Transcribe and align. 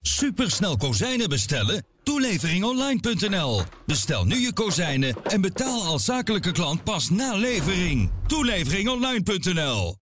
Supersnel 0.00 0.76
kozijnen 0.76 1.28
bestellen? 1.28 1.84
Toeleveringonline.nl. 2.02 3.60
Bestel 3.86 4.24
nu 4.24 4.34
je 4.34 4.52
kozijnen 4.52 5.16
en 5.24 5.40
betaal 5.40 5.82
als 5.82 6.04
zakelijke 6.04 6.52
klant 6.52 6.84
pas 6.84 7.10
na 7.10 7.34
levering. 7.34 8.10
Toeleveringonline.nl. 8.26 9.96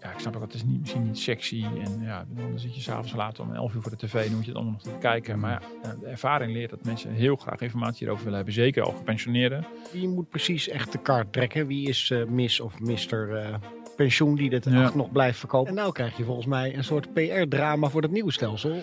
Ja, 0.00 0.12
ik 0.12 0.18
snap 0.18 0.36
ook, 0.36 0.42
het 0.42 0.54
is 0.54 0.64
niet, 0.64 0.80
misschien 0.80 1.04
niet 1.04 1.18
sexy. 1.18 1.64
En 1.84 2.00
ja, 2.02 2.26
dan 2.28 2.58
zit 2.58 2.74
je 2.74 2.80
s'avonds 2.80 3.12
laat 3.12 3.40
om 3.40 3.54
11 3.54 3.74
uur 3.74 3.82
voor 3.82 3.90
de 3.90 4.06
tv 4.06 4.24
dan 4.24 4.34
moet 4.34 4.44
je 4.44 4.50
het 4.50 4.60
allemaal 4.60 4.72
nog 4.72 4.82
te 4.82 4.98
kijken. 5.00 5.38
Maar 5.38 5.62
ja, 5.82 5.94
de 6.00 6.06
ervaring 6.06 6.52
leert 6.52 6.70
dat 6.70 6.84
mensen 6.84 7.12
heel 7.12 7.36
graag 7.36 7.60
informatie 7.60 7.98
hierover 7.98 8.22
willen 8.22 8.36
hebben. 8.36 8.54
Zeker 8.54 8.82
al 8.82 8.92
gepensioneerden. 8.92 9.66
Wie 9.92 10.08
moet 10.08 10.28
precies 10.28 10.68
echt 10.68 10.92
de 10.92 10.98
kaart 10.98 11.32
trekken? 11.32 11.66
Wie 11.66 11.88
is 11.88 12.10
uh, 12.10 12.24
Miss 12.24 12.60
of 12.60 12.80
Mister 12.80 13.48
uh, 13.48 13.54
Pensioen 14.00 14.34
die 14.34 14.50
dit 14.50 14.64
Ja. 14.64 14.90
nog 14.94 15.12
blijft 15.12 15.38
verkopen? 15.38 15.68
En 15.68 15.74
nou 15.74 15.92
krijg 15.92 16.16
je 16.16 16.24
volgens 16.24 16.46
mij 16.46 16.76
een 16.76 16.84
soort 16.84 17.12
PR-drama 17.12 17.88
voor 17.88 18.02
het 18.02 18.10
nieuwe 18.10 18.32
stelsel. 18.32 18.82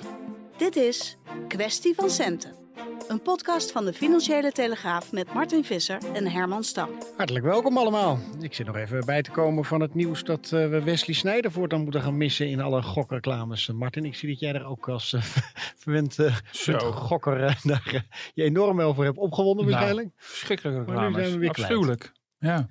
Dit 0.58 0.76
is 0.76 1.18
Kwestie 1.48 1.96
van 1.96 2.10
Centen. 2.10 2.54
Een 3.08 3.22
podcast 3.22 3.72
van 3.72 3.86
de 3.86 3.94
Financiële 3.94 4.52
Telegraaf 4.52 5.12
met 5.12 5.34
Martin 5.34 5.64
Visser 5.64 5.98
en 6.14 6.28
Herman 6.28 6.64
Stam. 6.64 6.90
Hartelijk 7.16 7.46
welkom 7.46 7.78
allemaal. 7.78 8.20
Ik 8.40 8.54
zit 8.54 8.66
nog 8.66 8.76
even 8.76 9.06
bij 9.06 9.22
te 9.22 9.32
komen 9.32 9.66
van 9.66 9.82
het 9.82 9.94
nieuws 9.94 10.24
dat 10.24 10.52
eh, 10.52 10.70
we 10.70 10.84
Wesley 10.84 11.16
Snijder 11.16 11.52
voortaan 11.52 11.82
moeten 11.82 12.02
gaan 12.02 12.18
missen 12.18 12.50
in 12.50 12.62
alle 12.62 12.82
gokreclames. 12.82 13.68
Martin, 13.68 14.06
ik 14.06 14.16
zie 14.16 14.30
dat 14.30 14.40
jij 14.40 14.54
er 14.54 14.66
ook 14.66 14.90
als 14.90 15.14
uh, 15.14 15.22
verwend 15.82 16.18
uh, 16.20 16.36
gokker 16.92 17.40
uh, 17.44 17.56
daar, 17.64 17.92
uh, 17.94 18.00
je 18.34 18.44
enorm 18.44 18.82
over 18.82 19.04
hebt 19.04 19.18
opgewonden 19.18 19.66
Nou, 19.66 19.78
waarschijnlijk. 19.78 20.10
Verschrikkelijke 20.16 20.92
zijn 20.92 21.14
we 21.14 21.16
reclames. 21.16 21.50
Afschuwelijk. 21.50 22.12
Ja. 22.40 22.68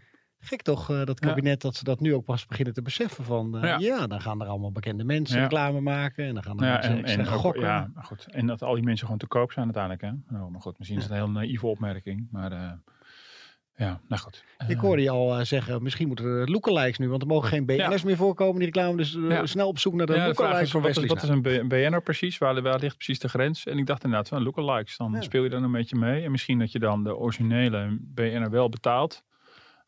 Gek 0.46 0.62
toch, 0.62 0.90
uh, 0.90 1.04
dat 1.04 1.20
kabinet, 1.20 1.60
dat 1.60 1.74
ze 1.76 1.84
dat 1.84 2.00
nu 2.00 2.14
ook 2.14 2.24
pas 2.24 2.46
beginnen 2.46 2.74
te 2.74 2.82
beseffen 2.82 3.24
van... 3.24 3.56
uh, 3.56 3.62
ja. 3.62 3.78
Ja. 3.78 4.06
dan 4.06 4.20
gaan 4.20 4.40
er 4.40 4.46
allemaal 4.46 4.72
bekende 4.72 5.04
mensen 5.04 5.36
Ja. 5.36 5.42
reclame 5.42 5.80
maken 5.80 6.24
en 6.26 6.34
dan 6.34 6.42
gaan 6.42 6.58
er 6.60 6.66
Ja, 6.66 6.72
mensen 6.72 7.04
en, 7.04 7.04
en, 7.20 7.28
ook- 7.28 7.40
gokken. 7.40 7.62
ja, 7.62 7.90
goed. 8.02 8.26
en 8.30 8.46
dat 8.46 8.62
al 8.62 8.74
die 8.74 8.82
mensen 8.84 9.04
gewoon 9.04 9.20
te 9.20 9.26
koop 9.26 9.52
zijn 9.52 9.64
uiteindelijk. 9.64 10.02
Hè? 10.02 10.36
Nou, 10.36 10.50
maar 10.50 10.60
goed, 10.60 10.78
misschien 10.78 10.98
is 10.98 11.04
het 11.04 11.12
een 11.12 11.18
heel 11.18 11.30
naïeve 11.30 11.66
opmerking. 11.66 12.28
Maar 12.30 12.52
eh, 12.52 12.70
ja, 13.76 14.00
nou 14.08 14.22
goed. 14.22 14.44
Ik 14.68 14.76
Eh, 14.76 14.80
hoorde 14.80 15.02
je 15.02 15.10
al 15.10 15.44
zeggen, 15.44 15.82
misschien 15.82 16.06
moeten 16.06 16.24
er 16.26 16.50
lookalikes 16.50 16.98
nu, 16.98 17.08
want 17.08 17.22
er 17.22 17.28
mogen 17.28 17.48
geen 17.48 17.66
BN'ers 17.66 18.02
meer 18.02 18.16
voorkomen 18.16 18.56
die 18.56 18.64
reclame. 18.64 18.96
Dus 18.96 19.18
snel 19.50 19.68
op 19.68 19.78
zoek 19.78 19.94
naar 19.94 20.06
de 20.06 20.14
ja, 20.14 20.26
lookalikes 20.26 20.60
is, 20.62 20.70
van 20.70 20.80
wat, 20.80 20.90
is, 20.90 20.96
Wesley 20.96 21.14
wat 21.16 21.24
is 21.24 21.28
een 21.28 21.42
B- 21.42 21.46
een 21.60 21.68
BN'er 21.68 22.02
precies? 22.02 22.38
Waar, 22.38 22.62
waar 22.62 22.78
ligt 22.78 22.94
precies 22.96 23.18
de 23.18 23.28
grens? 23.28 23.66
En 23.66 23.78
ik 23.78 23.86
dacht 23.86 24.04
inderdaad 24.04 24.28
van 24.28 24.42
lookalikes. 24.42 24.96
Dan 24.96 25.16
speel 25.22 25.42
je 25.42 25.48
dan 25.50 25.62
een 25.62 25.72
beetje 25.72 25.96
mee. 25.96 26.24
En 26.24 26.30
misschien 26.30 26.58
dat 26.58 26.72
je 26.72 26.78
dan 26.78 27.04
de 27.04 27.16
originele 27.16 27.98
BN'er 28.00 28.50
wel 28.50 28.68
betaalt. 28.68 29.24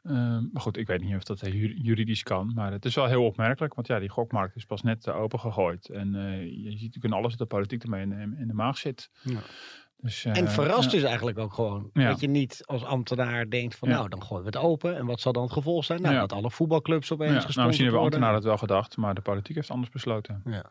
Eh, 0.02 0.12
maar 0.52 0.62
goed, 0.62 0.76
ik 0.76 0.86
weet 0.86 1.00
niet 1.00 1.14
of 1.14 1.22
dat 1.22 1.40
ju- 1.40 1.74
juridisch 1.82 2.22
kan. 2.22 2.52
Maar 2.54 2.72
het 2.72 2.84
is 2.84 2.94
wel 2.94 3.06
heel 3.06 3.24
opmerkelijk. 3.24 3.74
Want 3.74 3.86
ja, 3.86 3.98
die 3.98 4.08
gokmarkt 4.08 4.56
is 4.56 4.64
pas 4.64 4.82
net 4.82 5.08
open 5.10 5.40
gegooid. 5.40 5.88
En 5.88 6.14
uh, 6.14 6.40
je 6.42 6.70
ziet 6.70 6.94
natuurlijk 6.94 7.14
alles 7.14 7.30
dat 7.30 7.38
de 7.48 7.54
politiek 7.56 7.82
ermee 7.82 8.02
in, 8.02 8.36
in 8.38 8.46
de 8.46 8.54
maag 8.54 8.78
zit. 8.78 9.10
Ja. 9.22 9.38
Dus, 10.00 10.24
uh, 10.24 10.36
En 10.36 10.48
verrast 10.50 10.90
ja. 10.90 10.96
is 10.98 11.02
eigenlijk 11.04 11.38
ook 11.38 11.52
gewoon. 11.52 11.90
Ja. 11.92 12.08
Dat 12.08 12.20
je 12.20 12.28
niet 12.28 12.60
als 12.64 12.84
ambtenaar 12.84 13.50
denkt 13.50 13.76
van 13.76 13.88
Ja. 13.88 13.94
nou, 13.96 14.08
dan 14.08 14.22
gooien 14.22 14.44
we 14.44 14.50
het 14.50 14.58
open. 14.66 14.96
En 14.96 15.06
wat 15.06 15.20
zal 15.20 15.32
dan 15.32 15.42
het 15.42 15.52
gevolg 15.52 15.84
zijn? 15.84 16.02
Nou, 16.02 16.18
dat 16.18 16.32
alle 16.32 16.50
voetbalclubs 16.50 17.12
opeens 17.12 17.30
Ja, 17.30 17.48
nou, 17.54 17.66
misschien 17.66 17.82
hebben 17.86 18.02
ambtenaren 18.02 18.34
het 18.36 18.44
wel 18.44 18.58
gedacht, 18.58 18.96
maar 18.96 19.14
de 19.14 19.20
politiek 19.20 19.56
heeft 19.56 19.70
anders 19.70 19.90
besloten. 19.90 20.42
Ja. 20.44 20.64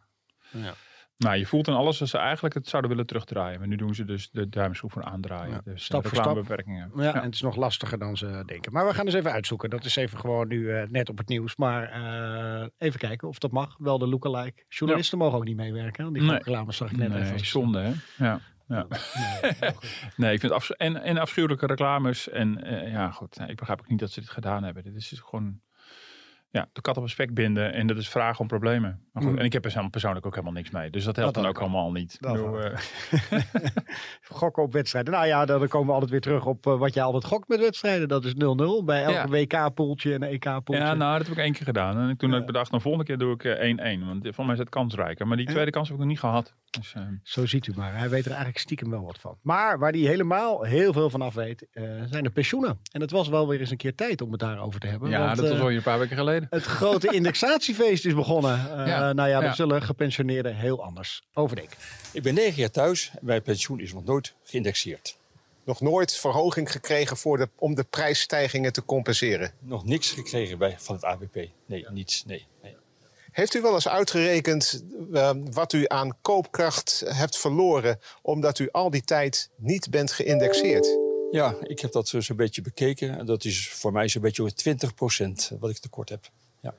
Ja. 0.51 0.73
Nou, 1.17 1.37
je 1.37 1.45
voelt 1.45 1.67
in 1.67 1.73
alles 1.73 1.97
dat 1.97 2.07
ze 2.07 2.17
eigenlijk 2.17 2.53
het 2.53 2.67
zouden 2.67 2.91
willen 2.91 3.05
terugdraaien. 3.05 3.59
Maar 3.59 3.67
nu 3.67 3.75
doen 3.75 3.95
ze 3.95 4.05
dus 4.05 4.29
de 4.31 4.49
duimschroef 4.49 4.91
voor 4.91 5.03
aandraaien. 5.03 5.51
Ja, 5.51 5.61
Dus 5.63 5.83
stap 5.83 6.07
stap 6.07 6.23
voor 6.23 6.45
stap. 6.45 6.67
Ja, 6.95 7.13
en 7.13 7.23
het 7.23 7.33
is 7.33 7.41
nog 7.41 7.55
lastiger 7.55 7.99
dan 7.99 8.17
ze 8.17 8.43
denken. 8.45 8.71
Maar 8.71 8.87
we 8.87 8.93
gaan 8.93 9.05
eens 9.05 9.13
even 9.15 9.31
uitzoeken. 9.31 9.69
Dat 9.69 9.85
is 9.85 9.95
even 9.95 10.19
gewoon 10.19 10.47
nu 10.47 10.59
uh, 10.59 10.83
net 10.83 11.09
op 11.09 11.17
het 11.17 11.27
nieuws. 11.27 11.55
Maar 11.55 11.99
uh, 12.61 12.67
even 12.77 12.99
kijken 12.99 13.27
of 13.27 13.37
dat 13.39 13.51
mag. 13.51 13.75
Wel 13.77 13.97
de 13.97 14.07
lookalike. 14.07 14.63
Journalisten 14.69 15.17
ja. 15.17 15.23
mogen 15.23 15.39
ook 15.39 15.45
niet 15.45 15.55
meewerken. 15.55 16.03
Want 16.03 16.15
die 16.15 16.23
Nee. 16.23 16.37
reclames 16.37 16.77
zag 16.77 16.91
ik 16.91 16.97
net 16.97 17.09
nee, 17.09 17.21
even. 17.21 17.45
zonde 17.45 17.79
hè? 17.79 17.91
Ja. 18.25 18.39
Ja. 18.67 18.87
Nee, 18.89 19.71
nee, 20.15 20.33
ik 20.33 20.39
vind 20.39 20.51
afs 20.51 20.75
en, 20.75 21.01
en 21.01 21.17
afschuwelijke 21.17 21.65
reclames. 21.65 22.29
En 22.29 22.73
uh, 22.73 22.91
ja, 22.91 23.11
goed. 23.11 23.39
Ik 23.47 23.55
begrijp 23.55 23.79
ook 23.79 23.87
niet 23.87 23.99
dat 23.99 24.11
ze 24.11 24.19
dit 24.19 24.29
gedaan 24.29 24.63
hebben. 24.63 24.83
Dit 24.83 24.95
is 24.95 25.21
gewoon 25.25 25.59
ja, 26.49 26.69
de 26.73 26.81
kat 26.81 26.97
op 26.97 27.03
een 27.03 27.09
spek 27.09 27.33
binden. 27.33 27.73
En 27.73 27.87
dat 27.87 27.97
is 27.97 28.09
vragen 28.09 28.39
om 28.39 28.47
problemen. 28.47 29.01
Maar 29.13 29.23
goed, 29.23 29.31
Mm. 29.31 29.37
En 29.37 29.45
ik 29.45 29.53
heb 29.53 29.65
er 29.65 29.89
persoonlijk 29.89 30.25
ook 30.25 30.31
helemaal 30.33 30.53
niks 30.55 30.69
mee. 30.71 30.89
Dus 30.89 31.03
dat 31.03 31.15
helpt 31.15 31.33
Dat 31.33 31.43
dan 31.43 31.51
ook 31.51 31.57
ook. 31.57 31.63
allemaal 31.63 31.91
niet. 31.91 32.17
Ook. 32.21 32.57
eh, 32.59 32.77
Gokken 34.21 34.63
op 34.63 34.73
wedstrijden. 34.73 35.13
Nou 35.13 35.25
ja, 35.27 35.45
dan 35.45 35.67
komen 35.67 35.87
we 35.87 35.93
altijd 35.93 36.11
weer 36.11 36.21
terug 36.21 36.45
op 36.45 36.65
uh, 36.65 36.77
wat 36.77 36.93
je 36.93 37.01
altijd 37.01 37.25
gokt 37.25 37.47
met 37.47 37.59
wedstrijden. 37.59 38.07
Dat 38.07 38.25
is 38.25 38.33
0-0 38.33 38.37
bij 38.85 39.03
elke 39.03 39.13
Ja. 39.13 39.27
WK-poeltje 39.27 40.13
en 40.13 40.23
EK-poeltje. 40.23 40.83
Ja, 40.85 40.93
nou, 40.93 41.17
dat 41.17 41.27
heb 41.27 41.37
ik 41.37 41.43
één 41.43 41.53
keer 41.53 41.65
gedaan. 41.65 42.09
En 42.09 42.17
toen 42.17 42.27
Ja. 42.29 42.33
heb 42.35 42.43
ik 42.43 42.51
bedacht, 42.51 42.69
nou, 42.71 42.81
volgende 42.81 43.07
keer 43.07 43.17
doe 43.17 43.33
ik 43.33 43.43
eh, 43.43 43.97
1-1. 43.99 44.05
want 44.05 44.27
voor 44.35 44.43
mij 44.45 44.53
is 44.53 44.59
het 44.59 44.69
kansrijker. 44.69 45.27
Maar 45.27 45.37
die 45.37 45.45
tweede 45.47 45.71
kans 45.71 45.85
heb 45.87 45.93
ik 45.97 46.01
nog 46.03 46.09
niet 46.11 46.19
gehad. 46.19 46.55
Dus, 46.69 46.93
eh, 46.93 47.01
Zo 47.23 47.45
ziet 47.45 47.67
u 47.67 47.73
maar. 47.75 47.97
Hij 47.97 48.09
weet 48.09 48.23
er 48.25 48.29
eigenlijk 48.29 48.59
stiekem 48.59 48.89
wel 48.89 49.03
wat 49.05 49.19
van. 49.19 49.37
Maar 49.41 49.79
waar 49.79 49.91
hij 49.91 49.99
helemaal 49.99 50.63
heel 50.63 50.93
veel 50.93 51.09
van 51.09 51.21
af 51.21 51.33
weet, 51.33 51.67
uh, 51.73 51.83
zijn 52.05 52.23
de 52.23 52.29
pensioenen. 52.29 52.79
En 52.91 53.01
het 53.01 53.11
was 53.11 53.27
wel 53.27 53.47
weer 53.47 53.59
eens 53.59 53.71
een 53.71 53.77
keer 53.77 53.95
tijd 53.95 54.21
om 54.21 54.31
het 54.31 54.39
daarover 54.39 54.79
te 54.79 54.87
hebben. 54.87 55.09
ja, 55.09 55.25
want, 55.25 55.37
dat 55.37 55.47
was 55.49 55.57
eh, 55.57 55.63
al 55.63 55.71
een 55.71 55.81
paar 55.81 55.99
weken 55.99 56.17
geleden. 56.17 56.36
Het 56.49 56.63
grote 56.63 57.13
indexatiefeest 57.13 58.05
is 58.05 58.13
begonnen. 58.13 58.59
Uh, 58.79 58.87
Ja. 58.87 59.13
Nou 59.13 59.29
ja, 59.29 59.41
Ja. 59.43 59.53
zullen 59.53 59.81
gepensioneerden 59.81 60.55
heel 60.55 60.83
anders 60.83 61.21
over 61.33 61.55
denken. 61.55 61.77
Ik 62.11 62.23
ben 62.23 62.33
negen 62.33 62.59
jaar 62.59 62.71
thuis 62.71 63.11
en 63.13 63.25
mijn 63.25 63.41
pensioen 63.41 63.79
is 63.79 63.93
nog 63.93 64.03
nooit 64.05 64.33
geïndexeerd. 64.43 65.17
nog 65.63 65.81
nooit 65.81 66.13
verhoging 66.17 66.71
gekregen 66.71 67.17
voor 67.17 67.37
de, 67.37 67.49
om 67.55 67.75
de 67.75 67.83
prijsstijgingen 67.83 68.73
te 68.73 68.85
compenseren. 68.85 69.51
Nog 69.59 69.85
niks 69.85 70.11
gekregen 70.11 70.57
bij, 70.57 70.75
van 70.79 70.95
het 70.95 71.03
ABP. 71.03 71.35
Nee, 71.65 71.85
niets. 71.89 72.23
Nee, 72.25 72.45
nee. 72.63 72.75
Heeft 73.31 73.53
u 73.53 73.61
wel 73.61 73.73
eens 73.73 73.87
uitgerekend 73.87 74.83
uh, 75.11 75.31
wat 75.51 75.73
u 75.73 75.85
aan 75.87 76.17
koopkracht 76.21 77.03
hebt 77.05 77.37
verloren 77.37 77.99
omdat 78.21 78.59
u 78.59 78.69
al 78.71 78.89
die 78.89 79.03
tijd 79.03 79.49
niet 79.55 79.89
bent 79.89 80.11
geïndexeerd? 80.11 80.97
Ja, 81.31 81.55
ik 81.61 81.79
heb 81.79 81.91
dat 81.91 82.07
zo'n 82.07 82.35
beetje 82.35 82.61
bekeken. 82.61 83.17
En 83.17 83.25
dat 83.25 83.45
is 83.45 83.69
voor 83.69 83.91
mij 83.91 84.07
zo'n 84.07 84.21
beetje 84.21 84.51
20% 85.53 85.57
wat 85.59 85.69
ik 85.69 85.77
tekort 85.77 86.09
heb. 86.09 86.29
Ja. 86.61 86.73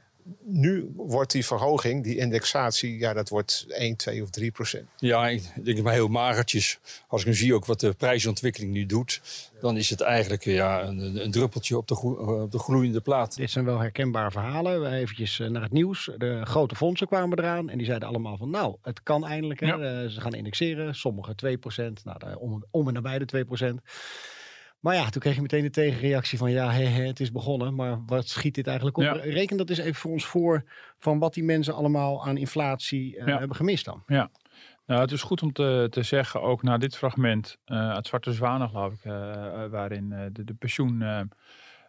Nu 0.44 0.92
wordt 0.97 1.32
die 1.32 1.47
verhoging, 1.47 2.04
die 2.04 2.16
indexatie, 2.16 2.98
ja, 2.98 3.12
dat 3.12 3.28
wordt 3.28 3.66
1, 3.69 3.97
2 3.97 4.22
of 4.22 4.31
3 4.31 4.50
procent. 4.50 4.88
Ja, 4.97 5.28
ik 5.28 5.64
denk 5.64 5.82
maar 5.82 5.92
heel 5.92 6.09
magertjes. 6.09 6.78
Als 7.09 7.20
ik 7.20 7.26
nu 7.26 7.34
zie 7.34 7.54
ook 7.54 7.64
wat 7.64 7.81
de 7.81 7.92
prijsontwikkeling 7.92 8.72
nu 8.72 8.86
doet, 8.86 9.20
dan 9.60 9.76
is 9.76 9.91
het 9.91 10.00
eigenlijk 10.00 10.44
ja, 10.44 10.82
een, 10.82 11.25
een 11.25 11.30
druppeltje 11.30 11.76
op 11.76 11.88
de, 11.88 12.00
op 12.00 12.50
de 12.50 12.59
gloeiende 12.59 13.00
plaat. 13.00 13.36
Dit 13.36 13.50
zijn 13.50 13.65
wel 13.65 13.78
herkenbare 13.78 14.30
verhalen. 14.30 14.92
Even 14.92 15.53
naar 15.53 15.62
het 15.62 15.72
nieuws. 15.72 16.10
De 16.16 16.41
grote 16.44 16.76
fondsen 16.76 17.06
kwamen 17.06 17.38
eraan 17.38 17.69
en 17.70 17.76
die 17.78 17.86
zeiden 17.86 18.09
allemaal 18.09 18.36
van 18.36 18.50
nou, 18.50 18.76
het 18.82 19.03
kan 19.03 19.26
eindelijk. 19.26 19.60
Hè. 19.60 19.66
Ja. 19.66 20.09
Ze 20.09 20.20
gaan 20.20 20.34
indexeren, 20.34 20.94
sommige 20.94 21.34
2% 21.34 21.92
nou, 22.04 22.34
om, 22.38 22.65
om 22.70 22.88
en 22.88 22.94
nabij 22.94 23.19
de 23.19 23.25
2 23.25 23.44
maar 24.81 24.94
ja, 24.94 25.09
toen 25.09 25.21
kreeg 25.21 25.34
je 25.34 25.43
meteen 25.43 25.62
de 25.62 25.71
tegenreactie 25.71 26.39
van 26.39 26.50
ja, 26.50 26.71
he, 26.71 26.84
he, 26.84 27.03
het 27.03 27.21
is 27.21 27.33
begonnen, 27.33 27.75
maar 27.75 28.05
wat 28.06 28.28
schiet 28.28 28.55
dit 28.55 28.66
eigenlijk 28.66 28.97
op? 28.97 29.05
Ja. 29.05 29.12
Reken 29.12 29.56
dat 29.56 29.69
eens 29.69 29.78
even 29.78 29.94
voor 29.94 30.12
ons 30.12 30.27
voor 30.27 30.65
van 30.99 31.19
wat 31.19 31.34
die 31.34 31.44
mensen 31.44 31.75
allemaal 31.75 32.27
aan 32.27 32.37
inflatie 32.37 33.16
uh, 33.16 33.27
ja. 33.27 33.39
hebben 33.39 33.56
gemist 33.56 33.84
dan. 33.84 34.03
Ja, 34.06 34.31
nou, 34.87 35.00
het 35.00 35.12
is 35.12 35.22
goed 35.22 35.43
om 35.43 35.53
te, 35.53 35.87
te 35.91 36.03
zeggen, 36.03 36.42
ook 36.42 36.63
na 36.63 36.78
dit 36.78 36.97
fragment 36.97 37.59
uh, 37.66 37.91
uit 37.91 38.07
Zwarte 38.07 38.33
Zwanen, 38.33 38.69
geloof 38.69 38.92
ik, 38.92 39.04
uh, 39.04 39.13
waarin 39.66 40.30
de, 40.33 40.45
de 40.45 40.54
pensioen 40.54 40.98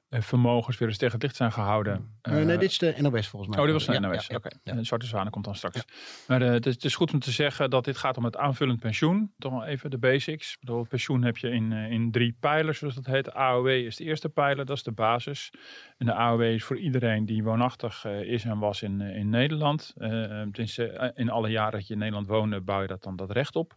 vermogens 0.09 0.77
weer 0.77 0.87
eens 0.87 0.97
tegen 0.97 1.13
het 1.13 1.23
licht 1.23 1.35
zijn 1.35 1.51
gehouden. 1.51 2.17
Uh, 2.29 2.33
nee, 2.33 2.57
dit 2.57 2.69
is 2.69 2.77
de 2.77 2.95
NOS 2.97 3.27
volgens 3.27 3.51
mij. 3.51 3.59
Oh, 3.59 3.65
dit 3.65 3.73
was 3.73 3.85
de 3.85 3.93
ja, 3.93 3.99
NOS. 3.99 4.27
Ja, 4.27 4.35
Oké, 4.35 4.47
okay. 4.47 4.75
ja. 4.75 4.83
Zwarte 4.83 5.05
Zwanen 5.05 5.31
komt 5.31 5.45
dan 5.45 5.55
straks. 5.55 5.85
Maar 6.27 6.41
uh, 6.41 6.49
het, 6.49 6.65
is, 6.65 6.73
het, 6.73 6.83
is, 6.83 6.95
goed 6.95 7.13
om 7.13 7.19
te 7.19 7.31
zeggen 7.31 7.69
dat 7.69 7.85
dit 7.85 7.97
gaat 7.97 8.17
om 8.17 8.23
het 8.23 8.37
aanvullend 8.37 8.79
pensioen. 8.79 9.31
Toch 9.37 9.51
wel 9.51 9.65
even 9.65 9.89
de 9.89 9.97
basics. 9.97 10.53
Ik 10.53 10.59
bedoel, 10.59 10.83
pensioen 10.83 11.23
heb 11.23 11.37
je 11.37 11.49
in, 11.49 11.71
uh, 11.71 11.91
in 11.91 12.11
drie 12.11 12.35
pijlers, 12.39 12.77
zoals 12.77 12.95
dat 12.95 13.05
heet. 13.05 13.25
De 13.25 13.33
AOW 13.33 13.67
is 13.67 13.95
de 13.95 14.03
eerste 14.03 14.29
pijler, 14.29 14.65
dat 14.65 14.77
is 14.77 14.83
de 14.83 14.91
basis. 14.91 15.51
En 15.97 16.05
de 16.05 16.13
AOW 16.13 16.41
is 16.41 16.63
voor 16.63 16.77
iedereen 16.77 17.25
die 17.25 17.43
woonachtig 17.43 18.05
is 18.05 18.43
en 18.43 18.59
was 18.59 18.81
in, 18.81 19.01
in 19.01 19.29
Nederland. 19.29 19.93
In 21.13 21.29
alle 21.29 21.49
jaren 21.49 21.71
dat 21.71 21.87
je 21.87 21.93
in 21.93 21.99
Nederland 21.99 22.27
woonde, 22.27 22.61
bouw 22.61 22.81
je 22.81 22.87
dat 22.87 23.03
dan 23.03 23.15
dat 23.15 23.31
recht 23.31 23.55
op. 23.55 23.73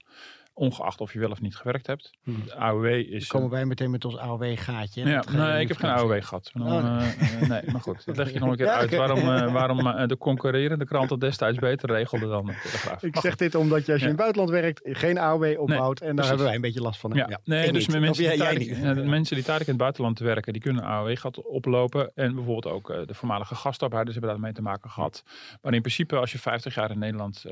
ongeacht 0.54 1.00
of 1.00 1.12
je 1.12 1.18
wel 1.18 1.30
of 1.30 1.40
niet 1.40 1.56
gewerkt 1.56 1.86
hebt. 1.86 2.10
Hmm. 2.22 2.42
De 2.44 2.54
AOW 2.54 2.84
is... 2.86 3.28
Dan 3.28 3.40
komen 3.40 3.50
wij 3.56 3.64
meteen 3.66 3.90
met 3.90 4.04
ons 4.04 4.16
AOW-gaatje. 4.16 5.04
Ja, 5.08 5.24
nee, 5.32 5.60
ik 5.60 5.68
heb 5.68 5.76
geen 5.76 5.90
AOW 5.90 6.22
gehad. 6.22 6.50
Dan, 6.52 6.72
Oh, 6.72 6.98
nee. 6.98 7.12
eh, 7.18 7.42
eh, 7.42 7.48
nee, 7.48 7.62
maar 7.72 7.80
goed, 7.80 8.04
dat 8.04 8.16
leg 8.16 8.32
je 8.32 8.38
nog 8.38 8.50
een 8.50 8.56
keer 8.56 8.66
Ja, 8.66 8.74
uit. 8.76 8.96
Waarom, 8.96 9.18
eh, 9.18 9.52
waarom 9.58 10.08
de 10.08 10.16
concurrerende 10.18 10.84
kranten 10.84 11.18
destijds 11.18 11.58
beter 11.58 11.90
regelden 11.90 12.28
dan 12.28 12.46
de 12.46 12.54
Telegraaf. 12.62 13.02
Ik 13.02 13.16
zeg 13.16 13.36
dit 13.36 13.54
omdat 13.54 13.86
je 13.86 13.92
als 13.92 14.00
je 14.00 14.06
Ja. 14.06 14.12
in 14.12 14.18
het 14.18 14.32
buitenland 14.32 14.50
werkt, 14.50 14.80
geen 14.84 15.18
AOW 15.18 15.60
opbouwt. 15.60 16.00
en 16.00 16.06
daar 16.06 16.14
precies. 16.14 16.28
hebben 16.28 16.46
wij 16.46 16.54
een 16.54 16.60
beetje 16.60 16.80
last 16.80 17.00
van. 17.00 17.10
Ja, 17.14 17.40
nee, 17.44 17.66
ik 17.66 17.72
dus 17.72 17.88
mensen, 17.88 18.24
die 18.28 18.36
tijdelijk, 18.38 18.78
mensen 19.18 19.34
die 19.36 19.44
tijdelijk 19.44 19.60
in 19.60 19.66
het 19.66 19.76
buitenland 19.76 20.18
werken, 20.18 20.52
die 20.52 20.62
kunnen 20.62 20.84
AOW 20.84 21.16
gaat 21.16 21.42
oplopen. 21.42 22.12
En 22.14 22.34
bijvoorbeeld 22.34 22.74
ook 22.74 22.90
eh, 22.90 23.06
de 23.06 23.14
voormalige 23.14 23.54
gastarbeiders 23.54 24.14
hebben 24.16 24.32
daarmee 24.32 24.52
te 24.52 24.62
maken 24.62 24.90
gehad. 24.90 25.22
Maar 25.62 25.74
in 25.74 25.80
principe, 25.80 26.16
als 26.16 26.32
je 26.32 26.38
50 26.38 26.74
jaar 26.74 26.90
in 26.90 26.98
Nederland 26.98 27.44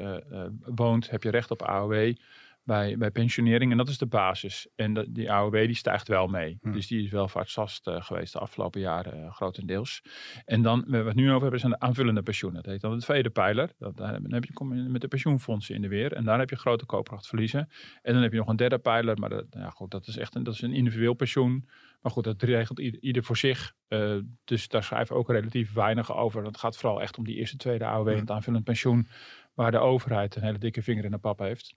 woont, 0.64 1.10
heb 1.10 1.22
je 1.22 1.30
recht 1.30 1.50
op 1.50 1.62
AOW. 1.62 2.12
Bij, 2.64 2.96
bij 2.98 3.10
pensionering 3.10 3.70
en 3.70 3.76
dat 3.76 3.88
is 3.88 3.98
de 3.98 4.06
basis. 4.06 4.68
En 4.74 5.06
die 5.12 5.32
AOW 5.32 5.54
die 5.54 5.74
stijgt 5.74 6.08
wel 6.08 6.26
mee. 6.26 6.58
Hm. 6.60 6.72
Dus 6.72 6.86
die 6.86 7.04
is 7.04 7.10
welvaartsvast 7.10 7.86
eh, 7.86 8.02
geweest 8.02 8.32
de 8.32 8.38
afgelopen 8.38 8.80
jaren 8.80 9.24
eh, 9.24 9.32
grotendeels. 9.32 10.02
En 10.44 10.62
dan, 10.62 10.84
waar 10.86 11.02
we 11.02 11.08
het 11.08 11.16
nu 11.16 11.28
over 11.28 11.40
hebben, 11.42 11.60
zijn 11.60 11.72
de 11.72 11.78
aanvullende 11.78 12.22
pensioenen. 12.22 12.62
Dat 12.62 12.72
heet 12.72 12.80
dan 12.80 12.98
de 12.98 13.04
tweede 13.04 13.30
pijler. 13.30 13.70
Dat, 13.78 13.96
daar 13.96 14.22
dan 14.22 14.32
heb 14.32 14.44
je, 14.44 14.52
kom 14.52 14.74
je 14.74 14.82
met 14.82 15.00
de 15.00 15.08
pensioenfondsen 15.08 15.74
in 15.74 15.82
de 15.82 15.88
weer. 15.88 16.12
En 16.12 16.24
daar 16.24 16.38
heb 16.38 16.50
je 16.50 16.56
grote 16.56 16.86
koopkrachtverliezen. 16.86 17.68
En 18.02 18.12
dan 18.12 18.22
heb 18.22 18.32
je 18.32 18.38
nog 18.38 18.48
een 18.48 18.56
derde 18.56 18.78
pijler. 18.78 19.18
Maar 19.18 19.30
dat, 19.30 19.46
ja, 19.50 19.70
goed, 19.70 19.90
dat 19.90 20.06
is 20.06 20.16
echt 20.16 20.34
een, 20.34 20.42
dat 20.42 20.54
is 20.54 20.62
een 20.62 20.74
individueel 20.74 21.14
pensioen. 21.14 21.68
Maar 22.00 22.12
goed, 22.12 22.24
dat 22.24 22.42
regelt 22.42 22.78
ieder, 22.78 23.00
ieder 23.00 23.22
voor 23.22 23.36
zich. 23.36 23.74
Eh, 23.88 24.16
dus 24.44 24.68
daar 24.68 24.82
schrijven 24.82 25.14
we 25.14 25.20
ook 25.20 25.30
relatief 25.30 25.72
weinig 25.72 26.16
over. 26.16 26.44
Het 26.44 26.58
gaat 26.58 26.76
vooral 26.76 27.00
echt 27.00 27.18
om 27.18 27.24
die 27.24 27.36
eerste, 27.36 27.56
tweede 27.56 27.84
AOW 27.84 28.08
en 28.08 28.18
het 28.18 28.30
aanvullend 28.30 28.64
pensioen. 28.64 29.08
Waar 29.60 29.70
de 29.70 29.78
overheid 29.78 30.36
een 30.36 30.42
hele 30.42 30.58
dikke 30.58 30.82
vinger 30.82 31.04
in 31.04 31.10
de 31.10 31.18
pap 31.18 31.38
heeft. 31.38 31.74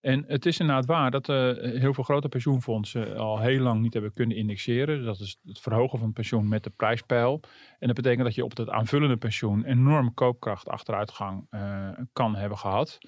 En 0.00 0.24
het 0.26 0.46
is 0.46 0.58
inderdaad 0.58 0.86
waar 0.86 1.10
dat 1.10 1.28
eh, 1.28 1.36
heel 1.80 1.94
veel 1.94 2.04
grote 2.04 2.28
pensioenfondsen 2.28 3.16
al 3.16 3.38
heel 3.40 3.60
lang 3.60 3.80
niet 3.80 3.92
hebben 3.92 4.12
kunnen 4.12 4.36
indexeren. 4.36 5.04
Dat 5.04 5.20
is 5.20 5.38
het 5.44 5.60
verhogen 5.60 5.98
van 5.98 6.06
het 6.06 6.16
pensioen 6.16 6.48
met 6.48 6.62
de 6.64 6.70
prijspeil. 6.70 7.40
En 7.78 7.86
dat 7.86 7.96
betekent 7.96 8.24
dat 8.24 8.34
je 8.34 8.44
op 8.44 8.56
het 8.56 8.68
aanvullende 8.68 9.16
pensioen 9.16 9.64
enorm 9.64 10.14
koopkracht 10.14 10.68
achteruitgang 10.68 11.46
eh, 11.50 11.88
kan 12.12 12.36
hebben 12.36 12.58
gehad. 12.58 12.98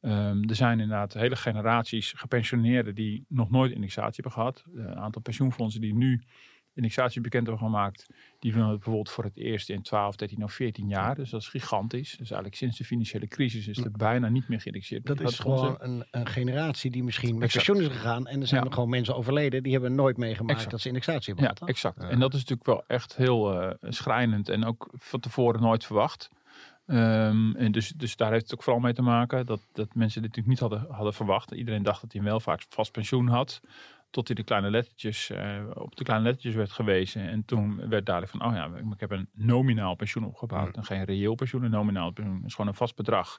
Ehm, 0.00 0.48
er 0.48 0.54
zijn 0.54 0.80
inderdaad 0.80 1.12
hele 1.12 1.36
generaties 1.36 2.12
gepensioneerden 2.16 2.94
die 2.94 3.24
nog 3.28 3.50
nooit 3.50 3.72
indexatie 3.72 4.22
hebben 4.22 4.32
gehad. 4.32 4.64
Eh, 4.66 4.84
Een 4.84 4.98
aantal 4.98 5.22
pensioenfondsen 5.22 5.80
die 5.80 5.94
nu 5.94 6.22
indexatie 6.76 7.20
bekend 7.20 7.46
hebben 7.46 7.64
gemaakt, 7.64 8.06
die 8.38 8.52
doen 8.52 8.62
het 8.62 8.70
bijvoorbeeld 8.70 9.10
voor 9.10 9.24
het 9.24 9.36
eerst 9.36 9.68
in 9.70 9.82
12, 9.82 10.16
13 10.16 10.42
of 10.42 10.52
14 10.52 10.88
jaar. 10.88 11.14
Dus 11.14 11.30
dat 11.30 11.40
is 11.40 11.48
gigantisch. 11.48 12.10
Dus 12.10 12.18
eigenlijk 12.30 12.54
sinds 12.54 12.78
de 12.78 12.84
financiële 12.84 13.26
crisis 13.28 13.68
is 13.68 13.78
er 13.78 13.90
bijna 13.90 14.28
niet 14.28 14.48
meer 14.48 14.60
geïndexeerd. 14.60 15.06
Dat 15.06 15.16
bij 15.16 15.26
is 15.26 15.38
grote 15.38 15.58
fondsen. 15.58 15.80
gewoon 15.80 15.96
een, 16.10 16.20
een 16.20 16.26
generatie 16.26 16.90
die 16.90 17.04
misschien 17.04 17.34
met 17.34 17.42
Exact. 17.42 17.66
pensioen 17.66 17.90
is 17.90 17.96
gegaan. 17.96 18.26
En 18.26 18.40
er 18.40 18.46
zijn 18.46 18.60
Ja. 18.60 18.66
er 18.66 18.72
gewoon 18.74 18.88
mensen 18.88 19.16
overleden. 19.16 19.62
Die 19.62 19.72
hebben 19.72 19.94
nooit 19.94 20.16
meegemaakt 20.16 20.52
Exact. 20.52 20.70
dat 20.70 20.80
ze 20.80 20.88
indexatie 20.88 21.34
hebben 21.34 21.54
Ja, 21.60 21.66
exact. 21.66 22.02
Ja. 22.02 22.08
En 22.08 22.18
dat 22.18 22.34
is 22.34 22.40
natuurlijk 22.40 22.66
wel 22.66 22.84
echt 22.86 23.16
heel 23.16 23.60
eh, 23.62 23.90
schrijnend 23.92 24.48
en 24.48 24.64
ook 24.64 24.88
van 24.92 25.20
tevoren 25.20 25.60
nooit 25.60 25.84
verwacht. 25.84 26.28
Ehm, 26.86 27.52
en 27.56 27.72
dus, 27.72 27.88
dus 27.96 28.16
daar 28.16 28.30
heeft 28.32 28.42
het 28.44 28.54
ook 28.54 28.62
vooral 28.62 28.82
mee 28.82 28.92
te 28.92 29.02
maken 29.02 29.46
dat, 29.46 29.60
dat 29.72 29.94
mensen 29.94 30.22
dit 30.22 30.36
natuurlijk 30.36 30.46
niet 30.46 30.70
hadden, 30.70 30.94
hadden 30.94 31.14
verwacht. 31.14 31.50
Iedereen 31.50 31.82
dacht 31.82 32.00
dat 32.00 32.12
hij 32.12 32.20
een 32.20 32.26
welvaart 32.26 32.66
vast 32.68 32.92
pensioen 32.92 33.28
had. 33.28 33.60
Tot 34.16 34.26
hij 34.26 34.36
de 34.36 34.42
kleine 34.44 34.70
lettertjes, 34.70 35.30
eh, 35.30 35.62
op 35.74 35.96
de 35.96 36.04
kleine 36.04 36.24
lettertjes 36.24 36.54
werd 36.54 36.72
gewezen. 36.72 37.28
En 37.28 37.44
toen 37.44 37.88
werd 37.88 38.06
duidelijk 38.06 38.36
van, 38.36 38.46
oh 38.46 38.54
ja, 38.54 38.70
ik 38.92 39.00
heb 39.00 39.10
een 39.10 39.28
nominaal 39.32 39.94
pensioen 39.94 40.24
opgebouwd. 40.24 40.76
En 40.76 40.84
geen 40.84 41.04
reëel 41.04 41.34
pensioen, 41.34 41.62
een 41.62 41.70
nominaal 41.70 42.10
pensioen. 42.10 42.42
is 42.44 42.54
gewoon 42.54 42.70
een 42.70 42.76
vast 42.76 42.96
bedrag. 42.96 43.38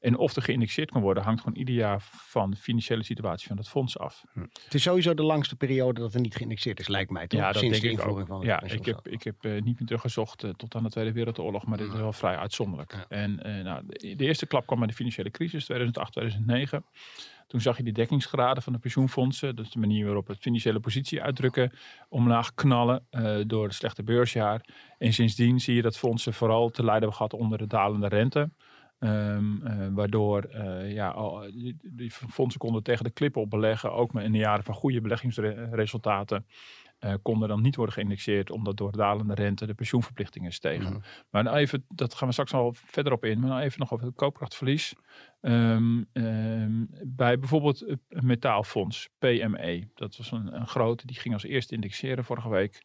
En 0.00 0.16
of 0.16 0.36
er 0.36 0.42
geïndexeerd 0.42 0.90
kan 0.90 1.02
worden, 1.02 1.22
hangt 1.22 1.42
gewoon 1.42 1.58
ieder 1.58 1.74
jaar 1.74 2.00
van 2.02 2.50
de 2.50 2.56
financiële 2.56 3.02
situatie 3.02 3.48
van 3.48 3.56
het 3.56 3.68
fonds 3.68 3.98
af. 3.98 4.24
Het 4.64 4.74
is 4.74 4.82
sowieso 4.82 5.14
de 5.14 5.22
langste 5.22 5.56
periode 5.56 6.00
dat 6.00 6.14
er 6.14 6.20
niet 6.20 6.36
geïndexeerd 6.36 6.80
is, 6.80 6.88
lijkt 6.88 7.10
mij. 7.10 7.26
Toch? 7.26 7.40
Ja, 7.40 7.52
dat 7.52 7.62
Sinds 7.62 7.80
denk 7.80 7.82
de 7.82 7.90
ik 7.90 7.98
invoering 7.98 8.30
ook. 8.30 8.40
van 8.40 8.50
het 8.50 8.68
Ja, 8.68 8.76
ik 8.76 8.84
heb, 8.86 9.08
ik 9.08 9.22
heb 9.22 9.44
eh, 9.44 9.52
niet 9.52 9.78
meer 9.78 9.86
teruggezocht 9.86 10.44
eh, 10.44 10.50
tot 10.50 10.74
aan 10.74 10.82
de 10.82 10.90
Tweede 10.90 11.12
Wereldoorlog, 11.12 11.66
maar 11.66 11.78
dit 11.78 11.92
is 11.92 12.00
wel 12.00 12.12
vrij 12.12 12.36
uitzonderlijk. 12.36 12.92
Ja. 12.92 13.04
En 13.08 13.34
nou, 13.64 13.82
de, 13.86 14.14
de 14.16 14.24
eerste 14.24 14.46
klap 14.46 14.66
kwam 14.66 14.78
bij 14.78 14.88
de 14.88 14.94
financiële 14.94 15.30
crisis, 15.30 15.64
2008, 15.64 16.12
2009. 16.12 16.84
Toen 17.48 17.60
zag 17.60 17.76
je 17.76 17.82
die 17.82 17.92
dekkingsgraden 17.92 18.62
van 18.62 18.72
de 18.72 18.78
pensioenfondsen, 18.78 19.56
dus 19.56 19.70
de 19.70 19.78
manier 19.78 20.04
waarop 20.04 20.26
het 20.26 20.38
financiële 20.38 20.80
positie 20.80 21.22
uitdrukken, 21.22 21.72
omlaag 22.08 22.54
knallen 22.54 23.06
eh, 23.10 23.36
door 23.46 23.64
het 23.64 23.74
slechte 23.74 24.02
beursjaar. 24.02 24.64
En 24.98 25.12
sindsdien 25.12 25.60
zie 25.60 25.74
je 25.74 25.82
dat 25.82 25.98
fondsen 25.98 26.34
vooral 26.34 26.68
te 26.68 26.84
lijden 26.84 27.00
hebben 27.00 27.16
gehad 27.16 27.32
onder 27.32 27.58
de 27.58 27.66
dalende 27.66 28.08
rente. 28.08 28.50
Ehm, 28.98 29.66
eh, 29.66 29.86
waardoor 29.90 30.42
eh, 30.42 30.92
ja, 30.92 31.08
al, 31.08 31.46
die, 31.82 32.10
fondsen 32.10 32.60
konden 32.60 32.82
tegen 32.82 33.04
de 33.04 33.10
klippen 33.10 33.40
op 33.42 33.50
beleggen, 33.50 33.92
ook 33.92 34.14
in 34.14 34.32
de 34.32 34.38
jaren 34.38 34.64
van 34.64 34.74
goede 34.74 35.00
beleggingsresultaten. 35.00 36.46
Eh, 36.98 37.14
konden 37.22 37.48
dan 37.48 37.62
niet 37.62 37.76
worden 37.76 37.94
geïndexeerd, 37.94 38.50
omdat 38.50 38.76
door 38.76 38.92
dalende 38.92 39.34
rente 39.34 39.66
de 39.66 39.74
pensioenverplichtingen 39.74 40.52
stegen. 40.52 40.92
Mhm. 40.92 41.00
Maar 41.30 41.42
nou 41.42 41.56
even, 41.56 41.84
dat 41.88 42.14
gaan 42.14 42.26
we 42.26 42.32
straks 42.32 42.54
al 42.54 42.72
verder 42.74 43.12
op 43.12 43.24
in, 43.24 43.40
maar 43.40 43.48
nou 43.48 43.62
even 43.62 43.80
nog 43.80 43.92
over 43.92 44.06
het 44.06 44.14
koopkrachtverlies. 44.14 44.94
Ehm, 45.40 46.02
ehm, 46.12 46.84
bij 47.06 47.38
bijvoorbeeld 47.38 47.78
het 48.08 48.22
metaalfonds, 48.22 49.08
PME, 49.18 49.88
dat 49.94 50.16
was 50.16 50.30
een, 50.30 50.54
een 50.54 50.66
grote, 50.66 51.06
die 51.06 51.16
ging 51.16 51.34
als 51.34 51.44
eerste 51.44 51.74
indexeren 51.74 52.24
vorige 52.24 52.48
week. 52.48 52.82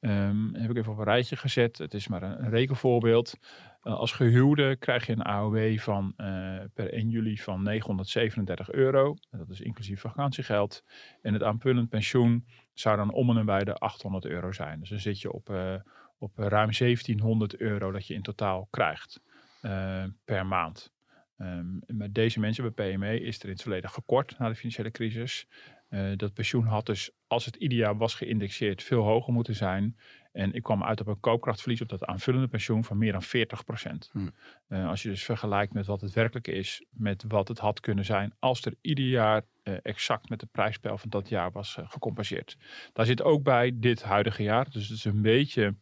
Ehm, 0.00 0.54
heb 0.54 0.70
ik 0.70 0.76
even 0.76 0.92
op 0.92 0.98
een 0.98 1.04
rijtje 1.04 1.36
gezet. 1.36 1.78
Het 1.78 1.94
is 1.94 2.08
maar 2.08 2.22
een, 2.22 2.44
een 2.44 2.50
rekenvoorbeeld. 2.50 3.34
Eh, 3.80 3.94
als 3.94 4.12
gehuwde 4.12 4.76
krijg 4.76 5.06
je 5.06 5.12
een 5.12 5.22
AOW 5.22 5.78
van 5.78 6.12
eh, 6.16 6.60
per 6.74 6.92
1 6.92 7.08
juli 7.08 7.38
van 7.38 7.62
937 7.62 8.70
euro. 8.70 9.16
Dat 9.30 9.50
is 9.50 9.60
inclusief 9.60 10.00
vakantiegeld. 10.00 10.84
En 11.22 11.32
het 11.32 11.42
aanvullend 11.42 11.88
pensioen 11.88 12.46
zou 12.74 12.96
dan 12.96 13.12
om 13.12 13.28
en 13.28 13.34
nabij 13.34 13.64
de 13.64 13.74
800 13.74 14.24
euro 14.24 14.52
zijn. 14.52 14.80
Dus 14.80 14.88
dan 14.88 14.98
zit 14.98 15.20
je 15.20 15.32
op, 15.32 15.50
eh, 15.50 15.74
op 16.18 16.32
ruim 16.36 16.72
1700 16.72 17.56
euro 17.56 17.92
dat 17.92 18.06
je 18.06 18.14
in 18.14 18.22
totaal 18.22 18.68
krijgt 18.70 19.20
eh, 19.60 20.04
per 20.24 20.46
maand. 20.46 20.92
Ehm, 21.36 21.66
maar 21.86 22.12
deze 22.12 22.40
mensen 22.40 22.74
bij 22.74 22.92
PME 22.92 23.20
is 23.20 23.38
er 23.38 23.44
in 23.44 23.50
het 23.50 23.62
verleden 23.62 23.90
gekort 23.90 24.38
na 24.38 24.48
de 24.48 24.54
financiële 24.54 24.90
crisis. 24.90 25.46
Eh, 25.88 26.16
dat 26.16 26.34
pensioen 26.34 26.66
had 26.66 26.86
dus, 26.86 27.10
als 27.26 27.44
het 27.44 27.56
ieder 27.56 27.78
jaar 27.78 27.96
was 27.96 28.14
geïndexeerd, 28.14 28.82
veel 28.82 29.02
hoger 29.02 29.32
moeten 29.32 29.54
zijn. 29.54 29.96
En 30.34 30.52
ik 30.52 30.62
kwam 30.62 30.84
uit 30.84 31.00
op 31.00 31.06
een 31.06 31.20
koopkrachtverlies 31.20 31.80
op 31.80 31.88
dat 31.88 32.04
aanvullende 32.04 32.48
pensioen 32.48 32.84
van 32.84 32.98
meer 32.98 33.12
dan 33.12 33.22
40 33.22 33.64
procent. 33.64 34.08
Hmm. 34.12 34.30
Eh, 34.66 34.88
als 34.88 35.02
je 35.02 35.08
dus 35.08 35.24
vergelijkt 35.24 35.72
met 35.72 35.86
wat 35.86 36.00
het 36.00 36.12
werkelijk 36.12 36.48
is, 36.48 36.84
met 36.90 37.24
wat 37.28 37.48
het 37.48 37.58
had 37.58 37.80
kunnen 37.80 38.04
zijn, 38.04 38.34
als 38.38 38.64
er 38.64 38.74
ieder 38.80 39.04
jaar 39.04 39.42
eh, 39.62 39.74
exact 39.82 40.28
met 40.28 40.40
de 40.40 40.46
prijspeil 40.46 40.98
van 40.98 41.10
dat 41.10 41.28
jaar 41.28 41.52
was 41.52 41.76
eh, 41.76 41.84
gecompenseerd. 41.88 42.56
Daar 42.92 43.06
zit 43.06 43.22
ook 43.22 43.42
bij 43.42 43.72
dit 43.74 44.02
huidige 44.02 44.42
jaar, 44.42 44.70
dus 44.70 44.88
het 44.88 44.98
is 44.98 45.04
een 45.04 45.22
beetje, 45.22 45.74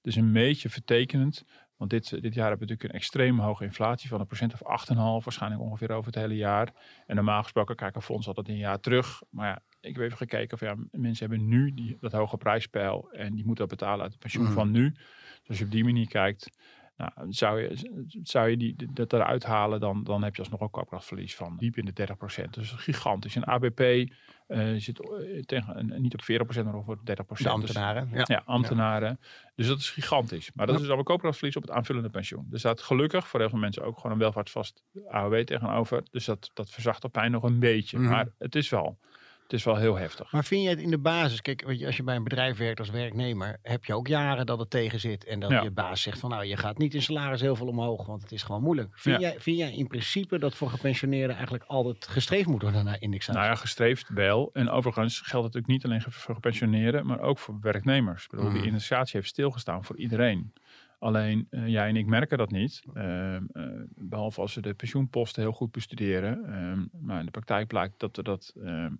dus 0.00 0.16
een 0.16 0.32
beetje 0.32 0.68
vertekenend. 0.68 1.44
Want 1.76 1.90
dit, 1.90 2.10
dit 2.10 2.34
jaar 2.34 2.48
hebben 2.48 2.66
we 2.66 2.72
natuurlijk 2.72 2.82
een 2.82 3.00
extreem 3.00 3.38
hoge 3.38 3.64
inflatie 3.64 4.08
van 4.08 4.20
een 4.20 4.26
procent 4.26 4.52
of 4.52 4.86
8,5, 4.88 4.96
waarschijnlijk 4.96 5.62
ongeveer 5.62 5.90
over 5.90 6.12
het 6.12 6.20
hele 6.20 6.36
jaar. 6.36 6.72
En 7.06 7.16
normaal 7.16 7.42
gesproken 7.42 7.76
kijken 7.76 8.02
fonds 8.02 8.26
altijd 8.26 8.48
een 8.48 8.56
jaar 8.56 8.80
terug. 8.80 9.22
Maar 9.30 9.48
ja, 9.48 9.62
ik 9.84 9.94
heb 9.96 10.04
even 10.04 10.16
gekeken 10.16 10.58
van 10.58 10.68
ja, 10.68 10.74
mensen 10.90 11.28
hebben 11.28 11.48
nu 11.48 11.74
die, 11.74 11.96
dat 12.00 12.12
hoge 12.12 12.36
prijspeil 12.36 13.10
en 13.12 13.34
die 13.34 13.44
moeten 13.46 13.68
dat 13.68 13.78
betalen 13.78 14.02
uit 14.02 14.10
het 14.12 14.20
pensioen 14.20 14.44
Mhm. 14.44 14.52
van 14.52 14.70
nu. 14.70 14.90
Dus 14.90 15.48
als 15.48 15.58
je 15.58 15.64
op 15.64 15.70
die 15.70 15.84
manier 15.84 16.08
kijkt, 16.08 16.50
nou, 16.96 17.10
zou 17.28 17.60
je, 17.60 17.90
zou 18.22 18.48
je 18.48 18.56
die, 18.56 18.76
dat 18.92 19.12
eruit 19.12 19.44
halen, 19.44 19.80
dan, 19.80 20.04
dan 20.04 20.22
heb 20.22 20.34
je 20.34 20.40
alsnog 20.42 20.60
een 20.60 20.70
koopkrachtverlies 20.70 21.34
van 21.36 21.56
diep 21.56 21.76
in 21.76 21.84
de 21.84 21.92
30%. 21.92 22.54
Dus 22.54 22.70
gigantisch. 22.70 23.36
En 23.36 23.44
ABP 23.44 23.80
eh, 23.80 24.72
zit 24.76 25.00
eh, 25.00 25.42
tegen, 25.42 26.02
niet 26.02 26.14
op 26.14 26.22
40%, 26.22 26.64
maar 26.64 26.74
over 26.74 26.96
30%. 27.04 27.04
De 27.04 27.24
Dus- 27.34 27.46
ambtenaren. 27.46 28.08
Ja. 28.12 28.24
ja, 28.26 28.42
ambtenaren. 28.44 29.20
Dus 29.54 29.66
dat 29.66 29.78
is 29.78 29.90
gigantisch. 29.90 30.50
Maar 30.54 30.66
dat 30.66 30.76
Ja. 30.76 30.82
is 30.82 30.88
dan 30.88 30.98
een 30.98 31.04
koopkrachtverlies 31.04 31.56
op 31.56 31.62
het 31.62 31.70
aanvullende 31.70 32.10
pensioen. 32.10 32.46
Er 32.50 32.58
staat 32.58 32.80
gelukkig 32.80 33.28
voor 33.28 33.40
heel 33.40 33.48
veel 33.48 33.58
mensen 33.58 33.84
ook 33.84 33.96
gewoon 33.96 34.12
een 34.12 34.18
welvaartsvast 34.18 34.84
AOW 35.08 35.42
tegenover. 35.44 36.02
Dus 36.10 36.24
dat, 36.24 36.50
dat 36.54 36.70
verzacht 36.70 37.02
de 37.02 37.08
pijn 37.08 37.30
nog 37.30 37.42
een 37.42 37.58
beetje. 37.58 37.98
Mhm. 37.98 38.10
Maar 38.10 38.28
het 38.38 38.54
is 38.54 38.68
wel, 38.68 38.98
het 39.44 39.52
is 39.52 39.64
wel 39.64 39.76
heel 39.76 39.96
heftig. 39.96 40.32
Maar 40.32 40.44
vind 40.44 40.62
je 40.62 40.68
het 40.68 40.78
in 40.78 40.90
de 40.90 40.98
basis, 40.98 41.42
kijk, 41.42 41.64
weet 41.66 41.78
je, 41.78 41.86
als 41.86 41.96
je 41.96 42.02
bij 42.02 42.16
een 42.16 42.24
bedrijf 42.24 42.58
werkt 42.58 42.78
als 42.78 42.90
werknemer, 42.90 43.58
heb 43.62 43.84
je 43.84 43.94
ook 43.94 44.06
jaren 44.06 44.46
dat 44.46 44.58
het 44.58 44.70
tegen 44.70 45.00
zit 45.00 45.24
en 45.24 45.40
dat 45.40 45.50
Ja. 45.50 45.62
je 45.62 45.70
baas 45.70 46.02
zegt 46.02 46.18
van 46.18 46.30
nou, 46.30 46.44
je 46.44 46.56
gaat 46.56 46.78
niet 46.78 46.94
in 46.94 47.02
salaris 47.02 47.40
heel 47.40 47.56
veel 47.56 47.66
omhoog, 47.66 48.06
want 48.06 48.22
het 48.22 48.32
is 48.32 48.42
gewoon 48.42 48.62
moeilijk. 48.62 48.88
Vind, 48.98 49.20
Ja. 49.20 49.28
jij, 49.28 49.40
vind 49.40 49.56
jij 49.58 49.72
in 49.74 49.86
principe 49.86 50.38
dat 50.38 50.54
voor 50.54 50.70
gepensioneerden 50.70 51.34
eigenlijk 51.34 51.64
altijd 51.66 52.06
gestreefd 52.06 52.46
moet 52.48 52.62
worden 52.62 52.84
naar 52.84 53.00
indexatie? 53.00 53.40
Nou 53.40 53.52
ja, 53.52 53.60
gestreefd 53.60 54.08
wel. 54.08 54.50
En 54.52 54.70
overigens 54.70 55.20
geldt 55.20 55.44
het 55.46 55.54
natuurlijk 55.54 55.66
niet 55.66 55.84
alleen 55.84 56.12
voor 56.12 56.34
gepensioneerden, 56.34 57.06
maar 57.06 57.20
ook 57.20 57.38
voor 57.38 57.58
werknemers. 57.60 58.24
Ik 58.24 58.30
bedoel, 58.30 58.52
die 58.52 58.64
indexatie 58.64 59.16
heeft 59.16 59.28
stilgestaan 59.28 59.84
voor 59.84 59.96
iedereen. 59.98 60.52
Alleen 60.98 61.46
eh, 61.50 61.66
jij 61.66 61.88
en 61.88 61.96
ik 61.96 62.06
merken 62.06 62.38
dat 62.38 62.50
niet. 62.50 62.82
Ehm, 62.94 63.42
eh, 63.52 63.64
behalve 63.94 64.40
als 64.40 64.52
ze 64.52 64.60
de 64.60 64.74
pensioenposten 64.74 65.42
heel 65.42 65.52
goed 65.52 65.70
bestuderen. 65.72 66.44
Ehm, 66.44 67.06
maar 67.06 67.18
in 67.18 67.24
de 67.24 67.30
praktijk 67.30 67.66
blijkt 67.68 67.98
dat 68.00 68.16
we 68.16 68.22
dat 68.22 68.52
ehm, 68.64 68.92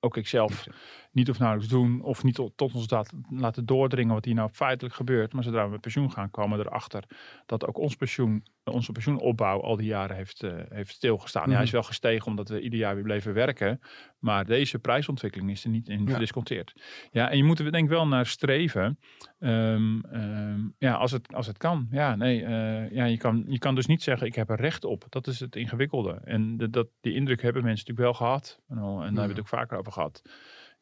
ook 0.00 0.16
ik 0.16 0.28
zelf 0.28 0.66
niet 1.18 1.30
of 1.30 1.38
nauwelijks 1.38 1.72
doen 1.72 2.02
of 2.02 2.22
niet 2.22 2.34
tot, 2.34 2.74
ons 2.74 2.86
dat 2.86 3.12
laten 3.30 3.66
doordringen 3.66 4.14
wat 4.14 4.24
hier 4.24 4.34
nou 4.34 4.50
feitelijk 4.52 4.94
gebeurt. 4.94 5.32
Maar 5.32 5.42
zodra 5.42 5.64
we 5.64 5.70
met 5.70 5.80
pensioen 5.80 6.12
gaan, 6.12 6.30
komen 6.30 6.58
we 6.58 6.64
erachter 6.64 7.04
dat 7.46 7.66
ook 7.66 7.78
ons 7.78 7.96
pensioen, 7.96 8.44
onze 8.64 8.92
pensioenopbouw 8.92 9.60
al 9.60 9.76
die 9.76 9.86
jaren 9.86 10.16
heeft, 10.16 10.42
uh, 10.42 10.52
heeft 10.68 10.94
stilgestaan. 10.94 11.48
Ja, 11.48 11.54
hij 11.54 11.64
is 11.64 11.70
wel 11.70 11.82
gestegen 11.82 12.26
omdat 12.26 12.48
we 12.48 12.60
ieder 12.60 12.78
jaar 12.78 12.94
weer 12.94 13.04
bleven 13.04 13.34
werken. 13.34 13.80
Maar 14.18 14.44
deze 14.44 14.78
prijsontwikkeling 14.78 15.50
is 15.50 15.64
er 15.64 15.70
niet 15.70 15.88
in 15.88 16.08
gedisconteerd. 16.08 16.72
Ja, 17.10 17.30
en 17.30 17.36
je 17.36 17.44
moet 17.44 17.58
er 17.58 17.72
denk 17.72 17.84
ik 17.84 17.90
wel 17.90 18.06
naar 18.06 18.26
streven. 18.26 18.98
Um, 19.38 20.04
um, 20.12 20.74
ja, 20.78 20.94
als 20.94 21.10
het, 21.10 21.34
als 21.34 21.46
het 21.46 21.56
kan. 21.56 21.88
Ja, 21.90 22.16
nee, 22.16 22.40
uh, 22.40 22.90
ja, 22.90 23.04
je, 23.04 23.16
kan, 23.16 23.44
je 23.48 23.58
kan 23.58 23.74
dus 23.74 23.86
niet 23.86 24.02
zeggen 24.02 24.26
ik 24.26 24.34
heb 24.34 24.50
er 24.50 24.60
recht 24.60 24.84
op. 24.84 25.04
Dat 25.08 25.26
is 25.26 25.40
het 25.40 25.56
ingewikkelde. 25.56 26.20
En 26.24 26.56
de, 26.56 26.70
dat, 26.70 26.88
die 27.00 27.14
indruk 27.14 27.42
hebben 27.42 27.64
mensen 27.64 27.86
natuurlijk 27.86 28.18
wel 28.18 28.26
gehad. 28.26 28.60
En, 28.68 28.78
al, 28.78 28.90
en 28.92 28.96
daar 28.96 29.04
hebben 29.04 29.22
we 29.22 29.28
het 29.28 29.40
ook 29.40 29.58
vaker 29.58 29.78
over 29.78 29.92
gehad 29.92 30.22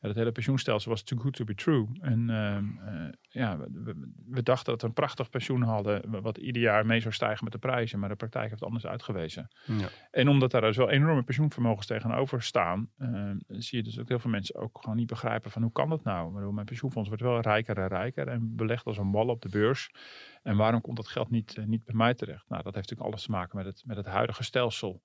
dat 0.07 0.17
hele 0.17 0.33
pensioenstelsel 0.33 0.91
was 0.91 1.03
too 1.03 1.19
good 1.19 1.33
to 1.33 1.45
be 1.45 1.55
true. 1.55 1.87
En 2.01 2.29
uh, 2.29 3.09
ja, 3.21 3.59
we, 3.59 4.13
we, 4.27 4.43
dachten 4.43 4.73
dat 4.73 4.81
we 4.81 4.87
een 4.87 4.93
prachtig 4.93 5.31
pensioen 5.31 5.63
hadden, 5.63 6.21
wat 6.23 6.39
ieder 6.39 6.63
jaar 6.63 6.87
mee 6.87 7.01
zou 7.01 7.15
stijgen 7.15 7.45
met 7.45 7.53
de 7.53 7.59
prijzen, 7.59 7.99
maar 7.99 8.09
de 8.09 8.17
praktijk 8.17 8.51
heeft 8.51 8.63
anders 8.63 8.87
uitgewezen. 8.87 9.49
Ja. 9.65 9.89
En 10.11 10.29
omdat 10.29 10.51
daar 10.51 10.61
dus 10.61 10.77
wel 10.77 10.91
enorme 10.91 11.23
pensioenvermogens 11.23 11.87
tegenover 11.87 12.43
staan, 12.43 12.91
uh, 12.99 13.31
zie 13.49 13.79
je 13.79 13.85
dus 13.85 13.99
ook 14.01 14.09
heel 14.09 14.19
veel 14.19 14.31
mensen 14.31 14.55
ook 14.55 14.79
gewoon 14.81 14.97
niet 14.97 15.07
begrijpen 15.07 15.51
van 15.51 15.63
hoe 15.63 15.73
kan 15.73 15.89
dat 15.89 16.05
nou? 16.05 16.33
Bedoel, 16.33 16.53
mijn 16.53 16.67
pensioenfonds 16.67 17.09
wordt 17.09 17.23
wel 17.23 17.41
rijker 17.41 17.79
en 17.79 17.89
rijker 17.89 18.29
en 18.29 18.57
belegt 18.57 18.85
als 18.85 18.99
een 18.99 19.11
bal 19.11 19.29
op 19.29 19.43
de 19.43 19.49
beurs. 19.49 19.91
En 20.43 20.57
waarom 20.57 20.81
komt 20.81 20.97
dat 20.97 21.09
geld 21.09 21.31
niet, 21.31 21.57
niet 21.67 21.85
bij 21.85 21.95
mij 21.95 22.15
terecht? 22.15 22.49
Nou, 22.49 22.63
dat 22.63 22.75
heeft 22.75 22.89
natuurlijk 22.89 23.09
alles 23.09 23.23
te 23.23 23.31
maken 23.31 23.57
met 23.57 23.67
het, 23.67 23.83
met 23.87 23.97
het 23.97 24.07
huidige 24.07 24.45
stelsel 24.45 25.03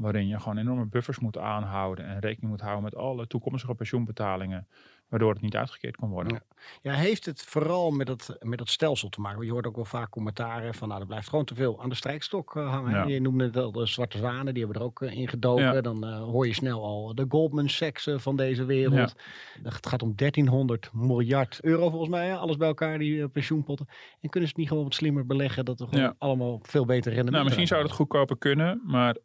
waarin 0.00 0.26
je 0.26 0.40
gewoon 0.40 0.58
enorme 0.58 0.86
buffers 0.86 1.18
moet 1.18 1.38
aanhouden 1.38 2.06
en 2.06 2.18
rekening 2.18 2.50
moet 2.50 2.60
houden 2.60 2.84
met 2.84 2.94
alle 2.96 3.26
toekomstige 3.26 3.74
pensioenbetalingen 3.74 4.68
waardoor 5.10 5.32
het 5.32 5.42
niet 5.42 5.56
uitgekeerd 5.56 5.96
kon 5.96 6.10
worden. 6.10 6.32
Ja. 6.32 6.40
ja, 6.90 6.98
heeft 6.98 7.26
het 7.26 7.42
vooral 7.42 7.90
met 7.90 8.08
het, 8.08 8.36
met 8.40 8.60
het 8.60 8.70
stelsel 8.70 9.08
te 9.08 9.20
maken? 9.20 9.44
Je 9.44 9.52
hoort 9.52 9.66
ook 9.66 9.76
wel 9.76 9.84
vaak 9.84 10.10
commentaren 10.10 10.74
van, 10.74 10.88
nou, 10.88 11.00
er 11.00 11.06
blijft 11.06 11.28
gewoon 11.28 11.44
te 11.44 11.54
veel 11.54 11.82
aan 11.82 11.88
de 11.88 11.94
strijkstok 11.94 12.54
uh, 12.54 12.70
hangen. 12.70 13.08
Je 13.08 13.20
noemde 13.20 13.44
het 13.44 13.56
al 13.56 13.72
de 13.72 13.86
zwarte 13.86 14.18
zwanen, 14.18 14.54
die 14.54 14.64
hebben 14.64 14.82
er 14.82 14.86
ook 14.86 15.00
uh, 15.00 15.12
in 15.12 15.28
gedoken. 15.28 15.82
Dan 15.82 16.06
uh, 16.06 16.22
hoor 16.22 16.46
je 16.46 16.54
snel 16.54 16.84
al 16.84 17.14
de 17.14 17.24
Goldman 17.28 17.68
Sachs 17.68 18.08
van 18.16 18.36
deze 18.36 18.64
wereld. 18.64 19.14
Het 19.62 19.86
gaat 19.86 20.02
om 20.02 20.12
1300 20.16 20.90
miljard 20.92 21.58
euro 21.62 21.90
volgens 21.90 22.10
mij, 22.10 22.36
alles 22.36 22.56
bij 22.56 22.68
elkaar, 22.68 22.98
die 22.98 23.28
pensioenpotten. 23.28 23.86
En 24.20 24.30
kunnen 24.30 24.48
ze 24.48 24.54
het 24.54 24.56
niet 24.56 24.68
gewoon 24.68 24.84
wat 24.84 24.94
slimmer 24.94 25.26
beleggen, 25.26 25.64
dat 25.64 25.78
we 25.78 25.86
gewoon 25.86 26.14
allemaal 26.18 26.58
veel 26.62 26.84
beter 26.84 27.12
rendement 27.12 27.32
Nou, 27.32 27.44
misschien 27.44 27.66
zou 27.66 27.82
het 27.82 27.92
goedkoper 27.92 28.38
kunnen, 28.38 28.82
maar 28.84 29.16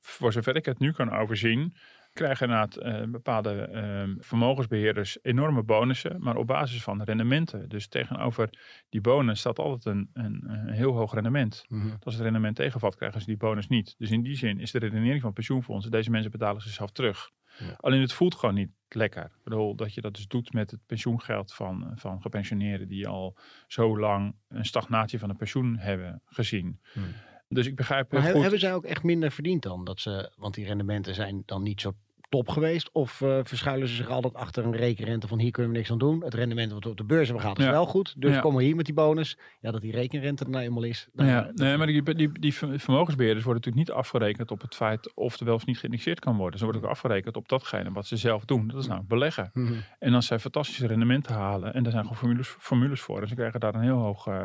voor 0.00 0.32
zover 0.32 0.56
ik 0.56 0.64
het 0.64 0.78
nu 0.78 0.92
kan 0.92 1.12
overzien 1.12 1.74
krijgen 2.18 2.48
inderdaad 2.48 3.02
uh, 3.02 3.10
bepaalde 3.10 3.68
uh, 3.72 4.16
vermogensbeheerders 4.24 5.18
enorme 5.22 5.62
bonussen, 5.62 6.16
maar 6.20 6.36
op 6.36 6.46
basis 6.46 6.82
van 6.82 7.02
rendementen. 7.02 7.68
Dus 7.68 7.88
tegenover 7.88 8.50
die 8.88 9.00
bonus 9.00 9.38
staat 9.38 9.58
altijd 9.58 9.96
een, 9.96 10.10
een, 10.12 10.44
een 10.46 10.68
heel 10.68 10.92
hoog 10.92 11.14
rendement. 11.14 11.64
Mhm. 11.68 11.88
Als 12.02 12.14
het 12.14 12.22
rendement 12.22 12.56
tegenvalt, 12.56 12.96
krijgen 12.96 13.20
ze 13.20 13.26
die 13.26 13.36
bonus 13.36 13.68
niet. 13.68 13.94
Dus 13.98 14.10
in 14.10 14.22
die 14.22 14.36
zin 14.36 14.60
is 14.60 14.70
de 14.70 14.78
redenering 14.78 15.22
van 15.22 15.32
pensioenfondsen, 15.32 15.90
deze 15.90 16.10
mensen 16.10 16.30
betalen 16.30 16.62
zichzelf 16.62 16.90
terug. 16.90 17.30
Ja. 17.58 17.76
Alleen 17.76 18.00
het 18.00 18.12
voelt 18.12 18.34
gewoon 18.34 18.54
niet 18.54 18.70
lekker. 18.88 19.24
Ik 19.24 19.44
bedoel, 19.44 19.74
dat 19.74 19.94
je 19.94 20.00
dat 20.00 20.14
dus 20.14 20.26
doet 20.26 20.52
met 20.52 20.70
het 20.70 20.80
pensioengeld 20.86 21.54
van, 21.54 21.92
van 21.94 22.20
gepensioneerden 22.20 22.88
die 22.88 23.08
al 23.08 23.36
zo 23.66 23.98
lang 23.98 24.34
een 24.48 24.64
stagnatie 24.64 25.18
van 25.18 25.30
een 25.30 25.36
pensioen 25.36 25.76
hebben 25.76 26.22
gezien. 26.26 26.80
Mhm. 26.94 27.06
Dus 27.48 27.66
ik 27.66 27.76
begrijp. 27.76 28.12
Maar 28.12 28.22
goed. 28.22 28.40
hebben 28.40 28.60
zij 28.60 28.74
ook 28.74 28.84
echt 28.84 29.02
minder 29.02 29.30
verdiend 29.30 29.62
dan? 29.62 29.84
Dat 29.84 30.00
ze, 30.00 30.32
want 30.36 30.54
die 30.54 30.66
rendementen 30.66 31.14
zijn 31.14 31.42
dan 31.46 31.62
niet 31.62 31.80
zo 31.80 31.92
top 32.28 32.48
geweest? 32.48 32.90
Of 32.92 33.20
uh, 33.20 33.38
verschuilen 33.42 33.88
ze 33.88 33.94
zich 33.94 34.08
altijd 34.08 34.34
achter 34.34 34.64
een 34.64 34.76
rekenrente 34.76 35.28
van 35.28 35.38
hier 35.38 35.50
kunnen 35.50 35.72
we 35.72 35.78
niks 35.78 35.90
aan 35.90 35.98
doen. 35.98 36.24
Het 36.24 36.34
rendement 36.34 36.72
wat 36.72 36.84
we 36.84 36.90
op 36.90 36.96
de 36.96 37.04
beurs 37.04 37.24
hebben 37.24 37.42
gehad 37.42 37.58
is 37.58 37.66
wel 37.66 37.86
goed. 37.86 38.14
Dus 38.16 38.34
ja. 38.34 38.40
komen 38.40 38.58
we 38.58 38.64
hier 38.64 38.76
met 38.76 38.84
die 38.84 38.94
bonus. 38.94 39.38
Ja, 39.60 39.70
dat 39.70 39.80
die 39.80 39.92
rekenrente 39.92 40.44
er 40.44 40.50
nou 40.50 40.64
eenmaal 40.64 40.82
is. 40.82 41.08
Dan, 41.12 41.26
ja, 41.26 41.50
nee, 41.54 41.76
maar 41.76 41.86
die, 41.86 42.14
die, 42.14 42.38
die 42.38 42.54
vermogensbeheerders 42.54 43.44
worden 43.44 43.62
natuurlijk 43.64 43.88
niet 43.88 43.90
afgerekend 43.90 44.50
op 44.50 44.60
het 44.60 44.74
feit 44.74 45.14
of 45.14 45.38
er 45.38 45.44
wel 45.44 45.54
of 45.54 45.66
niet 45.66 45.78
geïndexeerd 45.78 46.20
kan 46.20 46.36
worden. 46.36 46.58
Ze 46.58 46.64
worden 46.64 46.82
ook 46.82 46.90
afgerekend 46.90 47.36
op 47.36 47.48
datgene 47.48 47.92
wat 47.92 48.06
ze 48.06 48.16
zelf 48.16 48.44
doen. 48.44 48.68
Dat 48.68 48.80
is 48.80 48.86
nou 48.86 49.02
beleggen. 49.02 49.50
Mm 49.52 49.66
-hmm. 49.66 49.84
En 49.98 50.14
als 50.14 50.26
zij 50.26 50.38
fantastische 50.38 50.86
rendementen 50.86 51.34
halen, 51.34 51.74
en 51.74 51.82
daar 51.82 51.92
zijn 51.92 52.04
gewoon 52.04 52.18
formules, 52.18 52.48
formules 52.48 53.00
voor. 53.00 53.22
En 53.22 53.28
ze 53.28 53.34
krijgen 53.34 53.60
daar 53.60 53.74
een 53.74 53.82
heel 53.82 53.98
hoog... 53.98 54.26
Uh, 54.26 54.44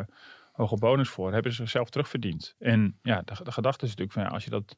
hoge 0.54 0.76
bonus 0.76 1.10
voor, 1.10 1.34
hebben 1.34 1.52
ze 1.52 1.58
zichzelf 1.58 1.90
terugverdiend. 1.90 2.56
En 2.60 3.00
ja, 3.02 3.22
de, 3.26 3.44
de 3.44 3.52
gedachte 3.52 3.86
is 3.86 3.90
natuurlijk 3.90 4.12
van 4.12 4.24
ja, 4.24 4.30
als 4.30 4.44
je 4.44 4.50
dat 4.50 4.78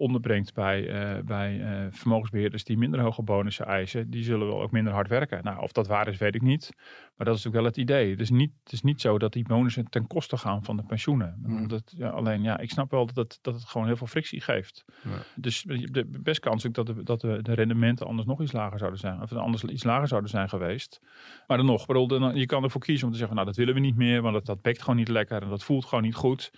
onderbrengt 0.00 0.54
bij, 0.54 0.82
uh, 1.16 1.22
bij 1.24 1.56
uh, 1.58 1.86
vermogensbeheerders 1.90 2.64
die 2.64 2.78
minder 2.78 3.00
hoge 3.00 3.22
bonussen 3.22 3.66
eisen, 3.66 4.10
die 4.10 4.24
zullen 4.24 4.46
wel 4.46 4.62
ook 4.62 4.70
minder 4.70 4.92
hard 4.92 5.08
werken. 5.08 5.44
Nou, 5.44 5.60
of 5.60 5.72
dat 5.72 5.86
waar 5.86 6.08
is, 6.08 6.18
weet 6.18 6.34
ik 6.34 6.42
niet. 6.42 6.70
Maar 7.16 7.26
dat 7.26 7.36
is 7.36 7.44
natuurlijk 7.44 7.54
wel 7.54 7.64
het 7.64 7.76
idee. 7.76 8.10
Het 8.10 8.20
is 8.20 8.30
niet, 8.30 8.52
het 8.64 8.72
is 8.72 8.82
niet 8.82 9.00
zo 9.00 9.18
dat 9.18 9.32
die 9.32 9.44
bonussen 9.44 9.90
ten 9.90 10.06
koste 10.06 10.36
gaan 10.36 10.64
van 10.64 10.76
de 10.76 10.82
pensioenen. 10.82 11.34
Mm. 11.42 11.68
Dat, 11.68 11.94
ja, 11.96 12.08
alleen, 12.08 12.42
ja, 12.42 12.58
ik 12.58 12.70
snap 12.70 12.90
wel 12.90 13.06
dat 13.06 13.16
het, 13.16 13.38
dat 13.42 13.54
het 13.54 13.64
gewoon 13.64 13.86
heel 13.86 13.96
veel 13.96 14.06
frictie 14.06 14.40
geeft. 14.40 14.84
Ja. 15.02 15.10
Dus 15.36 15.62
de 15.62 16.06
best 16.22 16.40
kans 16.40 16.62
dat, 16.62 16.86
de, 16.86 17.02
dat 17.02 17.20
de, 17.20 17.42
de, 17.42 17.54
rendementen 17.54 18.06
anders 18.06 18.26
nog 18.26 18.42
iets 18.42 18.52
lager 18.52 18.78
zouden 18.78 19.00
zijn. 19.00 19.22
Of 19.22 19.32
anders 19.32 19.64
iets 19.64 19.84
lager 19.84 20.08
zouden 20.08 20.30
zijn 20.30 20.48
geweest. 20.48 21.00
Maar 21.46 21.56
dan 21.56 21.66
nog, 21.66 21.86
bedoel, 21.86 22.34
je 22.34 22.46
kan 22.46 22.64
ervoor 22.64 22.80
kiezen 22.80 23.06
om 23.06 23.12
te 23.12 23.18
zeggen, 23.18 23.36
nou, 23.36 23.48
dat 23.48 23.56
willen 23.56 23.74
we 23.74 23.80
niet 23.80 23.96
meer, 23.96 24.22
want 24.22 24.34
dat, 24.34 24.46
dat 24.46 24.62
bekt 24.62 24.80
gewoon 24.80 24.96
niet 24.96 25.08
lekker 25.08 25.42
en 25.42 25.48
dat 25.48 25.64
voelt 25.64 25.84
gewoon 25.84 26.04
niet 26.04 26.14
goed. 26.14 26.50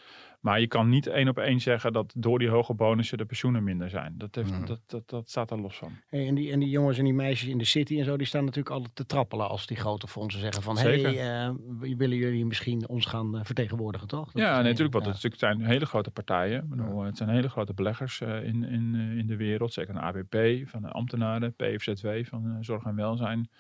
Maar 0.43 0.61
je 0.61 0.67
kan 0.67 0.89
niet 0.89 1.07
één 1.07 1.29
op 1.29 1.39
één 1.39 1.61
zeggen 1.61 1.93
dat 1.93 2.13
door 2.17 2.39
die 2.39 2.49
hoge 2.49 2.75
bonussen 2.75 3.19
de 3.19 3.25
pensioenen 3.25 3.65
minder 3.65 3.91
zijn. 3.91 4.15
Dat, 4.17 4.35
heeft, 4.35 4.51
mm. 4.51 4.67
dat, 4.67 4.81
dat, 4.87 5.09
dat 5.09 5.31
staat 5.31 5.51
er 5.51 5.61
los 5.61 5.77
van. 5.77 5.93
Hey, 6.09 6.27
en, 6.27 6.35
die, 6.35 6.53
en 6.53 6.59
die 6.59 6.69
jongens 6.69 6.99
en 6.99 7.05
die 7.05 7.15
meisjes 7.15 7.49
in 7.49 7.59
de 7.59 7.65
city 7.65 7.99
en 7.99 8.05
zo, 8.05 8.17
die 8.17 8.27
staan 8.27 8.45
natuurlijk 8.45 8.75
altijd 8.75 8.95
te 8.95 9.07
trappelen 9.07 9.49
als 9.49 9.67
die 9.67 9.77
grote 9.77 10.09
fondsen 10.09 10.41
zeggen 10.41 10.63
van... 10.63 10.79
hé, 10.79 11.01
hey, 11.01 11.49
uh, 11.49 11.97
willen 11.97 12.17
jullie 12.17 12.47
misschien 12.47 12.89
ons 12.89 13.07
gaan 13.07 13.37
uh, 13.37 13.41
vertegenwoordigen, 13.45 14.09
toch? 14.09 14.33
Dat 14.33 14.43
ja, 14.43 14.55
nee, 14.55 14.63
natuurlijk. 14.63 15.05
Want 15.05 15.23
het 15.23 15.39
zijn 15.39 15.65
hele 15.65 15.87
grote 15.87 16.11
partijen. 16.11 16.69
Bedoel, 16.69 17.03
het 17.03 17.17
zijn 17.17 17.29
hele 17.29 17.49
grote 17.49 17.75
beleggers 17.75 18.21
uh, 18.21 18.45
in, 18.45 18.65
in, 18.65 18.95
in 18.95 19.27
de 19.27 19.37
wereld. 19.37 19.73
Zeker 19.73 19.95
een 19.95 20.01
ABP 20.01 20.69
van 20.69 20.83
de 20.83 20.89
ambtenaren, 20.89 21.55
PFZW 21.55 22.09
van 22.23 22.57
Zorg 22.61 22.85
en 22.85 22.97
Welzijn. 22.97 23.51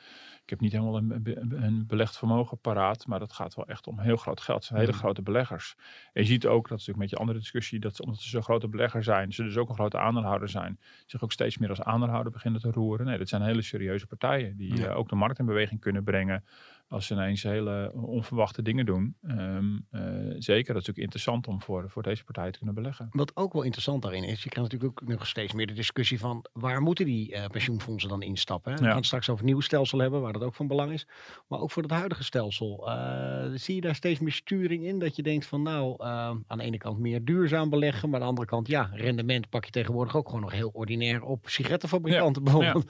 Ik 0.52 0.60
heb 0.60 0.70
niet 0.70 0.80
helemaal 0.80 0.96
een, 0.96 1.62
een 1.62 1.86
belegd 1.86 2.18
vermogen 2.18 2.58
paraat, 2.58 3.06
maar 3.06 3.18
dat 3.18 3.32
gaat 3.32 3.54
wel 3.54 3.66
echt 3.66 3.86
om 3.86 3.98
heel 3.98 4.16
groot 4.16 4.40
geld. 4.40 4.58
Het 4.58 4.66
zijn 4.66 4.78
hele 4.80 4.92
mm. 4.92 4.98
grote 4.98 5.22
beleggers. 5.22 5.76
En 6.12 6.22
je 6.22 6.28
ziet 6.28 6.46
ook, 6.46 6.68
dat 6.68 6.78
is 6.78 6.86
natuurlijk 6.86 6.98
met 6.98 7.10
je 7.10 7.16
andere 7.16 7.38
discussie, 7.38 7.80
dat 7.80 7.96
ze, 7.96 8.02
omdat 8.02 8.20
ze 8.20 8.28
zo'n 8.28 8.42
grote 8.42 8.68
belegger 8.68 9.02
zijn, 9.02 9.32
ze 9.32 9.42
dus 9.42 9.56
ook 9.56 9.68
een 9.68 9.74
grote 9.74 9.98
aandeelhouder 9.98 10.48
zijn, 10.48 10.78
zich 11.06 11.22
ook 11.22 11.32
steeds 11.32 11.58
meer 11.58 11.68
als 11.68 11.82
aandeelhouder 11.82 12.32
beginnen 12.32 12.60
te 12.60 12.70
roeren. 12.70 13.06
Nee, 13.06 13.18
dat 13.18 13.28
zijn 13.28 13.42
hele 13.42 13.62
serieuze 13.62 14.06
partijen 14.06 14.56
die 14.56 14.76
ja. 14.76 14.88
uh, 14.88 14.96
ook 14.96 15.08
de 15.08 15.14
markt 15.14 15.38
in 15.38 15.46
beweging 15.46 15.80
kunnen 15.80 16.04
brengen 16.04 16.44
als 16.92 17.06
ze 17.06 17.14
ineens 17.14 17.42
hele 17.42 17.92
onverwachte 17.94 18.62
dingen 18.62 18.86
doen. 18.86 19.16
Um, 19.28 19.86
uh, 19.92 20.00
zeker, 20.38 20.74
dat 20.74 20.82
is 20.82 20.90
ook 20.90 20.96
interessant 20.96 21.46
om 21.46 21.62
voor, 21.62 21.90
voor 21.90 22.02
deze 22.02 22.24
partij 22.24 22.50
te 22.50 22.56
kunnen 22.58 22.74
beleggen. 22.74 23.08
Wat 23.10 23.36
ook 23.36 23.52
wel 23.52 23.62
interessant 23.62 24.02
daarin 24.02 24.24
is, 24.24 24.42
je 24.42 24.48
krijgt 24.48 24.72
natuurlijk 24.72 25.02
ook 25.02 25.08
nog 25.08 25.26
steeds 25.26 25.52
meer 25.52 25.66
de 25.66 25.72
discussie 25.72 26.18
van 26.18 26.44
waar 26.52 26.80
moeten 26.80 27.04
die 27.04 27.32
uh, 27.32 27.44
pensioenfondsen 27.46 28.10
dan 28.10 28.22
instappen. 28.22 28.72
Hè? 28.72 28.78
We 28.78 28.84
ja. 28.84 28.92
gaan 28.92 29.04
straks 29.04 29.28
over 29.28 29.44
een 29.44 29.50
nieuw 29.50 29.60
stelsel 29.60 29.98
hebben, 29.98 30.20
waar 30.20 30.32
dat 30.32 30.42
ook 30.42 30.54
van 30.54 30.66
belang 30.66 30.92
is. 30.92 31.06
Maar 31.48 31.60
ook 31.60 31.70
voor 31.70 31.82
het 31.82 31.92
huidige 31.92 32.24
stelsel. 32.24 32.88
Uh, 32.88 33.44
zie 33.54 33.74
je 33.74 33.80
daar 33.80 33.94
steeds 33.94 34.20
meer 34.20 34.32
sturing 34.32 34.84
in? 34.84 34.98
Dat 34.98 35.16
je 35.16 35.22
denkt 35.22 35.46
van 35.46 35.62
nou, 35.62 36.02
aan 36.46 36.58
de 36.58 36.62
ene 36.64 36.78
kant 36.78 36.98
meer 36.98 37.24
duurzaam 37.24 37.70
beleggen, 37.70 38.08
maar 38.08 38.18
aan 38.18 38.24
de 38.24 38.30
andere 38.30 38.48
kant 38.48 38.68
ja, 38.68 38.90
rendement 38.92 39.48
pak 39.48 39.64
je 39.64 39.70
tegenwoordig 39.70 40.16
ook 40.16 40.26
gewoon 40.26 40.40
nog 40.40 40.52
heel 40.52 40.70
ordinair 40.72 41.22
op 41.22 41.48
sigarettenfabrikanten 41.48 42.44
ja. 42.44 42.52
bijvoorbeeld. 42.52 42.84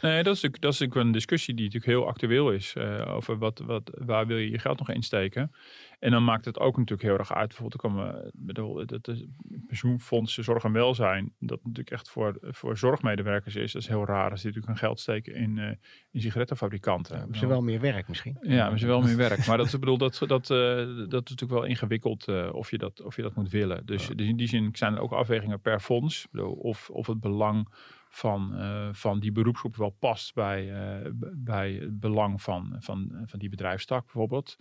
Ja. 0.00 0.08
Nee, 0.08 0.22
dat 0.22 0.34
is, 0.34 0.40
dat 0.40 0.52
is 0.52 0.60
natuurlijk 0.60 0.94
een 0.94 1.12
discussie 1.12 1.54
die 1.54 1.64
natuurlijk 1.64 1.92
heel 1.92 2.06
actueel 2.06 2.52
is. 2.52 2.76
Over 3.06 3.38
wat, 3.44 3.58
wat, 3.58 3.90
waar 4.04 4.26
wil 4.26 4.36
je 4.36 4.50
je 4.50 4.58
geld 4.58 4.78
nog 4.78 4.90
insteken. 4.90 5.52
En 5.98 6.10
dan 6.10 6.24
maakt 6.24 6.44
het 6.44 6.58
ook 6.58 6.76
natuurlijk 6.76 7.08
heel 7.08 7.18
erg 7.18 7.34
uit. 7.34 7.48
Bijvoorbeeld, 7.48 7.80
komen, 7.80 8.30
bedoel, 8.34 8.86
dat 8.86 9.04
de 9.04 9.28
pensioenfondsen 9.66 10.44
zorg 10.44 10.64
en 10.64 10.72
welzijn. 10.72 11.32
Dat 11.38 11.58
natuurlijk 11.62 11.90
echt 11.90 12.10
voor, 12.10 12.36
voor 12.40 12.78
zorgmedewerkers 12.78 13.56
is. 13.56 13.72
Dat 13.72 13.82
is 13.82 13.88
heel 13.88 14.06
raar 14.06 14.30
als 14.30 14.42
die 14.42 14.50
natuurlijk 14.50 14.66
hun 14.66 14.88
geld 14.88 15.00
steken 15.00 15.34
in, 15.34 15.56
uh, 15.56 15.68
in 16.10 16.20
sigarettenfabrikanten. 16.20 17.26
Ja, 17.30 17.38
ze 17.38 17.46
wel 17.46 17.62
meer 17.62 17.80
werk 17.80 18.08
misschien. 18.08 18.36
Ja, 18.40 18.68
maar 18.68 18.78
ze 18.78 18.86
wel 18.86 19.00
meer 19.00 19.16
werk. 19.16 19.46
Maar 19.46 19.56
dat, 19.56 19.66
is, 19.66 19.78
bedoel, 19.78 19.98
dat, 19.98 20.22
dat, 20.26 20.50
uh, 20.50 20.76
dat 21.08 21.24
is 21.24 21.30
natuurlijk 21.30 21.50
wel 21.50 21.64
ingewikkeld 21.64 22.28
uh, 22.28 22.48
of, 22.52 22.70
je 22.70 22.78
dat, 22.78 23.02
of 23.02 23.16
je 23.16 23.22
dat 23.22 23.34
moet 23.34 23.50
willen. 23.50 23.86
Dus, 23.86 24.08
dus 24.08 24.26
in 24.26 24.36
die 24.36 24.48
zin 24.48 24.68
zijn 24.72 24.94
er 24.94 25.00
ook 25.00 25.12
afwegingen 25.12 25.60
per 25.60 25.80
fonds. 25.80 26.28
Bedoel, 26.30 26.52
of, 26.52 26.90
of 26.90 27.06
het 27.06 27.20
belang 27.20 27.68
van, 28.14 28.50
uh, 28.54 28.88
van 28.92 29.20
die 29.20 29.32
beroepsgroep 29.32 29.76
wel 29.76 29.96
past 29.98 30.34
bij, 30.34 30.64
uh, 31.02 31.10
bij 31.34 31.72
het 31.72 32.00
belang 32.00 32.42
van, 32.42 32.76
van, 32.78 33.22
van 33.26 33.38
die 33.38 33.48
bedrijfstak 33.48 34.02
bijvoorbeeld. 34.02 34.56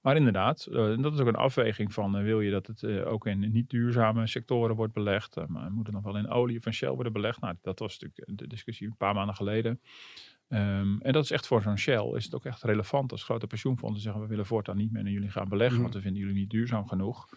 Maar 0.00 0.16
inderdaad, 0.16 0.66
uh, 0.70 1.02
dat 1.02 1.14
is 1.14 1.20
ook 1.20 1.26
een 1.26 1.34
afweging 1.34 1.92
van 1.92 2.22
wil 2.22 2.40
je 2.40 2.50
dat 2.50 2.66
het 2.66 2.84
ook 3.04 3.26
in 3.26 3.38
niet 3.52 3.70
duurzame 3.70 4.26
sectoren 4.26 4.76
wordt 4.76 4.92
belegd. 4.92 5.36
maar 5.46 5.72
moet 5.72 5.86
het 5.86 5.94
nog 5.94 6.04
wel 6.04 6.16
in 6.16 6.28
olie 6.28 6.60
van 6.60 6.72
Shell 6.72 6.90
worden 6.90 7.12
belegd? 7.12 7.40
Nou, 7.40 7.54
dat 7.62 7.78
was 7.78 7.98
natuurlijk 7.98 8.38
de 8.38 8.46
discussie 8.46 8.86
een 8.86 8.96
paar 8.96 9.14
maanden 9.14 9.34
geleden. 9.34 9.80
Um, 10.48 11.00
en 11.00 11.12
dat 11.12 11.24
is 11.24 11.30
echt 11.30 11.46
voor 11.46 11.62
zo'n 11.62 11.78
Shell 11.78 12.12
is 12.14 12.24
het 12.24 12.34
ook 12.34 12.44
echt 12.44 12.62
relevant 12.62 13.12
als 13.12 13.24
grote 13.24 13.46
pensioenfondsen 13.46 14.02
zeggen 14.02 14.22
we 14.22 14.28
willen 14.28 14.46
voortaan 14.46 14.76
niet 14.76 14.92
meer 14.92 15.02
naar 15.02 15.12
jullie 15.12 15.30
gaan 15.30 15.48
beleggen, 15.48 15.76
mm. 15.76 15.82
want 15.82 15.94
we 15.94 16.00
vinden 16.00 16.20
jullie 16.20 16.36
niet 16.36 16.50
duurzaam 16.50 16.88
genoeg. 16.88 17.28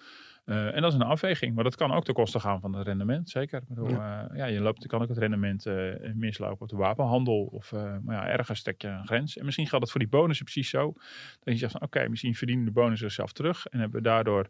Uh, 0.45 0.75
en 0.75 0.81
dat 0.81 0.91
is 0.91 1.00
een 1.00 1.05
afweging, 1.05 1.55
maar 1.55 1.63
dat 1.63 1.75
kan 1.75 1.91
ook 1.91 2.03
ten 2.03 2.13
koste 2.13 2.39
gaan 2.39 2.60
van 2.60 2.74
het 2.74 2.88
rendement, 2.88 3.29
zeker. 3.29 3.62
Bedoel, 3.67 3.89
ja. 3.89 4.29
Uh, 4.31 4.38
ja. 4.38 4.45
je 4.45 4.60
loopt, 4.60 4.88
kan 4.88 5.01
ook 5.01 5.10
het 5.10 5.17
rendement 5.17 5.65
uh, 5.65 5.93
mislopen 6.13 6.62
op 6.62 6.69
de 6.69 6.75
wapenhandel 6.75 7.50
of 7.51 7.71
maar 7.71 8.15
ja, 8.15 8.27
ergens 8.27 8.60
stek 8.60 8.81
je 8.81 8.88
een 8.88 9.05
grens. 9.05 9.38
En 9.38 9.45
misschien 9.45 9.67
geldt 9.67 9.83
het 9.83 9.93
voor 9.93 10.01
die 10.01 10.10
bonussen 10.10 10.45
precies 10.45 10.69
zo. 10.69 10.93
Dat 11.39 11.53
je 11.53 11.57
zegt 11.57 11.71
van 11.71 11.81
oké, 11.81 12.07
misschien 12.10 12.36
verdienen 12.36 12.65
de 12.65 12.71
bonussen 12.71 13.07
zichzelf 13.07 13.31
terug 13.31 13.65
en 13.67 13.79
hebben 13.79 14.01
we 14.01 14.07
daardoor 14.07 14.50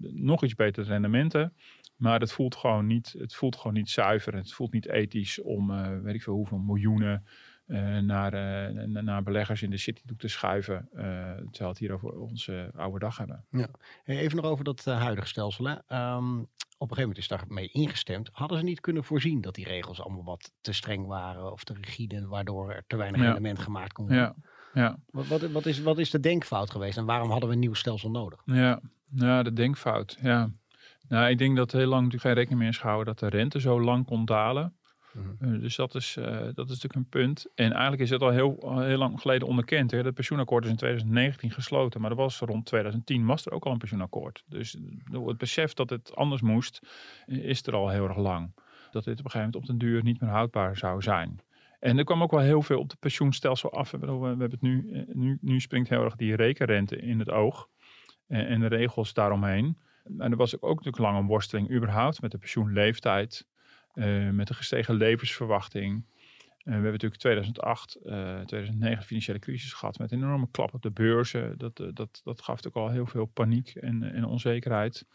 nog 0.00 0.44
iets 0.44 0.54
betere 0.54 0.86
rendementen. 0.86 1.52
Maar 1.96 2.20
het 2.20 2.32
voelt 2.32 2.56
gewoon 2.56 2.86
niet, 2.86 3.14
het 3.18 3.34
voelt 3.34 3.56
gewoon 3.56 3.72
niet 3.72 3.90
zuiver. 3.90 4.34
Het 4.34 4.52
voelt 4.52 4.72
niet 4.72 4.88
ethisch 4.88 5.42
om 5.42 5.92
weet 6.02 6.14
ik 6.14 6.22
veel 6.22 6.34
hoeveel 6.34 6.58
miljoenen 6.58 7.24
naar, 8.00 8.34
uh, 8.68 8.84
naar 8.84 9.22
beleggers 9.22 9.62
in 9.62 9.70
de 9.70 9.76
city 9.76 10.02
te 10.16 10.28
schuiven. 10.28 10.88
Uh, 10.92 11.00
terwijl 11.00 11.48
we 11.58 11.66
het 11.66 11.78
hier 11.78 11.92
over 11.92 12.18
onze 12.18 12.70
oude 12.76 12.98
dag 12.98 13.16
hebben. 13.16 13.44
Ja. 13.50 13.68
Even 14.04 14.36
nog 14.36 14.44
over 14.44 14.64
dat 14.64 14.84
huidige 14.84 15.28
stelsel. 15.28 15.64
Hè. 15.64 15.72
Um, 16.14 16.40
op 16.78 16.90
een 16.90 16.96
gegeven 16.96 17.00
moment 17.00 17.18
is 17.18 17.28
daarmee 17.28 17.68
ingestemd. 17.68 18.28
Hadden 18.32 18.58
ze 18.58 18.64
niet 18.64 18.80
kunnen 18.80 19.04
voorzien 19.04 19.40
dat 19.40 19.54
die 19.54 19.64
regels 19.64 20.02
allemaal 20.02 20.24
wat 20.24 20.52
te 20.60 20.72
streng 20.72 21.06
waren 21.06 21.52
of 21.52 21.64
te 21.64 21.74
rigide, 21.80 22.26
waardoor 22.26 22.72
er 22.72 22.84
te 22.86 22.96
weinig 22.96 23.20
ja. 23.20 23.26
rendement 23.26 23.58
gemaakt 23.58 23.92
kon 23.92 24.06
worden? 24.06 24.24
Ja. 24.24 24.34
Ja. 24.74 24.98
Wat, 25.10 25.26
wat, 25.26 25.50
wat, 25.50 25.66
is, 25.66 25.80
wat 25.80 25.98
is 25.98 26.10
de 26.10 26.20
denkfout 26.20 26.70
geweest 26.70 26.98
en 26.98 27.04
waarom 27.04 27.30
hadden 27.30 27.48
we 27.48 27.54
een 27.54 27.60
nieuw 27.60 27.74
stelsel 27.74 28.10
nodig? 28.10 28.42
Ja, 28.44 28.80
ja 29.14 29.42
de 29.42 29.52
denkfout. 29.52 30.18
Ja. 30.22 30.50
Nou, 31.08 31.30
ik 31.30 31.38
denk 31.38 31.56
dat 31.56 31.72
heel 31.72 31.86
lang 31.86 32.02
natuurlijk 32.02 32.22
geen 32.22 32.34
rekening 32.34 32.60
meer 32.60 32.68
is 32.68 32.78
gehouden 32.78 33.06
dat 33.06 33.18
de 33.18 33.36
rente 33.36 33.60
zo 33.60 33.80
lang 33.80 34.06
kon 34.06 34.24
dalen. 34.24 34.77
Uh, 35.40 35.60
dus 35.60 35.76
dat 35.76 35.94
is, 35.94 36.16
uh, 36.18 36.26
dat 36.26 36.70
is 36.70 36.80
natuurlijk 36.80 36.94
een 36.94 37.08
punt. 37.08 37.46
En 37.54 37.72
eigenlijk 37.72 38.02
is 38.02 38.10
het 38.10 38.22
al 38.22 38.30
heel, 38.30 38.80
heel 38.80 38.98
lang 38.98 39.20
geleden 39.20 39.48
onderkend. 39.48 39.90
Het 39.90 40.14
pensioenakkoord 40.14 40.64
is 40.64 40.70
in 40.70 40.76
2019 40.76 41.50
gesloten, 41.50 42.00
maar 42.00 42.10
er 42.10 42.16
was 42.16 42.38
rond 42.38 42.66
2010 42.66 43.26
was 43.26 43.46
er 43.46 43.52
ook 43.52 43.64
al 43.64 43.72
een 43.72 43.78
pensioenakkoord. 43.78 44.44
Dus 44.46 44.78
het 45.12 45.38
besef 45.38 45.72
dat 45.72 45.90
het 45.90 46.16
anders 46.16 46.40
moest, 46.40 46.80
is 47.26 47.66
er 47.66 47.74
al 47.74 47.88
heel 47.88 48.08
erg 48.08 48.16
lang. 48.16 48.52
Dat 48.90 49.04
dit 49.04 49.18
op 49.18 49.24
een 49.24 49.30
gegeven 49.30 49.38
moment 49.38 49.56
op 49.56 49.66
den 49.66 49.78
duur 49.78 50.02
niet 50.02 50.20
meer 50.20 50.30
houdbaar 50.30 50.76
zou 50.76 51.02
zijn. 51.02 51.40
En 51.80 51.98
er 51.98 52.04
kwam 52.04 52.22
ook 52.22 52.30
wel 52.30 52.40
heel 52.40 52.62
veel 52.62 52.78
op 52.78 52.90
het 52.90 52.98
pensioenstelsel 52.98 53.72
af. 53.72 53.90
We 53.90 54.06
hebben 54.06 54.50
het 54.50 54.60
nu, 54.60 55.04
nu, 55.12 55.38
nu 55.40 55.60
springt 55.60 55.88
heel 55.88 56.04
erg 56.04 56.16
die 56.16 56.36
rekenrente 56.36 56.96
in 56.96 57.18
het 57.18 57.30
oog. 57.30 57.68
En, 58.26 58.46
en 58.46 58.60
de 58.60 58.66
regels 58.66 59.14
daaromheen. 59.14 59.78
En 60.18 60.30
er 60.30 60.36
was 60.36 60.60
ook 60.60 60.76
natuurlijk 60.76 60.98
lang 60.98 61.18
een 61.18 61.26
worsteling 61.26 61.70
überhaupt 61.70 62.20
met 62.20 62.30
de 62.30 62.38
pensioenleeftijd. 62.38 63.46
Uh, 63.98 64.30
met 64.30 64.48
een 64.48 64.54
gestegen 64.54 64.94
levensverwachting. 64.94 66.04
Uh, 66.68 66.74
we 66.74 66.82
hebben 66.82 66.92
natuurlijk 66.92 67.20
2008, 67.20 67.98
uh, 68.04 68.40
2009 68.40 69.04
financiële 69.04 69.38
crisis 69.38 69.72
gehad 69.72 69.98
met 69.98 70.12
een 70.12 70.22
enorme 70.22 70.48
klap 70.50 70.74
op 70.74 70.82
de 70.82 70.90
beurzen. 70.90 71.58
Dat, 71.58 71.76
dat, 71.76 72.20
dat 72.24 72.42
gaf 72.42 72.62
natuurlijk 72.62 72.76
al 72.76 72.90
heel 72.90 73.06
veel 73.06 73.24
paniek 73.24 73.74
en, 73.74 74.02
en 74.02 74.24
onzekerheid. 74.24 75.06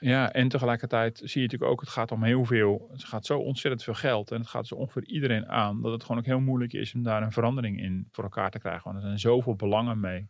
Ja, 0.00 0.32
en 0.32 0.48
tegelijkertijd 0.48 1.18
zie 1.18 1.40
je 1.40 1.46
natuurlijk 1.46 1.70
ook, 1.72 1.80
het 1.80 1.88
gaat 1.88 2.12
om 2.12 2.22
heel 2.22 2.44
veel, 2.44 2.88
het 2.92 3.04
gaat 3.04 3.26
zo 3.26 3.38
ontzettend 3.38 3.82
veel 3.82 3.94
geld 3.94 4.30
en 4.30 4.38
het 4.38 4.48
gaat 4.48 4.66
zo 4.66 4.74
ongeveer 4.74 5.04
iedereen 5.04 5.48
aan, 5.48 5.82
dat 5.82 5.92
het 5.92 6.02
gewoon 6.02 6.18
ook 6.18 6.26
heel 6.26 6.40
moeilijk 6.40 6.72
is 6.72 6.94
om 6.94 7.02
daar 7.02 7.22
een 7.22 7.32
verandering 7.32 7.80
in 7.80 8.08
voor 8.12 8.24
elkaar 8.24 8.50
te 8.50 8.58
krijgen. 8.58 8.82
Want 8.84 8.96
er 8.96 9.02
zijn 9.02 9.18
zoveel 9.18 9.56
belangen 9.56 10.00
mee, 10.00 10.28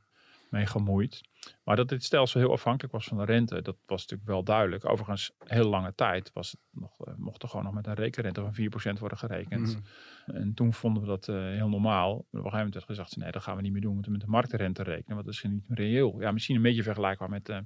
mee 0.51 0.67
gemoeid. 0.67 1.21
Maar 1.65 1.77
dat 1.77 1.89
dit 1.89 2.05
stelsel 2.05 2.41
heel 2.41 2.53
afhankelijk 2.53 2.93
was 2.93 3.07
van 3.07 3.17
de 3.17 3.25
rente, 3.25 3.63
dat 3.63 3.77
was 3.87 4.01
natuurlijk 4.01 4.31
wel 4.31 4.43
duidelijk. 4.43 4.85
Overigens, 4.85 5.33
heel 5.45 5.69
lange 5.69 5.95
tijd 5.95 6.31
was 6.33 6.51
het 6.51 6.61
nog, 6.71 6.94
mocht 7.18 7.42
er 7.42 7.49
gewoon 7.49 7.64
nog 7.64 7.75
met 7.75 7.87
een 7.87 7.94
rekenrente 7.94 8.40
van 8.40 8.54
4% 8.97 8.99
worden 8.99 9.18
gerekend. 9.18 9.78
Mm. 10.26 10.35
En 10.35 10.54
toen 10.54 10.73
vonden 10.73 11.02
we 11.02 11.09
dat 11.09 11.28
uh, 11.28 11.37
heel 11.37 11.68
normaal. 11.68 12.11
Maar 12.11 12.16
op 12.16 12.33
een 12.33 12.38
gegeven 12.38 12.56
moment 12.56 12.75
werd 12.75 12.87
gezegd, 12.87 13.16
nee, 13.16 13.30
dat 13.30 13.42
gaan 13.42 13.56
we 13.56 13.62
niet 13.62 13.73
meer 13.73 13.80
doen. 13.80 13.90
We 13.90 13.94
moeten 13.94 14.12
met 14.12 14.21
de 14.21 14.26
marktrente 14.26 14.83
rekenen, 14.83 15.14
want 15.14 15.25
dat 15.25 15.35
is 15.35 15.42
niet 15.42 15.62
reëel. 15.68 16.21
Ja, 16.21 16.33
misschien 16.33 16.56
een 16.56 16.62
beetje 16.62 16.83
vergelijkbaar 16.83 17.28
met, 17.28 17.49
uh, 17.49 17.59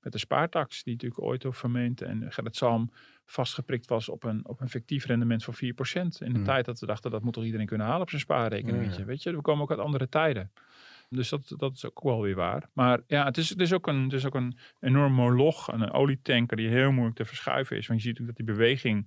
met 0.00 0.12
de 0.12 0.18
spaartax, 0.18 0.82
die 0.82 0.92
natuurlijk 0.92 1.22
ooit 1.22 1.42
door 1.42 1.54
Vermeente 1.54 2.04
en 2.04 2.32
Gerrit 2.32 2.56
Salm 2.56 2.90
vastgeprikt 3.24 3.88
was 3.88 4.08
op 4.08 4.24
een, 4.24 4.46
op 4.46 4.60
een 4.60 4.68
fictief 4.68 5.06
rendement 5.06 5.44
van 5.44 5.54
4%. 5.54 5.58
In 5.62 6.32
de 6.32 6.38
mm. 6.38 6.44
tijd 6.44 6.64
dat 6.64 6.80
we 6.80 6.86
dachten, 6.86 7.10
dat 7.10 7.22
moet 7.22 7.32
toch 7.32 7.44
iedereen 7.44 7.66
kunnen 7.66 7.86
halen 7.86 8.02
op 8.02 8.08
zijn 8.08 8.20
spaarrekening. 8.20 8.96
Ja. 8.96 9.04
Weet 9.04 9.22
je, 9.22 9.36
we 9.36 9.40
komen 9.40 9.62
ook 9.62 9.70
uit 9.70 9.80
andere 9.80 10.08
tijden. 10.08 10.50
Dus 11.12 11.28
dat, 11.28 11.54
dat 11.56 11.76
is 11.76 11.86
ook 11.86 12.02
wel 12.02 12.22
weer 12.22 12.34
waar. 12.34 12.68
Maar 12.72 13.00
ja, 13.06 13.24
het 13.24 13.36
is, 13.36 13.48
het 13.48 13.60
is, 13.60 13.72
ook, 13.72 13.86
een, 13.86 14.10
het 14.10 14.26
ook 14.26 14.34
een 14.34 14.58
enorm 14.80 15.12
moloch, 15.12 15.72
een 15.72 15.90
olietanker 15.90 16.56
die 16.56 16.68
heel 16.68 16.92
moeilijk 16.92 17.16
te 17.16 17.24
verschuiven 17.24 17.76
is. 17.76 17.86
Want 17.86 18.02
je 18.02 18.08
ziet 18.08 18.18
natuurlijk 18.18 18.38
dat 18.38 18.46
die 18.46 18.56
beweging 18.56 19.06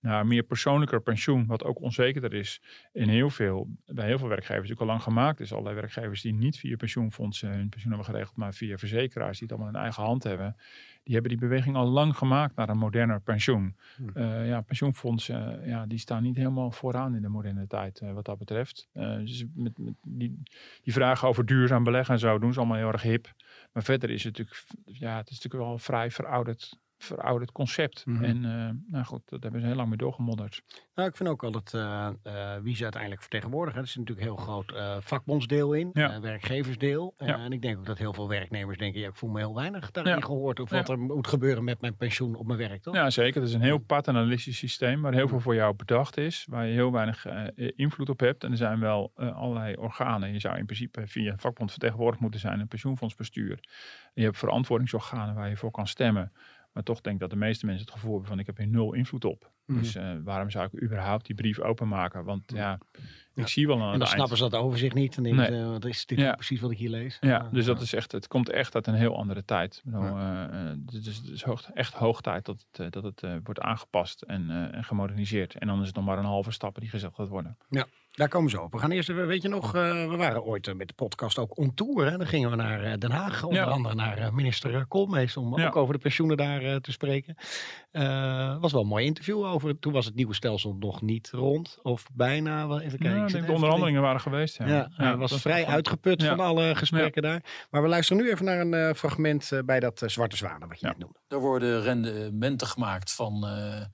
naar 0.00 0.26
meer 0.26 0.42
persoonlijker 0.42 1.02
pensioen, 1.02 1.46
wat 1.46 1.64
ook 1.64 1.80
onzekerder 1.80 2.34
is, 2.34 2.62
in 2.92 3.08
heel 3.08 3.30
veel, 3.30 3.68
bij 3.86 4.06
heel 4.06 4.18
veel 4.18 4.28
werkgevers 4.28 4.68
natuurlijk 4.68 4.80
al 4.80 4.86
lang 4.86 5.02
gemaakt 5.02 5.40
is. 5.40 5.52
Allerlei 5.52 5.74
werkgevers 5.74 6.20
die 6.20 6.34
niet 6.34 6.58
via 6.58 6.76
pensioenfondsen 6.76 7.50
hun 7.50 7.68
pensioen 7.68 7.92
hebben 7.92 8.10
geregeld, 8.12 8.36
maar 8.36 8.54
via 8.54 8.78
verzekeraars 8.78 9.38
die 9.38 9.48
het 9.48 9.56
allemaal 9.56 9.74
in 9.74 9.80
eigen 9.80 10.02
hand 10.02 10.22
hebben, 10.22 10.56
die 11.02 11.12
hebben 11.14 11.30
die 11.30 11.48
beweging 11.48 11.76
al 11.76 11.86
lang 11.86 12.16
gemaakt 12.16 12.56
naar 12.56 12.68
een 12.68 12.78
moderner 12.78 13.20
pensioen. 13.20 13.76
Hmm. 13.96 14.10
Uh, 14.14 14.48
ja, 14.48 14.60
pensioenfondsen, 14.60 15.60
uh, 15.60 15.68
ja, 15.68 15.86
die 15.86 15.98
staan 15.98 16.22
niet 16.22 16.36
helemaal 16.36 16.70
vooraan 16.70 17.14
in 17.14 17.22
de 17.22 17.28
moderne 17.28 17.66
tijd 17.66 18.00
uh, 18.00 18.12
wat 18.12 18.24
dat 18.24 18.38
betreft. 18.38 18.88
dus 18.92 19.44
met, 19.54 19.78
met 19.78 19.94
die, 20.02 20.42
die 20.82 20.92
vragen 20.92 21.28
over 21.28 21.46
duurzaam 21.46 21.84
beleggen 21.84 22.14
en 22.14 22.20
zo 22.20 22.38
doen 22.38 22.52
ze 22.52 22.58
allemaal 22.58 22.76
heel 22.76 22.92
erg 22.92 23.02
hip. 23.02 23.32
Maar 23.72 23.82
verder 23.82 24.10
is 24.10 24.24
het 24.24 24.38
natuurlijk, 24.38 24.66
ja, 24.84 25.16
het 25.16 25.30
is 25.30 25.34
natuurlijk 25.34 25.64
wel 25.64 25.78
vrij 25.78 26.10
verouderd 26.10 26.78
verouderd 27.04 27.52
concept. 27.52 28.06
Mm 28.06 28.16
-hmm. 28.16 28.24
En 28.24 28.36
uh, 28.36 28.92
nou 28.92 29.04
goed, 29.04 29.22
dat 29.24 29.42
hebben 29.42 29.60
ze 29.60 29.66
heel 29.66 29.76
lang 29.76 29.88
mee 29.88 29.98
doorgemodderd. 29.98 30.62
Nou, 30.94 31.08
ik 31.08 31.16
vind 31.16 31.28
ook 31.28 31.44
altijd 31.44 31.72
uh, 31.72 32.08
uh, 32.24 32.56
wie 32.62 32.76
ze 32.76 32.82
uiteindelijk 32.82 33.22
vertegenwoordigen. 33.22 33.80
Er 33.80 33.86
is 33.86 33.96
natuurlijk 33.96 34.26
een 34.26 34.34
heel 34.34 34.44
groot 34.44 34.72
vakbondsdeel 35.04 35.72
in, 35.72 35.90
ja. 35.92 36.20
werkgeversdeel. 36.20 37.14
Ja. 37.18 37.38
en 37.38 37.52
ik 37.52 37.62
denk 37.62 37.78
ook 37.78 37.86
dat 37.86 37.98
heel 37.98 38.12
veel 38.12 38.28
werknemers 38.28 38.78
denken, 38.78 39.00
ja, 39.00 39.08
ik 39.08 39.16
voel 39.16 39.30
me 39.30 39.38
heel 39.38 39.54
weinig 39.54 39.90
daarin 39.90 40.14
ja. 40.14 40.20
gehoord. 40.20 40.60
Of 40.60 40.70
wat 40.70 40.88
er 40.88 40.98
moet 40.98 41.26
gebeuren 41.26 41.64
met 41.64 41.80
mijn 41.80 41.96
pensioen 41.96 42.34
op 42.34 42.46
mijn 42.46 42.58
werk, 42.58 42.82
toch? 42.82 42.94
Ja, 42.94 43.10
zeker. 43.10 43.40
Het 43.40 43.48
is 43.48 43.54
een 43.54 43.60
heel 43.60 43.78
paternalistisch 43.78 44.58
systeem 44.58 45.02
waar 45.02 45.12
heel 45.12 45.28
veel 45.28 45.40
voor 45.40 45.54
jou 45.54 45.74
bedacht 45.74 46.16
is. 46.16 46.46
Waar 46.48 46.66
je 46.66 46.72
heel 46.72 46.92
weinig 46.92 47.26
invloed 47.56 48.08
op 48.08 48.20
hebt. 48.20 48.44
En 48.44 48.50
er 48.50 48.56
zijn 48.56 48.80
wel 48.80 49.12
allerlei 49.16 49.76
organen. 49.76 50.32
Je 50.32 50.40
zou 50.40 50.58
in 50.58 50.64
principe 50.64 51.06
via 51.06 51.32
een 51.32 51.38
vakbond 51.38 51.70
vertegenwoordigd 51.70 52.22
moeten 52.22 52.40
zijn. 52.40 52.60
Een 52.60 52.68
pensioenfondsbestuur. 52.68 53.58
je 54.14 54.22
hebt 54.22 54.38
verantwoordingsorganen 54.38 55.34
waar 55.34 55.48
je 55.48 55.56
voor 55.56 55.70
kan 55.70 55.86
stemmen. 55.86 56.32
Maar 56.72 56.82
toch 56.82 57.00
denk 57.00 57.14
ik 57.14 57.20
dat 57.20 57.30
de 57.30 57.36
meeste 57.36 57.66
mensen 57.66 57.84
het 57.84 57.94
gevoel 57.94 58.10
hebben 58.10 58.28
van 58.28 58.38
ik 58.38 58.46
heb 58.46 58.56
hier 58.56 58.66
nul 58.66 58.92
invloed 58.92 59.24
op. 59.24 59.50
Mm. 59.66 59.78
Dus 59.78 59.96
uh, 59.96 60.12
waarom 60.24 60.50
zou 60.50 60.68
ik 60.72 60.82
überhaupt 60.82 61.26
die 61.26 61.34
brief 61.34 61.60
openmaken? 61.60 62.24
Want 62.24 62.42
ja, 62.54 62.78
ik 63.34 63.48
zie 63.48 63.66
wel 63.66 63.82
aan 63.82 63.92
En 63.92 63.98
dan 63.98 64.08
snappen 64.08 64.36
ze 64.36 64.48
dat 64.48 64.60
overzicht 64.60 64.94
niet. 64.94 65.16
En 65.16 65.22
denken 65.22 65.52
nee. 65.52 65.64
wat 65.64 65.84
is 65.84 66.06
dit 66.06 66.18
ja. 66.18 66.34
precies 66.34 66.60
wat 66.60 66.70
ik 66.70 66.78
hier 66.78 66.90
lees? 66.90 67.16
Ja, 67.20 67.48
dus 67.52 67.64
dat 67.64 67.80
is 67.80 67.92
echt, 67.92 68.12
het 68.12 68.26
komt 68.26 68.50
echt 68.50 68.74
uit 68.74 68.86
een 68.86 68.94
heel 68.94 69.16
andere 69.16 69.44
tijd. 69.44 69.82
Uh, 69.86 70.72
dus 70.76 71.16
het 71.16 71.28
is 71.28 71.42
hoog, 71.42 71.70
echt 71.70 71.94
hoog 71.94 72.20
tijd 72.20 72.44
dat 72.44 72.66
het, 72.70 72.92
dat 72.92 73.02
het 73.02 73.22
uh, 73.22 73.36
wordt 73.42 73.60
aangepast 73.60 74.22
en, 74.22 74.72
en 74.72 74.84
gemoderniseerd. 74.84 75.54
En 75.54 75.66
dan 75.66 75.80
is 75.80 75.86
het 75.86 75.96
nog 75.96 76.04
maar 76.04 76.18
een 76.18 76.24
halve 76.24 76.50
stap 76.50 76.80
die 76.80 76.88
gezet 76.88 77.14
gaat 77.14 77.28
worden. 77.28 77.56
Ja. 77.68 77.86
Daar 78.10 78.28
komen 78.28 78.50
ze 78.50 78.60
op. 78.60 78.72
We 78.72 78.78
gaan 78.78 78.90
eerst, 78.90 79.08
weet 79.08 79.42
je 79.42 79.48
nog, 79.48 79.74
uh, 79.74 80.08
we 80.08 80.16
waren 80.16 80.44
ooit 80.44 80.74
met 80.76 80.88
de 80.88 80.94
podcast 80.94 81.38
ook 81.38 81.58
on 81.58 81.74
tour. 81.74 82.10
Hè? 82.10 82.16
Dan 82.16 82.26
gingen 82.26 82.50
we 82.50 82.56
naar 82.56 82.98
Den 82.98 83.10
Haag, 83.10 83.42
onder 83.44 83.62
ja. 83.62 83.68
andere 83.68 83.94
naar 83.94 84.34
minister 84.34 84.86
Koolmees, 84.86 85.36
om 85.36 85.58
ja. 85.58 85.66
ook 85.66 85.76
over 85.76 85.94
de 85.94 86.00
pensioenen 86.00 86.36
daar 86.36 86.62
uh, 86.62 86.76
te 86.76 86.92
spreken. 86.92 87.36
Uh, 87.92 88.60
was 88.60 88.72
wel 88.72 88.80
een 88.80 88.86
mooi 88.86 89.04
interview 89.04 89.44
over. 89.44 89.78
Toen 89.78 89.92
was 89.92 90.04
het 90.04 90.14
nieuwe 90.14 90.34
stelsel 90.34 90.76
nog 90.78 91.02
niet 91.02 91.30
rond, 91.30 91.78
of 91.82 92.06
bijna. 92.12 92.68
Wel 92.68 92.80
even 92.80 92.98
kijken. 92.98 93.18
Ja, 93.18 93.26
ik 93.26 93.32
denk 93.32 93.46
de 93.46 93.52
onderhandelingen 93.52 94.02
waren 94.02 94.20
geweest. 94.20 94.58
Ja, 94.58 94.66
ja, 94.66 94.90
ja 94.96 95.16
was 95.16 95.40
vrij 95.40 95.66
uitgeput 95.66 96.24
van 96.24 96.40
alle 96.40 96.74
gesprekken 96.74 97.22
daar. 97.22 97.66
Maar 97.70 97.82
we 97.82 97.88
luisteren 97.88 98.22
nu 98.22 98.30
even 98.30 98.44
naar 98.44 98.60
een 98.60 98.94
fragment 98.94 99.50
bij 99.64 99.80
dat 99.80 100.02
Zwarte 100.06 100.36
Zwanen, 100.36 100.68
wat 100.68 100.80
je 100.80 100.86
net 100.86 100.98
noemde. 100.98 101.18
Er 101.28 101.40
worden 101.40 101.82
rendementen 101.82 102.66
gemaakt 102.66 103.12
van 103.12 103.46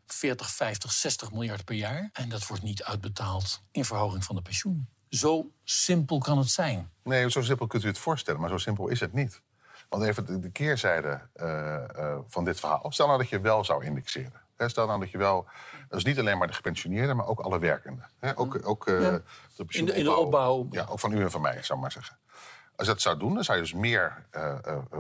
40, 0.06 0.50
50, 0.50 0.92
60 0.92 1.32
miljard 1.32 1.64
per 1.64 1.74
jaar. 1.74 2.10
En 2.12 2.28
dat 2.28 2.46
wordt 2.46 2.62
niet 2.62 2.82
uitbetaald 2.82 3.62
in 3.72 3.84
verhoging 4.06 4.24
van 4.24 4.36
de 4.36 4.42
pensioen. 4.42 4.88
Zo 5.08 5.50
simpel 5.64 6.18
kan 6.18 6.38
het 6.38 6.50
zijn. 6.50 6.90
Nee, 7.02 7.30
zo 7.30 7.42
simpel 7.42 7.66
kunt 7.66 7.84
u 7.84 7.86
het 7.86 7.98
voorstellen, 7.98 8.40
maar 8.40 8.50
zo 8.50 8.58
simpel 8.58 8.88
is 8.88 9.00
het 9.00 9.12
niet. 9.12 9.40
Want 9.88 10.02
even 10.02 10.26
de, 10.26 10.38
de 10.38 10.50
keerzijde 10.50 11.20
uh, 11.36 11.82
uh, 11.96 12.18
van 12.26 12.44
dit 12.44 12.60
verhaal. 12.60 12.92
Stel 12.92 13.06
nou 13.06 13.18
dat 13.18 13.28
je 13.28 13.40
wel 13.40 13.64
zou 13.64 13.84
indexeren. 13.84 14.40
He, 14.56 14.68
stel 14.68 14.86
nou 14.86 15.00
dat 15.00 15.10
je 15.10 15.18
wel, 15.18 15.46
dat 15.88 15.98
is 15.98 16.04
niet 16.04 16.18
alleen 16.18 16.38
maar 16.38 16.46
de 16.46 16.52
gepensioneerden, 16.52 17.16
maar 17.16 17.26
ook 17.26 17.40
alle 17.40 17.58
werkenden. 17.58 18.08
He, 18.18 18.38
ook 18.38 18.60
ook 18.62 18.88
uh, 18.88 19.02
ja. 19.02 19.10
de 19.56 19.64
in, 19.68 19.84
de, 19.84 19.94
in 19.94 20.04
de 20.04 20.16
opbouw. 20.16 20.66
Ja, 20.70 20.86
ook 20.88 21.00
van 21.00 21.12
u 21.12 21.22
en 21.22 21.30
van 21.30 21.40
mij, 21.40 21.62
zou 21.62 21.78
ik 21.78 21.80
maar 21.80 21.92
zeggen. 21.92 22.16
Als 22.76 22.86
je 22.86 22.92
dat 22.92 23.02
zou 23.02 23.18
doen, 23.18 23.34
dan 23.34 23.44
zou 23.44 23.56
je 23.58 23.62
dus 23.62 23.72
meer 23.72 24.26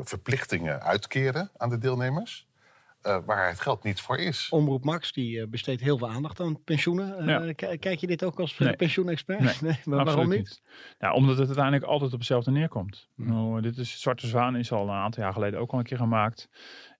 verplichtingen 0.02 0.82
uitkeren 0.82 1.50
aan 1.56 1.68
de 1.68 1.78
deelnemers. 1.78 2.46
Uh, 3.06 3.18
waar 3.24 3.48
het 3.48 3.60
geld 3.60 3.82
niet 3.82 4.00
voor 4.00 4.18
is. 4.18 4.48
Omroep 4.50 4.84
Max 4.84 5.12
die 5.12 5.38
uh, 5.38 5.46
besteedt 5.46 5.80
heel 5.80 5.98
veel 5.98 6.08
aandacht 6.08 6.40
aan 6.40 6.62
pensioenen. 6.64 7.28
Uh, 7.28 7.48
ja. 7.56 7.76
Kijk 7.76 7.94
je 7.98 8.06
dit 8.06 8.24
ook 8.24 8.40
als 8.40 8.58
nee. 8.58 8.76
pensioenexpert? 8.76 9.40
Nee, 9.40 9.54
nee 9.72 9.80
maar 9.84 10.04
waarom 10.04 10.28
niet? 10.28 10.38
niet? 10.38 10.62
Ja, 10.98 11.12
omdat 11.12 11.38
het 11.38 11.46
uiteindelijk 11.46 11.84
altijd 11.84 12.12
op 12.12 12.18
hetzelfde 12.18 12.50
neerkomt. 12.50 13.08
Hmm. 13.14 13.26
Nou, 13.26 13.60
dit 13.60 13.78
is, 13.78 14.00
Zwarte 14.00 14.26
Zwaan 14.26 14.56
is 14.56 14.72
al 14.72 14.88
een 14.88 14.94
aantal 14.94 15.22
jaar 15.22 15.32
geleden 15.32 15.60
ook 15.60 15.72
al 15.72 15.78
een 15.78 15.84
keer 15.84 15.96
gemaakt. 15.96 16.48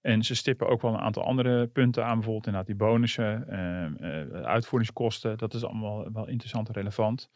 En 0.00 0.22
ze 0.22 0.34
stippen 0.34 0.68
ook 0.68 0.82
wel 0.82 0.92
een 0.92 1.00
aantal 1.00 1.24
andere 1.24 1.66
punten 1.66 2.04
aan. 2.04 2.14
Bijvoorbeeld 2.14 2.46
inderdaad 2.46 2.68
die 2.68 2.76
bonussen, 2.76 3.46
uitvoeringskosten. 4.44 5.38
Dat 5.38 5.54
is 5.54 5.64
allemaal 5.64 6.12
wel 6.12 6.28
interessant 6.28 6.68
en 6.68 6.74
relevant. 6.74 7.30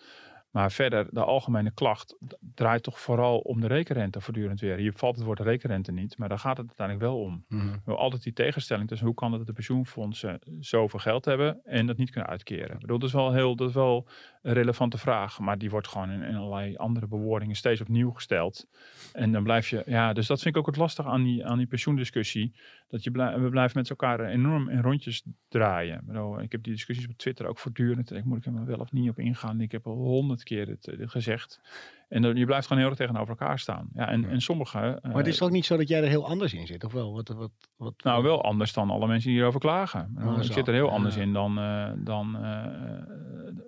Maar 0.50 0.72
verder, 0.72 1.06
de 1.10 1.24
algemene 1.24 1.70
klacht 1.70 2.16
draait 2.54 2.82
toch 2.82 3.00
vooral 3.00 3.38
om 3.38 3.60
de 3.60 3.66
rekenrente 3.66 4.20
voortdurend 4.20 4.60
weer. 4.60 4.76
Hier 4.76 4.92
valt 4.92 5.16
het 5.16 5.24
woord 5.24 5.40
rekenrente 5.40 5.92
niet, 5.92 6.18
maar 6.18 6.28
daar 6.28 6.38
gaat 6.38 6.56
het 6.56 6.66
uiteindelijk 6.66 7.06
wel 7.06 7.20
om. 7.20 7.44
Mhm. 7.48 7.64
We 7.64 7.70
hebben 7.70 7.96
altijd 7.96 8.22
die 8.22 8.32
tegenstelling 8.32 8.88
tussen 8.88 9.06
hoe 9.06 9.16
kan 9.16 9.28
het 9.28 9.38
dat 9.38 9.46
de 9.46 9.52
pensioenfondsen 9.52 10.40
zoveel 10.60 10.98
geld 10.98 11.24
hebben 11.24 11.60
en 11.64 11.86
dat 11.86 11.96
niet 11.96 12.10
kunnen 12.10 12.30
uitkeren. 12.30 12.74
Ik 12.74 12.80
bedoel, 12.80 12.98
dat 12.98 13.08
is 13.08 13.14
wel 13.14 13.32
heel, 13.32 13.56
dat 13.56 13.68
is 13.68 13.74
wel 13.74 14.08
een 14.42 14.52
relevante 14.52 14.98
vraag, 14.98 15.38
maar 15.38 15.58
die 15.58 15.70
wordt 15.70 15.88
gewoon 15.88 16.10
in, 16.10 16.22
in 16.22 16.34
allerlei 16.34 16.76
andere 16.76 17.06
bewoordingen 17.06 17.56
steeds 17.56 17.80
opnieuw 17.80 18.10
gesteld. 18.10 18.66
En 19.12 19.32
dan 19.32 19.42
blijf 19.42 19.68
je, 19.68 19.82
ja, 19.86 20.12
dus 20.12 20.26
dat 20.26 20.42
vind 20.42 20.54
ik 20.54 20.60
ook 20.60 20.66
het 20.66 20.76
lastig 20.76 21.06
aan 21.06 21.22
die, 21.22 21.46
aan 21.46 21.58
die 21.58 21.66
pensioendiscussie. 21.66 22.54
Dat 22.90 23.04
je 23.04 23.10
blij- 23.10 23.38
we 23.40 23.48
blijven 23.48 23.78
met 23.78 23.90
elkaar 23.90 24.20
enorm 24.24 24.68
in 24.68 24.80
rondjes 24.80 25.22
draaien. 25.48 26.04
Ik, 26.40 26.52
heb 26.52 26.62
die 26.62 26.72
discussies 26.72 27.08
op 27.08 27.16
Twitter 27.16 27.46
ook 27.46 27.58
voortdurend. 27.58 28.12
Ik 28.12 28.24
moet 28.24 28.38
ik 28.38 28.46
er 28.46 28.64
wel 28.64 28.78
of 28.78 28.92
niet 28.92 29.08
op 29.10 29.18
ingaan. 29.18 29.60
Ik 29.60 29.72
heb 29.72 29.86
al 29.86 29.94
honderd 29.96 30.42
keer 30.42 30.66
dit, 30.66 30.88
eh, 30.88 31.08
gezegd. 31.08 31.60
En 32.08 32.22
dan, 32.22 32.36
je 32.36 32.44
blijft 32.44 32.66
gewoon 32.66 32.82
heel 32.82 32.90
erg 32.90 32.98
tegenover 33.00 33.28
elkaar 33.28 33.58
staan. 33.58 33.88
Ja, 33.94 34.08
en, 34.08 34.24
en 34.28 34.40
sommige. 34.40 34.98
Maar 35.02 35.14
het 35.16 35.26
is 35.26 35.36
toch 35.38 35.50
niet 35.50 35.64
zo 35.64 35.76
dat 35.76 35.88
jij 35.88 36.02
er 36.02 36.08
heel 36.08 36.26
anders 36.28 36.54
in 36.54 36.66
zit, 36.66 36.84
of 36.84 36.92
wel? 36.92 37.12
Wat, 37.12 37.28
wat, 37.28 37.50
wat, 37.76 37.94
Nou, 38.04 38.22
wel 38.22 38.44
anders 38.44 38.72
dan 38.72 38.90
alle 38.90 39.06
mensen 39.06 39.26
die 39.28 39.36
hierover 39.36 39.60
klagen. 39.60 40.14
Oh, 40.18 40.36
ik 40.36 40.42
zo. 40.44 40.52
zit 40.52 40.68
er 40.68 40.74
heel 40.74 40.86
Ja. 40.86 40.92
anders 40.92 41.16
in 41.16 41.32
dan, 41.32 41.58
eh, 41.58 41.90
dan, 41.96 42.36
eh, 42.44 42.66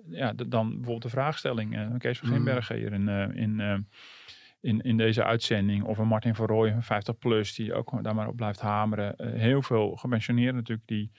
ja, 0.09 0.33
dan 0.33 0.67
bijvoorbeeld 0.69 1.01
de 1.01 1.09
vraagstelling. 1.09 1.75
eh, 1.77 1.87
van 1.89 1.97
Kees 1.97 2.19
van 2.19 2.27
Mm. 2.27 2.33
Grimbergen 2.33 2.75
hier 2.75 2.93
in, 2.93 3.07
eh, 3.07 3.35
in, 3.41 3.59
eh, 3.59 3.75
in, 4.63 4.81
in 4.81 4.97
deze 4.97 5.23
uitzending. 5.23 5.83
Of 5.83 5.97
een 5.97 6.07
Martin 6.07 6.35
van 6.35 6.45
Rooij 6.45 6.71
van 6.71 6.83
50 6.83 7.17
plus, 7.17 7.55
die 7.55 7.73
ook 7.73 8.03
daar 8.03 8.15
maar 8.15 8.27
op 8.27 8.35
blijft 8.35 8.59
hameren. 8.59 9.15
Eh, 9.15 9.39
heel 9.39 9.61
veel 9.61 9.95
gepensioneerden 9.95 10.55
natuurlijk 10.55 10.87
die, 10.87 11.11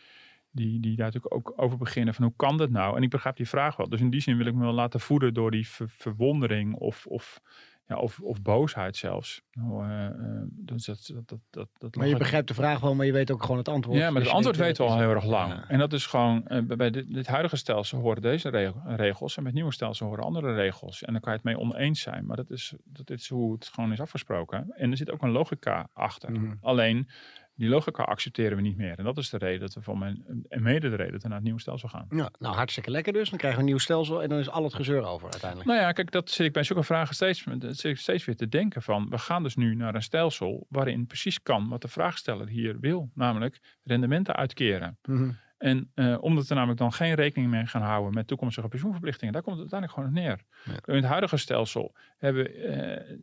die, 0.50 0.80
die 0.80 0.96
daar 0.96 1.06
natuurlijk 1.06 1.34
ook 1.34 1.52
over 1.56 1.78
beginnen 1.78 2.14
van 2.14 2.24
hoe 2.24 2.34
kan 2.36 2.56
dat 2.56 2.70
nou? 2.70 2.96
En 2.96 3.02
ik 3.02 3.10
begrijp 3.10 3.36
die 3.36 3.48
vraag 3.48 3.76
wel. 3.76 3.88
Dus 3.88 4.00
in 4.00 4.10
die 4.10 4.20
zin 4.20 4.36
wil 4.36 4.46
ik 4.46 4.54
me 4.54 4.62
wel 4.62 4.72
laten 4.72 5.00
voeden 5.00 5.34
door 5.34 5.50
die 5.50 5.68
ver- 5.68 5.88
verwondering 5.88 6.74
of, 6.74 7.06
of, 7.06 7.40
ja, 7.86 7.96
of, 7.96 8.20
of 8.20 8.42
boosheid 8.42 8.96
zelfs. 8.96 9.42
Nou, 9.52 9.84
eh, 9.88 10.06
eh, 10.06 10.12
dus 10.48 10.84
dat, 10.84 11.12
dat, 11.26 11.38
dat, 11.50 11.68
dat, 11.78 11.94
Maar 11.94 12.06
je 12.06 12.16
begrijpt 12.16 12.48
de 12.48 12.54
vraag 12.54 12.80
wel, 12.80 12.94
maar 12.94 13.06
je 13.06 13.12
weet 13.12 13.30
ook 13.30 13.42
gewoon 13.42 13.56
het 13.58 13.68
antwoord. 13.68 13.98
ja, 13.98 14.04
maar 14.04 14.14
Dus 14.14 14.24
het 14.24 14.32
antwoord 14.34 14.56
weten 14.56 14.84
we 14.84 14.90
al 14.90 14.98
heel 14.98 15.10
erg 15.10 15.24
lang. 15.24 15.52
Ja. 15.52 15.64
En 15.68 15.78
dat 15.78 15.92
is 15.92 16.06
gewoon, 16.06 16.46
eh, 16.46 16.62
bij- 16.62 16.90
dit, 16.90 17.14
dit 17.14 17.26
huidige 17.26 17.56
stelsel 17.56 17.98
horen 18.00 18.22
deze 18.22 18.48
reg- 18.48 18.72
regels. 18.86 19.36
En 19.36 19.42
met 19.42 19.52
het 19.52 19.54
nieuwe 19.60 19.72
stelsel 19.74 20.06
horen 20.06 20.24
andere 20.24 20.54
regels. 20.54 21.02
En 21.02 21.12
dan 21.12 21.20
kan 21.22 21.32
je 21.32 21.38
het 21.38 21.46
mee 21.46 21.58
oneens 21.58 22.00
zijn. 22.00 22.26
Maar 22.26 22.36
dat 22.36 22.50
is, 22.50 22.74
dat 22.84 23.10
is 23.10 23.28
hoe 23.28 23.52
het 23.52 23.68
gewoon 23.74 23.92
is 23.92 24.00
afgesproken. 24.00 24.72
En 24.76 24.90
er 24.90 24.96
zit 24.96 25.10
ook 25.10 25.22
een 25.22 25.30
logica 25.30 25.88
achter. 25.92 26.30
Mhm. 26.32 26.54
Alleen, 26.60 27.08
die 27.54 27.68
logica 27.68 28.02
accepteren 28.02 28.56
we 28.56 28.62
niet 28.62 28.76
meer. 28.76 28.98
En 28.98 29.04
dat 29.04 29.18
is 29.18 29.30
de 29.30 29.38
reden 29.38 29.60
dat 29.60 29.74
we 29.74 29.82
voor 29.82 29.98
mijn, 29.98 30.44
en 30.48 30.62
mede 30.62 30.90
de 30.90 30.96
reden 30.96 31.12
dat 31.12 31.22
we 31.22 31.28
naar 31.28 31.36
het 31.36 31.44
nieuwe 31.44 31.60
stelsel 31.60 31.88
gaan. 31.88 32.06
Ja, 32.10 32.30
nou, 32.38 32.54
hartstikke 32.54 32.90
lekker 32.90 33.12
dus. 33.12 33.28
Dan 33.28 33.38
krijgen 33.38 33.60
we 33.60 33.64
een 33.64 33.70
nieuw 33.70 33.82
stelsel 33.82 34.22
en 34.22 34.28
dan 34.28 34.38
is 34.38 34.50
al 34.50 34.64
het 34.64 34.74
gezeur 34.74 35.02
over 35.02 35.30
uiteindelijk. 35.30 35.70
Nou 35.70 35.80
ja, 35.80 35.92
kijk, 35.92 36.10
dat 36.10 36.30
zit 36.30 36.46
ik 36.46 36.52
bij 36.52 36.62
zulke 36.62 36.82
vragen 36.82 37.14
steeds, 37.14 37.46
zit 37.58 37.84
ik 37.84 37.98
steeds 37.98 38.24
weer 38.24 38.36
te 38.36 38.48
denken 38.48 38.82
van. 38.82 39.08
We 39.10 39.18
gaan 39.18 39.42
dus 39.42 39.56
nu 39.56 39.74
naar 39.74 39.94
een 39.94 40.02
stelsel 40.02 40.66
waarin 40.68 41.06
precies 41.06 41.42
kan 41.42 41.68
wat 41.68 41.82
de 41.82 41.88
vraagsteller 41.88 42.48
hier 42.48 42.80
wil. 42.80 43.10
Namelijk 43.14 43.60
rendementen 43.82 44.34
uitkeren. 44.34 44.98
Mhm. 45.02 45.30
En 45.64 45.90
eh, 45.94 46.16
omdat 46.20 46.46
we 46.46 46.54
namelijk 46.54 46.78
dan 46.78 46.92
geen 46.92 47.14
rekening 47.14 47.50
mee 47.50 47.66
gaan 47.66 47.82
houden 47.82 48.14
met 48.14 48.26
toekomstige 48.26 48.68
pensioenverplichtingen, 48.68 49.32
daar 49.32 49.42
komt 49.42 49.58
het 49.58 49.72
uiteindelijk 49.72 50.00
gewoon 50.00 50.24
neer. 50.24 50.40
In 50.84 50.94
het 50.94 51.04
huidige 51.04 51.36
stelsel 51.36 51.94
hebben, 52.18 52.54
eh, 52.54 53.16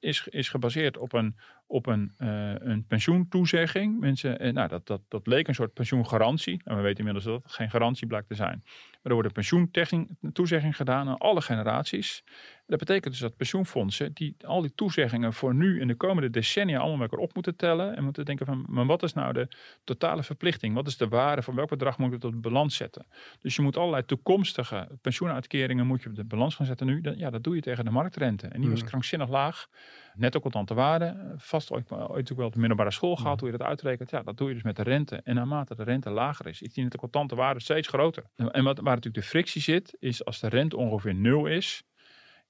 is, 0.00 0.26
is 0.28 0.48
gebaseerd 0.48 0.96
op 0.96 1.12
een, 1.12 1.36
op 1.66 1.86
een, 1.86 2.12
eh, 2.16 2.54
een 2.58 2.86
pensioentoezegging. 2.86 4.00
Mensen, 4.00 4.54
nou, 4.54 4.68
dat, 4.68 4.86
dat, 4.86 5.00
dat 5.08 5.26
leek 5.26 5.48
een 5.48 5.54
soort 5.54 5.72
pensioengarantie. 5.72 6.60
En 6.64 6.76
we 6.76 6.82
weten 6.82 6.98
inmiddels 6.98 7.24
dat 7.24 7.42
het 7.42 7.52
geen 7.52 7.70
garantie 7.70 8.06
blijkt 8.06 8.28
te 8.28 8.34
zijn. 8.34 8.60
Maar 8.64 9.00
er 9.02 9.12
wordt 9.12 9.28
een 9.28 9.32
pensioentoezegging 9.32 10.76
gedaan 10.76 11.08
aan 11.08 11.18
alle 11.18 11.40
generaties. 11.40 12.24
Dat 12.68 12.78
betekent 12.78 13.12
dus 13.12 13.22
dat 13.22 13.36
pensioenfondsen 13.36 14.12
die 14.12 14.36
al 14.44 14.60
die 14.60 14.74
toezeggingen 14.74 15.32
voor 15.32 15.54
nu 15.54 15.80
en 15.80 15.88
de 15.88 15.94
komende 15.94 16.30
decennia 16.30 16.78
allemaal 16.78 16.96
met 16.96 17.10
elkaar 17.10 17.24
op 17.26 17.34
moeten 17.34 17.56
tellen. 17.56 17.96
En 17.96 18.04
moeten 18.04 18.24
denken 18.24 18.46
van, 18.46 18.64
maar 18.68 18.86
wat 18.86 19.02
is 19.02 19.12
nou 19.12 19.32
de 19.32 19.48
totale 19.84 20.22
verplichting? 20.22 20.74
Wat 20.74 20.86
is 20.86 20.96
de 20.96 21.08
waarde? 21.08 21.42
Van 21.42 21.54
welk 21.54 21.68
bedrag 21.68 21.98
moet 21.98 22.12
ik 22.12 22.20
de 22.20 22.30
balans 22.36 22.76
zetten? 22.76 23.06
Dus 23.40 23.56
je 23.56 23.62
moet 23.62 23.76
allerlei 23.76 24.04
toekomstige 24.04 24.88
pensioenuitkeringen 25.00 25.86
moet 25.86 26.02
je 26.02 26.08
op 26.08 26.14
de 26.14 26.24
balans 26.24 26.54
gaan 26.54 26.66
zetten 26.66 26.86
nu. 26.86 27.00
Dat, 27.00 27.18
ja, 27.18 27.30
dat 27.30 27.44
doe 27.44 27.54
je 27.54 27.60
tegen 27.60 27.84
de 27.84 27.90
marktrente. 27.90 28.46
En 28.46 28.60
die 28.60 28.70
was 28.70 28.78
Mhm. 28.80 28.88
krankzinnig 28.88 29.28
laag. 29.28 29.66
Netto 30.14 30.40
contante 30.40 30.74
waarde. 30.74 31.34
Vast 31.36 31.70
ooit, 31.70 31.92
ooit 31.92 32.32
ook 32.32 32.38
wel 32.38 32.46
op 32.46 32.52
de 32.52 32.58
middelbare 32.58 32.90
school 32.90 33.16
gehad, 33.16 33.40
hoe 33.40 33.50
je 33.50 33.56
dat 33.56 33.66
uitrekent. 33.66 34.10
Ja, 34.10 34.22
dat 34.22 34.36
doe 34.36 34.48
je 34.48 34.54
dus 34.54 34.62
met 34.62 34.76
de 34.76 34.82
rente. 34.82 35.20
En 35.24 35.34
naarmate 35.34 35.74
de 35.74 35.82
rente 35.82 36.10
lager 36.10 36.46
is, 36.46 36.62
is 36.62 36.72
die 36.72 36.82
netto 36.82 36.98
contante 36.98 37.34
waarde 37.34 37.60
steeds 37.60 37.88
groter. 37.88 38.24
En 38.36 38.64
wat, 38.64 38.76
waar 38.78 38.94
natuurlijk 38.94 39.24
de 39.24 39.30
frictie 39.30 39.62
zit, 39.62 39.96
is 39.98 40.24
als 40.24 40.40
de 40.40 40.48
rente 40.48 40.76
ongeveer 40.76 41.14
nul 41.14 41.46
is, 41.46 41.82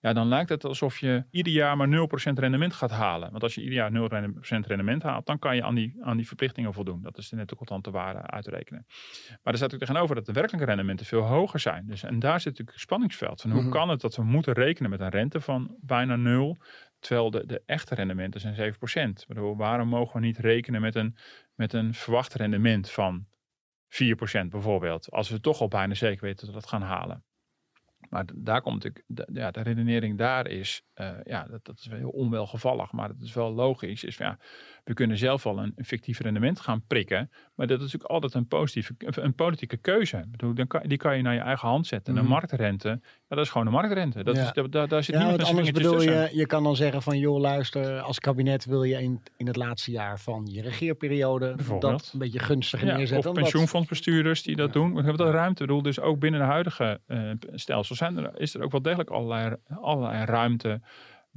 ja, 0.00 0.12
dan 0.12 0.26
lijkt 0.28 0.48
het 0.48 0.64
alsof 0.64 0.98
je 0.98 1.24
ieder 1.30 1.52
jaar 1.52 1.76
maar 1.76 1.88
0% 1.88 2.38
rendement 2.38 2.72
gaat 2.72 2.90
halen. 2.90 3.30
Want 3.30 3.42
als 3.42 3.54
je 3.54 3.60
ieder 3.62 3.74
jaar 3.74 3.90
0% 3.90 4.66
rendement 4.66 5.02
haalt, 5.02 5.26
dan 5.26 5.38
kan 5.38 5.56
je 5.56 5.62
aan 5.62 5.74
die, 5.74 5.96
aan 6.00 6.16
die 6.16 6.26
verplichtingen 6.26 6.72
voldoen. 6.72 7.02
Dat 7.02 7.18
is 7.18 7.28
de 7.28 7.36
netto 7.36 7.56
contante 7.56 7.90
waarde 7.90 8.20
uitrekenen. 8.22 8.86
Maar 9.42 9.52
er 9.52 9.56
staat 9.56 9.72
ook 9.74 9.78
tegenover 9.80 10.14
dat 10.14 10.26
de 10.26 10.32
werkelijke 10.32 10.66
rendementen 10.66 11.06
veel 11.06 11.22
hoger 11.22 11.60
zijn. 11.60 11.86
Dus, 11.86 12.02
en 12.02 12.18
daar 12.18 12.40
zit 12.40 12.44
natuurlijk 12.50 12.76
een 12.76 12.82
spanningsveld. 12.82 13.40
Van 13.40 13.50
hoe 13.50 13.60
Mhm. 13.62 13.70
kan 13.70 13.88
het 13.88 14.00
dat 14.00 14.16
we 14.16 14.22
moeten 14.22 14.52
rekenen 14.52 14.90
met 14.90 15.00
een 15.00 15.08
rente 15.08 15.40
van 15.40 15.76
bijna 15.80 16.16
nul, 16.16 16.56
terwijl 16.98 17.30
de, 17.30 17.46
de 17.46 17.62
echte 17.66 17.94
rendementen 17.94 18.40
zijn 18.40 18.54
7%. 18.54 19.20
Ik 19.22 19.28
bedoel, 19.28 19.56
waarom 19.56 19.88
mogen 19.88 20.20
we 20.20 20.26
niet 20.26 20.38
rekenen 20.38 20.80
met 20.80 20.94
een, 20.94 21.16
met 21.54 21.72
een 21.72 21.94
verwacht 21.94 22.34
rendement 22.34 22.90
van 22.90 23.26
4% 23.88 24.48
bijvoorbeeld, 24.48 25.10
als 25.10 25.28
we 25.28 25.40
toch 25.40 25.60
al 25.60 25.68
bijna 25.68 25.94
zeker 25.94 26.24
weten 26.24 26.46
dat 26.46 26.54
we 26.54 26.60
dat 26.60 26.70
gaan 26.70 26.82
halen. 26.82 27.24
Maar 28.08 28.24
daar 28.34 28.62
komt 28.62 28.82
natuurlijk, 28.84 29.28
ja, 29.32 29.50
de 29.50 29.62
redenering 29.62 30.18
daar 30.18 30.46
is, 30.46 30.82
eh, 30.94 31.16
ja, 31.24 31.44
dat, 31.44 31.64
dat 31.64 31.78
is 31.78 31.86
wel 31.86 31.98
heel 31.98 32.08
onwelgevallig, 32.08 32.92
maar 32.92 33.08
dat 33.08 33.20
is 33.20 33.34
wel 33.34 33.52
logisch. 33.52 34.04
Is 34.04 34.16
ja, 34.16 34.38
we 34.88 34.94
kunnen 34.94 35.18
zelf 35.18 35.42
wel 35.42 35.58
een, 35.58 35.72
een 35.76 35.84
fictief 35.84 36.20
rendement 36.20 36.60
gaan 36.60 36.82
prikken, 36.86 37.30
maar 37.54 37.66
dat 37.66 37.76
is 37.76 37.82
natuurlijk 37.84 38.10
altijd 38.10 38.34
een, 38.34 38.46
positieve, 38.46 38.94
een 38.98 39.34
politieke 39.34 39.76
keuze. 39.76 40.16
Ik 40.16 40.30
bedoel, 40.30 40.54
dan 40.54 40.66
kan, 40.66 40.82
die 40.86 40.98
kan 40.98 41.16
je 41.16 41.22
naar 41.22 41.34
je 41.34 41.40
eigen 41.40 41.68
hand 41.68 41.86
zetten. 41.86 42.16
En 42.16 42.20
Mhm. 42.22 42.30
marktrente, 42.32 42.88
ja, 42.88 43.00
dat 43.36 43.38
is 43.38 43.50
gewoon 43.50 43.66
de 43.66 43.72
marktrente. 43.72 44.24
Dat 44.24 44.36
Ja. 44.36 44.42
is, 44.42 44.52
daar, 44.52 44.70
daar, 44.70 44.88
daar 44.88 45.02
zit 45.04 45.14
Ja, 45.14 45.20
niemand 45.20 45.42
want 45.42 45.50
anders 45.56 45.70
bedoel 45.70 46.00
je, 46.02 46.30
je 46.32 46.46
kan 46.46 46.62
dan 46.62 46.76
zeggen 46.76 47.02
van 47.02 47.18
joh 47.18 47.38
luister, 47.40 48.00
als 48.00 48.18
kabinet 48.18 48.64
wil 48.64 48.82
je 48.82 49.02
in, 49.02 49.22
in 49.36 49.46
het 49.46 49.56
laatste 49.56 49.90
jaar 49.90 50.18
van 50.20 50.46
je 50.46 50.62
regeerperiode 50.62 51.54
dat 51.78 52.10
een 52.12 52.18
beetje 52.18 52.38
gunstiger 52.38 52.86
Ja, 52.86 52.96
neerzetten. 52.96 53.30
of 53.30 53.36
pensioenfondsbestuurders 53.36 54.42
die 54.42 54.56
dat 54.56 54.72
doen. 54.72 54.88
We 54.94 55.02
hebben 55.02 55.16
dat 55.26 55.34
ruimte. 55.34 55.62
Ik 55.62 55.68
bedoel, 55.68 55.82
dus 55.82 56.00
ook 56.00 56.18
binnen 56.18 56.40
de 56.40 56.46
huidige 56.46 57.00
eh, 57.06 57.30
stelsel 57.54 57.94
zijn 57.96 58.16
er, 58.16 58.40
is 58.40 58.54
er 58.54 58.62
ook 58.62 58.70
wel 58.72 58.82
degelijk 58.82 59.10
allerlei, 59.10 59.56
allerlei 59.80 60.24
ruimte 60.24 60.80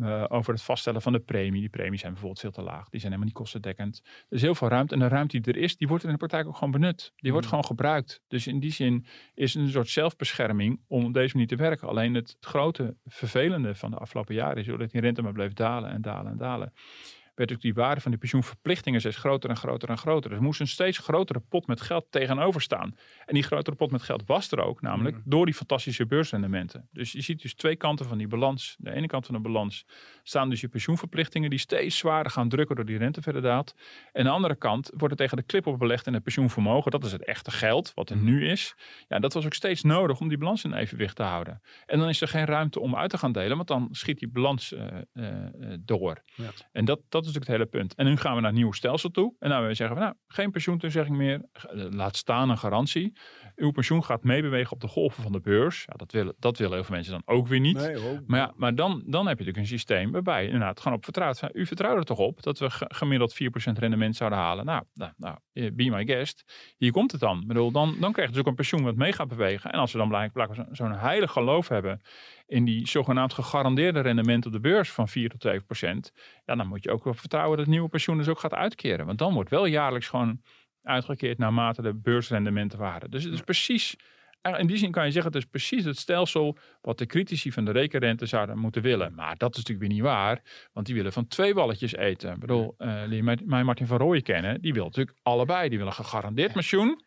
eh, 0.03 0.25
over 0.27 0.53
het 0.53 0.61
vaststellen 0.61 1.01
van 1.01 1.11
de 1.11 1.19
premie. 1.19 1.59
Die 1.59 1.69
premies 1.69 1.99
zijn 1.99 2.11
bijvoorbeeld 2.11 2.41
veel 2.41 2.51
te 2.51 2.61
laag. 2.61 2.89
Die 2.89 2.99
zijn 2.99 3.11
helemaal 3.11 3.25
niet 3.25 3.33
kostendekkend. 3.33 4.01
Er 4.03 4.35
is 4.35 4.41
heel 4.41 4.55
veel 4.55 4.67
ruimte. 4.67 4.93
En 4.93 4.99
de 4.99 5.07
ruimte 5.07 5.39
die 5.39 5.53
er 5.53 5.61
is, 5.61 5.77
die 5.77 5.87
wordt 5.87 6.03
in 6.03 6.09
de 6.09 6.17
praktijk 6.17 6.47
ook 6.47 6.55
gewoon 6.55 6.71
benut. 6.71 7.13
Die 7.15 7.31
wordt 7.31 7.47
gewoon 7.47 7.65
gebruikt. 7.65 8.21
Dus 8.27 8.47
in 8.47 8.59
die 8.59 8.71
zin 8.71 9.05
is 9.33 9.53
het 9.53 9.63
een 9.63 9.69
soort 9.69 9.89
zelfbescherming 9.89 10.81
om 10.87 11.05
op 11.05 11.13
deze 11.13 11.33
manier 11.33 11.49
te 11.49 11.55
werken. 11.55 11.87
Alleen 11.87 12.13
het 12.13 12.37
grote 12.39 12.95
vervelende 13.05 13.75
van 13.75 13.91
de 13.91 13.97
afgelopen 13.97 14.35
jaren 14.35 14.57
is 14.57 14.65
dat 14.65 14.91
die 14.91 15.01
rente 15.01 15.21
maar 15.21 15.33
bleef 15.33 15.53
dalen 15.53 15.91
en 15.91 16.01
dalen 16.01 16.31
en 16.31 16.37
dalen 16.37 16.73
werd 17.35 17.51
ook 17.51 17.61
die 17.61 17.73
waarde 17.73 18.01
van 18.01 18.11
die 18.11 18.19
pensioenverplichtingen 18.19 18.99
steeds 18.99 19.17
groter 19.17 19.49
en 19.49 19.57
groter 19.57 19.89
en 19.89 19.97
groter. 19.97 20.31
Er 20.31 20.41
moest 20.41 20.59
een 20.59 20.67
steeds 20.67 20.97
grotere 20.97 21.39
pot 21.39 21.67
met 21.67 21.81
geld 21.81 22.05
tegenover 22.09 22.61
staan. 22.61 22.95
En 23.25 23.33
die 23.33 23.43
grotere 23.43 23.75
pot 23.75 23.91
met 23.91 24.01
geld 24.01 24.23
was 24.25 24.51
er 24.51 24.59
ook, 24.59 24.81
namelijk 24.81 25.17
door 25.25 25.45
die 25.45 25.55
fantastische 25.55 26.05
beursrendementen. 26.05 26.87
Dus 26.91 27.11
je 27.11 27.21
ziet 27.21 27.41
dus 27.41 27.53
twee 27.53 27.75
kanten 27.75 28.05
van 28.05 28.17
die 28.17 28.27
balans. 28.27 28.75
De 28.79 28.91
ene 28.91 29.07
kant 29.07 29.25
van 29.25 29.35
de 29.35 29.41
balans 29.41 29.85
staan 30.23 30.49
dus 30.49 30.61
je 30.61 30.67
pensioenverplichtingen 30.67 31.49
die 31.49 31.59
steeds 31.59 31.97
zwaarder 31.97 32.31
gaan 32.31 32.49
drukken 32.49 32.75
door 32.75 32.85
die 32.85 32.97
rente 32.97 33.21
verder 33.21 33.41
daalt. 33.41 33.75
En 34.11 34.23
de 34.23 34.29
andere 34.29 34.55
kant 34.55 34.91
wordt 34.93 35.11
er 35.11 35.17
tegen 35.19 35.37
de 35.37 35.43
klip 35.43 35.67
op 35.67 35.79
belegd 35.79 36.07
in 36.07 36.13
het 36.13 36.23
pensioenvermogen. 36.23 36.91
Dat 36.91 37.03
is 37.03 37.11
het 37.11 37.25
echte 37.25 37.51
geld, 37.51 37.91
wat 37.93 38.09
er 38.09 38.17
nu 38.17 38.47
is. 38.47 38.75
Ja, 39.07 39.19
dat 39.19 39.33
was 39.33 39.45
ook 39.45 39.53
steeds 39.53 39.83
nodig 39.83 40.19
om 40.19 40.27
die 40.27 40.37
balans 40.37 40.63
in 40.63 40.73
evenwicht 40.73 41.15
te 41.15 41.23
houden. 41.23 41.61
En 41.85 41.99
dan 41.99 42.09
is 42.09 42.21
er 42.21 42.27
geen 42.27 42.45
ruimte 42.45 42.79
om 42.79 42.95
uit 42.95 43.09
te 43.09 43.17
gaan 43.17 43.31
delen, 43.31 43.55
want 43.55 43.67
dan 43.67 43.87
schiet 43.91 44.19
die 44.19 44.29
balans 44.29 44.73
eh, 44.73 44.87
eh, 45.13 45.45
eh, 45.45 45.77
door. 45.79 46.21
Ja. 46.35 46.51
En 46.71 46.85
dat, 46.85 46.99
dat 47.09 47.20
is 47.25 47.33
natuurlijk 47.33 47.61
het 47.63 47.71
hele 47.71 47.83
punt. 47.83 47.95
En 47.95 48.05
nu 48.05 48.17
gaan 48.17 48.35
we 48.35 48.41
naar 48.41 48.49
een 48.49 48.55
nieuw 48.55 48.71
stelsel 48.71 49.09
toe. 49.09 49.33
En 49.39 49.49
nou, 49.49 49.67
we 49.67 49.73
zeggen 49.73 49.95
van, 49.95 50.05
nou, 50.05 50.17
geen 50.27 50.51
pensioentoezegging 50.51 51.17
meer. 51.17 51.45
Eh, 51.53 51.85
Laat 51.89 52.15
staan 52.17 52.49
een 52.49 52.57
garantie. 52.57 53.13
Uw 53.55 53.71
pensioen 53.71 54.03
gaat 54.03 54.23
meebewegen 54.23 54.71
op 54.71 54.79
de 54.81 54.87
golven 54.87 55.23
van 55.23 55.31
de 55.31 55.39
beurs. 55.39 55.83
Ja, 55.87 55.93
dat, 55.97 56.11
willen, 56.11 56.35
dat 56.39 56.57
willen 56.57 56.73
heel 56.73 56.83
veel 56.83 56.95
mensen 56.95 57.11
dan 57.13 57.21
ook 57.35 57.47
weer 57.47 57.59
niet. 57.59 57.77
Nee. 57.77 58.19
Maar, 58.27 58.39
ja, 58.39 58.53
maar 58.55 58.75
dan, 58.75 58.89
dan 59.05 59.27
heb 59.27 59.37
je 59.37 59.43
natuurlijk 59.45 59.57
een 59.57 59.65
systeem 59.77 60.11
waarbij 60.11 60.41
je 60.41 60.45
inderdaad 60.49 60.79
gewoon 60.79 60.97
op 60.97 61.03
vertrouwt. 61.03 61.39
Van, 61.39 61.49
U 61.53 61.65
vertrouwt 61.65 61.97
er 61.97 62.03
toch 62.05 62.17
op 62.17 62.43
dat 62.43 62.59
we 62.59 62.69
ge- 62.69 62.85
gemiddeld 62.93 63.33
4% 63.33 63.77
rendement 63.79 64.15
zouden 64.15 64.39
halen. 64.39 64.65
Nou, 64.65 64.83
nou, 64.93 65.11
nou, 65.17 65.37
eh, 65.53 65.71
be 65.73 65.89
my 65.89 66.05
guest. 66.05 66.43
Hier 66.77 66.91
komt 66.91 67.11
het 67.11 67.21
dan. 67.21 67.39
Ik 67.41 67.47
bedoel, 67.47 67.71
dan, 67.71 67.95
dan 67.99 68.11
krijg 68.11 68.27
je 68.27 68.33
dus 68.33 68.41
ook 68.43 68.49
een 68.49 68.55
pensioen 68.55 68.83
wat 68.83 68.95
mee 68.95 69.13
gaat 69.13 69.27
bewegen. 69.27 69.71
En 69.71 69.79
als 69.79 69.91
we 69.91 69.97
dan 69.97 70.07
blijkbaar 70.07 70.47
blijkbaar 70.47 70.75
zo- 70.75 70.83
zo'n 70.83 70.93
heilig 70.99 71.31
geloof 71.31 71.67
hebben 71.67 72.01
in 72.51 72.65
die 72.65 72.87
zogenaamd 72.87 73.33
gegarandeerde 73.33 73.99
rendement 73.99 74.45
op 74.45 74.51
de 74.51 74.59
beurs 74.59 74.91
van 74.91 75.07
4 75.07 75.29
tot 75.29 75.41
7 75.41 75.65
procent. 75.65 76.11
Ja, 76.45 76.55
dan 76.55 76.67
moet 76.67 76.83
je 76.83 76.91
ook 76.91 77.03
wel 77.03 77.13
vertrouwen 77.13 77.57
dat 77.57 77.65
het 77.65 77.73
nieuwe 77.73 77.89
pensioen 77.89 78.17
dus 78.17 78.27
ook 78.27 78.39
gaat 78.39 78.53
uitkeren. 78.53 79.05
Want 79.05 79.17
dan 79.17 79.33
wordt 79.33 79.49
wel 79.49 79.65
jaarlijks 79.65 80.07
gewoon 80.07 80.41
uitgekeerd 80.83 81.37
naarmate 81.37 81.81
de 81.81 81.93
beursrendementen 81.93 82.79
waren. 82.79 83.11
Dus 83.11 83.23
het 83.23 83.33
is 83.33 83.41
precies 83.41 83.95
in 84.41 84.67
die 84.67 84.77
zin 84.77 84.91
kan 84.91 85.05
je 85.05 85.11
zeggen, 85.11 85.31
het 85.31 85.41
is 85.41 85.49
precies 85.49 85.85
het 85.85 85.97
stelsel 85.97 86.57
wat 86.81 86.97
de 86.97 87.05
critici 87.05 87.51
van 87.51 87.65
de 87.65 87.71
rekenrente 87.71 88.25
zouden 88.25 88.57
moeten 88.57 88.81
willen. 88.81 89.13
Maar 89.13 89.37
dat 89.37 89.51
is 89.51 89.57
natuurlijk 89.57 89.87
weer 89.87 89.97
niet 89.97 90.05
waar, 90.07 90.41
want 90.73 90.85
die 90.85 90.95
willen 90.95 91.13
van 91.13 91.27
twee 91.27 91.53
balletjes 91.53 91.95
eten. 91.95 92.33
Ik 92.33 92.39
bedoel, 92.39 92.75
uh, 92.77 93.09
die 93.09 93.23
mij 93.23 93.63
Martin 93.63 93.87
van 93.87 93.97
Rooyen 93.97 94.23
kennen, 94.23 94.61
die 94.61 94.73
wil 94.73 94.83
natuurlijk 94.83 95.17
allebei. 95.21 95.69
Die 95.69 95.77
willen 95.77 95.93
gegarandeerd 95.93 96.53
pensioen. 96.53 97.03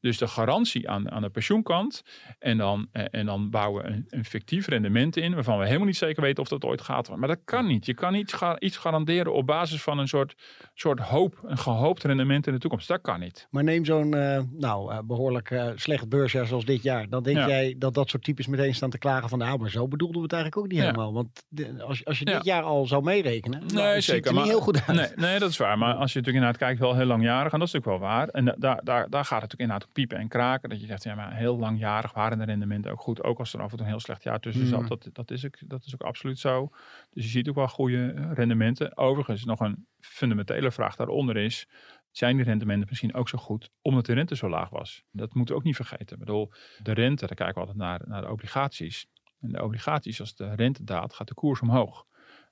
Dus 0.00 0.18
de 0.18 0.26
garantie 0.26 0.88
aan, 0.88 1.10
aan 1.10 1.22
de 1.22 1.28
pensioenkant. 1.28 2.02
En 2.38 2.56
dan, 2.56 2.88
eh, 2.92 3.04
en 3.10 3.26
dan 3.26 3.50
bouwen 3.50 3.82
we 3.82 3.88
een, 3.88 4.06
een, 4.08 4.24
fictief 4.24 4.66
rendement 4.66 5.16
in, 5.16 5.34
waarvan 5.34 5.58
we 5.58 5.64
helemaal 5.64 5.86
niet 5.86 5.96
zeker 5.96 6.22
weten 6.22 6.42
of 6.42 6.48
dat 6.48 6.64
ooit 6.64 6.80
gaat. 6.80 7.16
Maar 7.16 7.28
dat 7.28 7.40
kan 7.44 7.66
niet. 7.66 7.86
Je 7.86 7.94
kan 7.94 8.12
niet 8.12 8.36
iets 8.58 8.76
garanderen 8.76 9.34
op 9.34 9.46
basis 9.46 9.82
van 9.82 9.98
een 9.98 10.08
soort, 10.08 10.34
soort 10.74 11.00
hoop, 11.00 11.38
een 11.42 11.58
gehoopt 11.58 12.04
rendement 12.04 12.46
in 12.46 12.52
de 12.52 12.58
toekomst. 12.58 12.88
Dat 12.88 13.00
kan 13.00 13.20
niet. 13.20 13.46
Maar 13.50 13.64
neem 13.64 13.84
zo'n 13.84 14.14
uh, 14.14 14.40
nou, 14.50 14.92
uh, 14.92 14.98
behoorlijk 15.04 15.50
uh, 15.50 15.70
slecht 15.74 16.08
beursjaar 16.08 16.46
zoals 16.46 16.64
dit 16.64 16.82
jaar. 16.82 17.08
Dan 17.08 17.22
denk 17.22 17.36
jij 17.36 17.74
dat 17.78 17.94
dat 17.94 18.08
soort 18.08 18.24
types 18.24 18.46
meteen 18.46 18.74
staan 18.74 18.90
te 18.90 18.98
klagen 18.98 19.28
van 19.28 19.38
nou, 19.38 19.58
maar 19.58 19.70
zo 19.70 19.88
bedoelden 19.88 20.16
we 20.16 20.22
het 20.22 20.32
eigenlijk 20.32 20.62
ook 20.64 20.72
niet 20.72 20.80
helemaal. 20.80 21.12
Want 21.12 21.42
de, 21.48 21.82
als, 21.82 22.04
als 22.04 22.18
je 22.18 22.24
dit 22.24 22.44
jaar 22.44 22.62
al 22.62 22.86
zou 22.86 23.02
meerekenen, 23.02 23.60
nee, 23.60 23.84
nou, 23.84 24.00
zeker, 24.00 24.30
het 24.30 24.34
er 24.34 24.42
niet 24.42 24.50
heel 24.50 24.60
goed 24.60 24.86
uit. 24.86 24.96
Nee, 24.96 25.08
nee, 25.28 25.38
dat 25.38 25.50
is 25.50 25.56
waar. 25.56 25.78
Maar 25.78 25.94
als 25.94 26.12
je 26.12 26.18
natuurlijk 26.18 26.44
inderdaad 26.44 26.56
kijkt, 26.56 26.80
wel 26.80 26.94
heel 26.94 27.06
langjarig. 27.06 27.52
En 27.52 27.58
dat 27.58 27.68
is 27.68 27.74
natuurlijk 27.74 28.02
wel 28.02 28.10
waar. 28.10 28.28
En 28.28 28.44
daar, 28.58 28.80
daar, 28.84 29.10
daar 29.10 29.24
gaat 29.24 29.42
het 29.42 29.50
natuurlijk 29.50 29.60
inderdaad 29.64 29.92
piepen 29.92 30.18
en 30.18 30.28
kraken. 30.28 30.68
Dat 30.68 30.80
je 30.80 30.86
zegt, 30.86 31.02
ja, 31.02 31.14
maar 31.14 31.36
heel 31.36 31.58
langjarig 31.58 32.12
waren 32.12 32.38
de 32.38 32.44
rendementen 32.44 32.90
ook 32.90 33.00
goed. 33.00 33.22
Ook 33.22 33.38
als 33.38 33.52
er 33.52 33.60
af 33.60 33.70
en 33.70 33.76
toe 33.76 33.86
een 33.86 33.92
heel 33.92 34.00
slecht 34.00 34.22
jaar 34.22 34.40
tussen 34.40 34.66
zat. 34.66 34.80
Mm. 34.80 34.88
Dat, 34.88 35.08
dat, 35.12 35.30
is 35.30 35.46
ook, 35.46 35.56
dat 35.68 35.84
is 35.84 35.94
ook 35.94 36.02
absoluut 36.02 36.38
zo. 36.38 36.70
Dus 37.10 37.24
je 37.24 37.30
ziet 37.30 37.48
ook 37.48 37.54
wel 37.54 37.68
goede 37.68 38.12
eh, 38.12 38.32
rendementen. 38.32 38.96
Overigens, 38.96 39.44
nog 39.44 39.60
een 39.60 39.86
fundamentele 40.00 40.70
vraag 40.72 40.96
daaronder 40.96 41.36
is. 41.36 41.68
Zijn 42.10 42.36
die 42.36 42.44
rendementen 42.44 42.86
misschien 42.88 43.14
ook 43.14 43.28
zo 43.28 43.38
goed 43.38 43.70
omdat 43.82 44.06
de 44.06 44.12
rente 44.12 44.36
zo 44.36 44.48
laag 44.48 44.70
was? 44.70 45.04
Dat 45.10 45.34
moeten 45.34 45.54
we 45.54 45.60
ook 45.60 45.66
niet 45.66 45.76
vergeten. 45.76 46.16
Ik 46.16 46.18
bedoel, 46.18 46.52
de 46.82 46.92
rente, 46.92 47.26
daar 47.26 47.36
kijken 47.36 47.54
we 47.54 47.60
altijd 47.60 47.78
naar, 47.78 48.00
naar 48.04 48.20
de 48.20 48.30
obligaties. 48.30 49.06
En 49.40 49.48
de 49.48 49.62
obligaties, 49.62 50.20
als 50.20 50.34
de 50.34 50.54
rente 50.54 50.84
daalt, 50.84 51.14
gaat 51.14 51.28
de 51.28 51.34
koers 51.34 51.60
omhoog. 51.60 52.06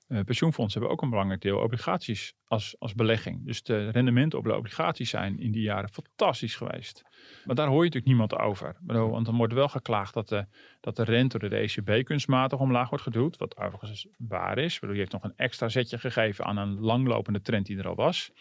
Uh, 0.07 0.19
pensioenfondsen 0.21 0.79
hebben 0.79 0.97
ook 0.97 1.03
een 1.03 1.09
belangrijk 1.09 1.41
deel 1.41 1.59
obligaties 1.59 2.33
als, 2.47 2.75
als 2.79 2.93
belegging. 2.93 3.45
Dus 3.45 3.63
de 3.63 3.89
rendementen 3.89 4.39
op 4.39 4.45
de 4.45 4.55
obligaties 4.55 5.09
zijn 5.09 5.39
in 5.39 5.51
die 5.51 5.61
jaren 5.61 5.89
fantastisch 5.89 6.55
geweest. 6.55 7.01
Maar 7.45 7.55
daar 7.55 7.67
hoor 7.67 7.83
je 7.85 7.89
natuurlijk 7.89 8.05
niemand 8.05 8.35
over. 8.35 8.77
Want 8.81 9.25
dan 9.25 9.37
wordt 9.37 9.53
wel 9.53 9.69
geklaagd 9.69 10.13
dat 10.13 10.29
de, 10.29 10.45
dat 10.83 10.95
de 10.95 11.03
rente 11.03 11.39
door 11.39 11.49
de 11.49 11.55
ECB 11.57 12.05
kunstmatig 12.05 12.59
omlaag 12.59 12.89
wordt 12.89 13.03
geduwd. 13.03 13.37
Wat 13.37 13.57
overigens 13.57 14.07
waar 14.17 14.57
is. 14.57 14.77
Je 14.79 14.87
heeft 14.87 15.11
nog 15.11 15.23
een 15.23 15.33
extra 15.35 15.69
zetje 15.69 15.97
gegeven 15.97 16.45
aan 16.45 16.57
een 16.57 16.79
langlopende 16.79 17.41
trend 17.41 17.65
die 17.65 17.77
er 17.77 17.87
al 17.87 17.95
was. 17.95 18.31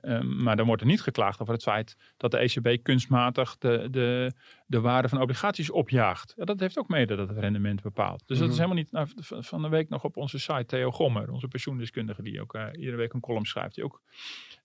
Ehm, 0.00 0.42
maar 0.42 0.56
dan 0.56 0.66
wordt 0.66 0.82
er 0.82 0.88
niet 0.88 1.00
geklaagd 1.00 1.40
over 1.40 1.54
het 1.54 1.62
feit 1.62 1.96
dat 2.16 2.30
de 2.30 2.38
ECB 2.38 2.82
kunstmatig 2.82 3.58
de, 3.58 3.88
de, 3.90 4.32
de 4.66 4.80
waarde 4.80 5.08
van 5.08 5.20
obligaties 5.20 5.70
opjaagt. 5.70 6.32
Ja, 6.36 6.44
dat 6.44 6.60
heeft 6.60 6.78
ook 6.78 6.88
mede 6.88 7.16
dat 7.16 7.28
het 7.28 7.38
rendement 7.38 7.82
bepaalt. 7.82 8.22
Dus 8.26 8.38
dat 8.38 8.48
is 8.48 8.58
mhm. 8.58 8.62
helemaal 8.62 8.82
niet 8.82 8.92
nou, 8.92 9.08
van 9.44 9.62
de 9.62 9.68
week 9.68 9.88
nog 9.88 10.04
op 10.04 10.16
onze 10.16 10.38
site. 10.38 10.64
Theo 10.66 10.90
Gommer, 10.90 11.32
onze 11.32 11.48
pensioendeskundige, 11.48 12.22
die 12.22 12.40
ook 12.40 12.54
uh, 12.54 12.66
iedere 12.72 12.96
week 12.96 13.12
een 13.12 13.20
column 13.20 13.46
schrijft, 13.46 13.74
die 13.74 13.84
ook, 13.84 14.02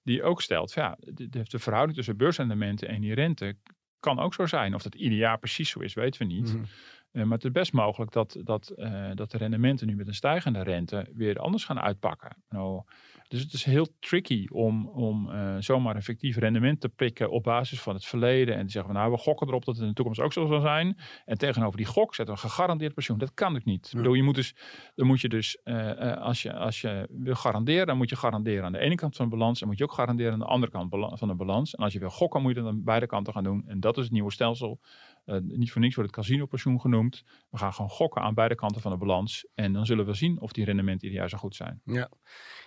die 0.03 0.23
ook 0.23 0.41
stelt: 0.41 0.73
ja, 0.73 0.97
de, 0.99 1.29
de 1.29 1.59
verhouding 1.59 1.97
tussen 1.97 2.17
beursrendementen 2.17 2.87
en 2.87 3.01
die 3.01 3.13
rente 3.13 3.55
kan 4.03 4.19
ook 4.19 4.33
zo 4.33 4.45
zijn. 4.45 4.75
Of 4.75 4.81
dat 4.81 4.95
ieder 4.95 5.17
jaar 5.17 5.39
precies 5.39 5.69
zo 5.69 5.79
is, 5.79 5.93
weten 5.93 6.27
we 6.27 6.33
niet. 6.33 6.53
Mhm. 6.53 6.63
Eh, 6.63 6.69
maar 7.13 7.37
het 7.37 7.43
is 7.43 7.51
best 7.51 7.73
mogelijk 7.73 8.11
dat, 8.11 8.39
dat, 8.43 8.73
uh, 8.75 9.11
dat 9.13 9.31
de 9.31 9.37
rendementen 9.37 9.87
nu 9.87 9.95
met 9.95 10.07
een 10.07 10.13
stijgende 10.13 10.63
rente 10.63 11.07
weer 11.15 11.39
anders 11.39 11.65
gaan 11.65 11.79
uitpakken. 11.79 12.35
Nou, 12.49 12.83
dus 13.27 13.41
het 13.41 13.53
is 13.53 13.63
heel 13.63 13.87
tricky 13.99 14.47
om, 14.51 14.87
om 14.87 15.29
uh, 15.29 15.55
zomaar 15.59 15.95
een 15.95 16.01
fictief 16.03 16.37
rendement 16.37 16.81
te 16.81 16.89
pikken 16.89 17.31
op 17.31 17.43
basis 17.43 17.81
van 17.81 17.93
het 17.93 18.05
verleden. 18.05 18.55
En 18.55 18.65
te 18.65 18.71
zeggen, 18.71 18.91
van, 18.91 19.01
nou, 19.01 19.13
we 19.13 19.19
gokken 19.19 19.47
erop 19.47 19.65
dat 19.65 19.73
het 19.73 19.83
in 19.83 19.89
de 19.89 19.95
toekomst 19.95 20.19
ook 20.19 20.33
zo 20.33 20.45
zal 20.45 20.59
zijn. 20.59 20.97
En 21.25 21.37
tegenover 21.37 21.77
die 21.77 21.85
gok 21.85 22.15
zetten 22.15 22.35
we 22.35 22.41
gegarandeerd 22.41 22.93
pensioen. 22.93 23.17
Dat 23.17 23.33
kan 23.33 23.55
ook 23.55 23.65
niet. 23.65 23.89
Ja. 23.91 23.97
bedoel, 23.97 24.13
je 24.13 24.23
moet 24.23 24.35
dus, 24.35 24.55
dan 24.95 25.07
moet 25.07 25.21
je 25.21 25.29
dus, 25.29 25.57
uh, 25.63 26.17
als, 26.17 26.41
je, 26.41 26.53
als 26.53 26.81
je 26.81 27.07
wil 27.11 27.35
garanderen, 27.35 27.87
dan 27.87 27.97
moet 27.97 28.09
je 28.09 28.15
garanderen 28.15 28.63
aan 28.63 28.71
de 28.71 28.79
ene 28.79 28.95
kant 28.95 29.15
van 29.15 29.29
de 29.29 29.35
balans. 29.35 29.61
En 29.61 29.67
moet 29.67 29.77
je 29.77 29.83
ook 29.83 29.93
garanderen 29.93 30.33
aan 30.33 30.39
de 30.39 30.45
andere 30.45 30.71
kant 30.71 30.89
van 31.19 31.27
de 31.27 31.35
balans. 31.35 31.75
En 31.75 31.83
als 31.83 31.93
je 31.93 31.99
wil 31.99 32.09
gokken, 32.09 32.41
moet 32.41 32.55
je 32.55 32.61
dan 32.61 32.69
aan 32.69 32.83
beide 32.83 33.07
kanten 33.07 33.33
gaan 33.33 33.43
doen. 33.43 33.63
En 33.67 33.79
dat 33.79 33.97
is 33.97 34.03
het 34.03 34.13
nieuwe 34.13 34.31
stelsel. 34.31 34.79
Uh, 35.25 35.37
niet 35.41 35.71
voor 35.71 35.81
niks 35.81 35.95
wordt 35.95 36.15
het 36.15 36.19
casino-pensioen 36.19 36.81
genoemd. 36.81 37.23
We 37.49 37.57
gaan 37.57 37.73
gewoon 37.73 37.89
gokken 37.89 38.21
aan 38.21 38.33
beide 38.33 38.55
kanten 38.55 38.81
van 38.81 38.91
de 38.91 38.97
balans. 38.97 39.47
En 39.53 39.73
dan 39.73 39.85
zullen 39.85 40.05
we 40.05 40.13
zien 40.13 40.41
of 40.41 40.51
die 40.51 40.65
rendementen 40.65 41.07
ieder 41.07 41.19
jaar 41.19 41.29
zo 41.29 41.37
goed 41.37 41.55
zijn. 41.55 41.81
Ja. 41.85 42.09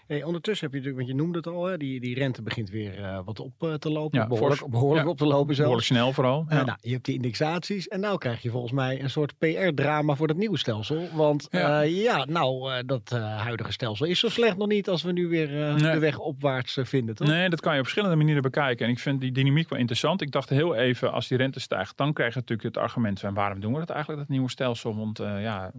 Hey, 0.07 0.23
ondertussen 0.23 0.67
heb 0.67 0.75
je 0.75 0.81
natuurlijk, 0.81 1.07
want 1.07 1.19
je 1.19 1.25
noemde 1.25 1.39
het 1.39 1.47
al, 1.47 1.65
hè, 1.65 1.77
die, 1.77 2.01
die 2.01 2.15
rente 2.15 2.43
begint 2.43 2.71
weer 2.71 2.99
uh, 2.99 3.21
wat 3.25 3.41
op 3.41 3.53
uh, 3.63 3.75
te 3.75 3.91
lopen. 3.91 4.19
Ja, 4.19 4.27
behoorlijk, 4.27 4.67
behoorlijk 4.67 5.05
ja, 5.05 5.11
op 5.11 5.19
te 5.19 5.27
lopen 5.27 5.55
zelfs. 5.55 5.59
Behoorlijk 5.59 5.87
snel 5.87 6.13
vooral. 6.13 6.47
Ja. 6.49 6.65
nou, 6.65 6.79
je 6.81 6.93
hebt 6.93 7.05
die 7.05 7.15
indexaties 7.15 7.89
en 7.89 8.01
nou 8.01 8.19
krijg 8.19 8.43
je 8.43 8.51
volgens 8.51 8.73
mij 8.73 9.03
een 9.03 9.11
soort 9.11 9.39
PR-drama 9.39 10.15
voor 10.15 10.27
dat 10.27 10.37
nieuwe 10.37 10.59
stelsel. 10.59 11.09
Want 11.13 11.49
ja, 11.51 11.81
ja 11.81 12.25
nou, 12.25 12.85
dat 12.85 13.11
huidige 13.19 13.73
stelsel 13.73 14.07
is 14.07 14.19
zo 14.19 14.29
slecht 14.29 14.57
nog 14.57 14.69
niet 14.69 14.89
als 14.89 15.03
we 15.03 15.13
nu 15.13 15.29
weer 15.29 15.49
nee. 15.49 15.93
de 15.93 15.99
weg 15.99 16.19
opwaarts 16.19 16.79
vinden, 16.83 17.15
toch? 17.15 17.29
Nee, 17.29 17.49
dat 17.49 17.61
kan 17.61 17.73
je 17.73 17.79
op 17.79 17.85
verschillende 17.85 18.17
manieren 18.17 18.43
bekijken. 18.43 18.87
En 18.87 18.93
ik 18.93 18.99
vind 18.99 19.21
die 19.21 19.33
dynamiek 19.33 19.69
wel 19.69 19.79
interessant. 19.79 20.21
Ik 20.21 20.31
dacht 20.31 20.49
heel 20.49 20.75
even, 20.75 21.13
als 21.13 21.29
die 21.29 21.39
rente 21.39 21.61
stijgt, 21.61 21.97
dan 21.97 22.13
krijg 22.13 22.35
je 22.35 22.41
natuurlijk 22.41 22.75
het 22.75 22.85
argument 22.85 23.21
van 23.21 23.35
waarom 23.35 23.61
doen 23.61 23.73
we 23.73 23.79
dat 23.79 23.91
eigenlijk, 23.91 24.21
dat 24.21 24.29
nieuwe 24.29 24.51
stelsel? 24.51 24.97
Want 24.97 25.19
ja, 25.19 25.71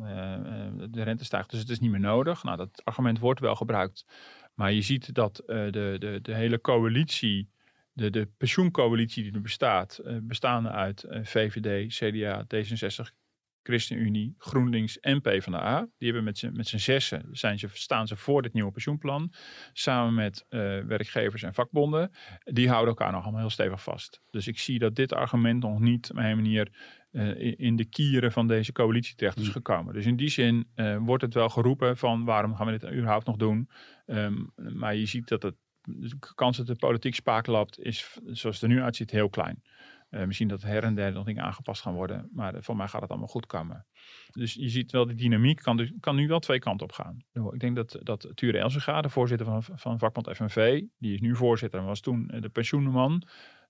de 0.89 1.03
rente 1.03 1.25
stijgt, 1.25 1.49
dus 1.49 1.59
het 1.59 1.69
is 1.69 1.79
niet 1.79 1.91
meer 1.91 1.99
nodig. 1.99 2.43
Nou, 2.43 2.57
dat 2.57 2.81
argument 2.83 3.19
wordt 3.19 3.39
wel 3.39 3.55
gebruikt. 3.55 4.05
Maar 4.57 4.73
je 4.73 4.81
ziet 4.81 5.13
dat 5.13 5.43
uh, 5.47 5.71
de, 5.71 5.95
de, 5.99 6.19
de 6.21 6.33
hele 6.33 6.61
coalitie, 6.61 7.49
de, 7.93 8.09
de 8.09 8.27
pensioencoalitie 8.37 9.23
die 9.23 9.33
er 9.33 9.41
bestaat, 9.41 9.99
uh, 10.05 10.17
bestaande 10.21 10.69
uit 10.69 11.05
VVD, 11.09 11.93
CDA, 11.93 12.45
D66, 12.45 13.13
ChristenUnie, 13.67 14.35
GroenLinks 14.37 14.99
en 14.99 15.21
PvdA. 15.21 15.87
Die 15.97 16.07
hebben 16.07 16.23
met 16.23 16.37
z'n, 16.37 16.51
met 16.53 16.67
z'n 16.67 16.77
zessen, 16.77 17.29
zijn 17.31 17.59
ze, 17.59 17.67
staan 17.73 18.07
ze 18.07 18.15
voor 18.15 18.41
dit 18.41 18.53
nieuwe 18.53 18.71
pensioenplan. 18.71 19.33
Samen 19.73 20.13
met 20.13 20.45
werkgevers 20.87 21.43
en 21.43 21.53
vakbonden. 21.53 22.11
Die 22.43 22.69
houden 22.69 22.89
elkaar 22.89 23.11
nog 23.11 23.23
allemaal 23.23 23.41
heel 23.41 23.49
stevig 23.49 23.83
vast. 23.83 24.21
Dus 24.29 24.47
ik 24.47 24.59
zie 24.59 24.79
dat 24.79 24.95
dit 24.95 25.13
argument 25.13 25.63
nog 25.63 25.79
niet 25.79 26.11
op 26.11 26.17
een 26.17 26.35
manier 26.35 26.71
uh, 27.11 27.55
in 27.57 27.75
de 27.75 27.85
kieren 27.85 28.31
van 28.31 28.47
deze 28.47 28.71
coalitie 28.71 29.15
terecht 29.15 29.37
is 29.37 29.43
hmm. 29.43 29.51
gekomen. 29.51 29.93
Dus 29.93 30.05
in 30.05 30.15
die 30.15 30.29
zin 30.29 30.67
uh, 30.75 30.97
wordt 30.97 31.23
het 31.23 31.33
wel 31.33 31.49
geroepen 31.49 31.97
van 31.97 32.25
waarom 32.25 32.55
gaan 32.55 32.65
we 32.65 32.77
dit 32.77 32.91
überhaupt 32.91 33.25
nog 33.25 33.35
doen. 33.35 33.69
Um, 34.05 34.51
maar 34.55 34.95
je 34.95 35.05
ziet 35.05 35.27
dat 35.27 35.43
het, 35.43 35.55
de 35.81 36.17
kans 36.35 36.57
dat 36.57 36.67
de 36.67 36.75
politiek 36.75 37.15
spaak 37.15 37.47
loopt 37.47 37.79
is 37.79 38.17
zoals 38.25 38.61
het 38.61 38.69
er 38.69 38.75
nu 38.75 38.81
uitziet 38.81 39.11
heel 39.11 39.29
klein. 39.29 39.61
Uh, 40.09 40.25
misschien 40.25 40.47
dat 40.47 40.61
her 40.61 40.83
en 40.83 40.95
der 40.95 41.11
nog 41.11 41.25
dingen 41.25 41.43
aangepast 41.43 41.81
gaan 41.81 41.93
worden. 41.93 42.29
Maar 42.33 42.63
voor 42.63 42.75
mij 42.75 42.87
gaat 42.87 43.01
het 43.01 43.09
allemaal 43.09 43.27
goed 43.27 43.45
komen. 43.45 43.85
Dus 44.31 44.53
je 44.53 44.69
ziet 44.69 44.91
wel, 44.91 45.05
de 45.05 45.15
dynamiek 45.15 45.59
kan, 45.61 45.77
dus, 45.77 45.93
kan 45.99 46.15
nu 46.15 46.27
wel 46.27 46.39
twee 46.39 46.59
kanten 46.59 46.85
op 46.85 46.91
gaan. 46.91 47.17
Ik 47.51 47.59
denk 47.59 47.75
dat, 47.75 47.99
dat 48.03 48.31
Ture 48.33 48.57
Elsenga, 48.57 49.01
de 49.01 49.09
voorzitter 49.09 49.45
van, 49.45 49.63
van 49.63 49.99
vakbond 49.99 50.29
FNV, 50.35 50.83
die 50.97 51.13
is 51.13 51.21
nu 51.21 51.35
voorzitter 51.35 51.79
en 51.79 51.85
was 51.85 51.99
toen 51.99 52.31
de 52.39 52.49
pensioenman 52.49 53.23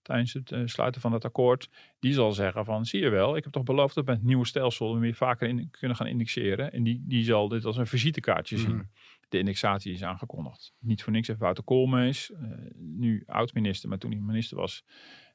tijdens 0.07 0.33
het 0.33 0.53
sluiten 0.65 1.01
van 1.01 1.13
het 1.13 1.25
akkoord, 1.25 1.69
die 1.99 2.13
zal 2.13 2.31
zeggen 2.31 2.65
van 2.65 2.85
zie 2.85 3.01
je 3.01 3.09
wel, 3.09 3.35
ik 3.35 3.43
heb 3.43 3.53
toch 3.53 3.63
beloofd 3.63 3.95
dat 3.95 4.05
met 4.05 4.15
het 4.15 4.25
nieuwe 4.25 4.45
stelsel 4.45 4.93
we 4.93 4.99
weer 4.99 5.13
vaker 5.13 5.47
in, 5.47 5.69
kunnen 5.71 5.97
gaan 5.97 6.07
indexeren. 6.07 6.71
En 6.71 6.83
die, 6.83 7.03
die 7.05 7.23
zal 7.23 7.47
dit 7.47 7.65
als 7.65 7.77
een 7.77 7.87
visitekaartje 7.87 8.57
zien. 8.57 8.75
Mhm. 8.75 8.85
De 9.29 9.37
indexatie 9.37 9.93
is 9.93 10.03
aangekondigd. 10.03 10.73
Niet 10.79 11.03
voor 11.03 11.13
niks 11.13 11.27
heeft 11.27 11.39
Wouter 11.39 11.63
Koolmees, 11.63 12.29
uh, 12.29 12.37
nu 12.75 13.23
oud-minister, 13.25 13.89
maar 13.89 13.97
toen 13.97 14.11
hij 14.11 14.19
minister 14.19 14.57
was, 14.57 14.83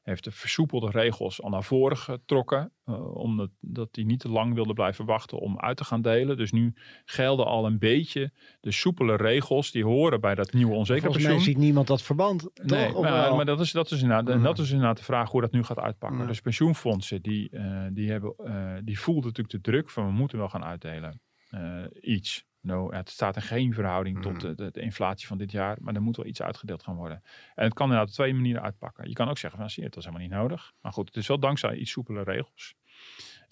heeft 0.03 0.23
de 0.23 0.31
versoepelde 0.31 0.89
regels 0.89 1.41
al 1.41 1.49
naar 1.49 1.63
voren 1.63 1.97
getrokken. 1.97 2.71
Uh, 2.85 3.15
omdat 3.15 3.49
dat 3.59 3.89
hij 3.91 4.03
niet 4.03 4.19
te 4.19 4.29
lang 4.29 4.53
wilde 4.53 4.73
blijven 4.73 5.05
wachten 5.05 5.39
om 5.39 5.59
uit 5.59 5.77
te 5.77 5.83
gaan 5.83 6.01
delen. 6.01 6.37
Dus 6.37 6.51
nu 6.51 6.73
gelden 7.05 7.45
al 7.45 7.65
een 7.65 7.79
beetje 7.79 8.31
de 8.59 8.71
soepele 8.71 9.15
regels 9.15 9.71
die 9.71 9.83
horen 9.83 10.21
bij 10.21 10.35
dat 10.35 10.53
nieuwe 10.53 10.73
onzeker 10.73 11.03
Volgens 11.03 11.25
mij 11.25 11.39
ziet 11.39 11.57
niemand 11.57 11.87
dat 11.87 12.01
verband. 12.01 12.49
Nee, 12.53 12.91
toch? 12.91 13.01
maar, 13.01 13.35
maar, 13.35 13.45
dat, 13.45 13.59
is, 13.59 13.71
dat, 13.71 13.91
is 13.91 14.01
inderdaad, 14.01 14.35
mm. 14.35 14.43
dat 14.43 14.59
is 14.59 14.71
inderdaad 14.71 14.97
de 14.97 15.03
vraag 15.03 15.31
hoe 15.31 15.41
dat 15.41 15.51
nu 15.51 15.63
gaat 15.63 15.79
uitpakken. 15.79 16.21
Mm. 16.21 16.27
Dus 16.27 16.41
pensioenfondsen 16.41 17.21
die, 17.21 17.49
uh, 17.51 17.85
die, 17.91 18.11
hebben, 18.11 18.33
uh, 18.45 18.73
die 18.83 18.99
voelden 18.99 19.25
natuurlijk 19.25 19.63
de 19.63 19.71
druk 19.71 19.89
van 19.89 20.05
we 20.05 20.11
moeten 20.11 20.37
wel 20.37 20.49
gaan 20.49 20.63
uitdelen. 20.63 21.21
Iets. 22.01 22.45
No, 22.61 22.91
het 22.91 23.09
staat 23.09 23.35
in 23.35 23.41
geen 23.41 23.73
verhouding 23.73 24.21
tot 24.21 24.43
mm. 24.43 24.55
de, 24.55 24.71
de, 24.71 24.81
inflatie 24.81 25.27
van 25.27 25.37
dit 25.37 25.51
jaar, 25.51 25.77
maar 25.81 25.95
er 25.95 26.01
moet 26.01 26.15
wel 26.15 26.25
iets 26.25 26.41
uitgedeeld 26.41 26.83
gaan 26.83 26.95
worden. 26.95 27.23
En 27.55 27.63
het 27.63 27.73
kan 27.73 27.85
inderdaad 27.85 28.09
op 28.09 28.13
twee 28.13 28.33
manieren 28.33 28.61
uitpakken. 28.61 29.07
Je 29.07 29.13
kan 29.13 29.29
ook 29.29 29.37
zeggen 29.37 29.59
van, 29.59 29.69
zie 29.69 29.79
je, 29.79 29.85
het 29.85 29.95
was 29.95 30.05
helemaal 30.05 30.27
niet 30.27 30.35
nodig. 30.37 30.73
Maar 30.81 30.93
goed, 30.93 31.07
het 31.07 31.15
is 31.15 31.27
wel 31.27 31.39
dankzij 31.39 31.75
iets 31.75 31.91
soepele 31.91 32.23
regels. 32.23 32.75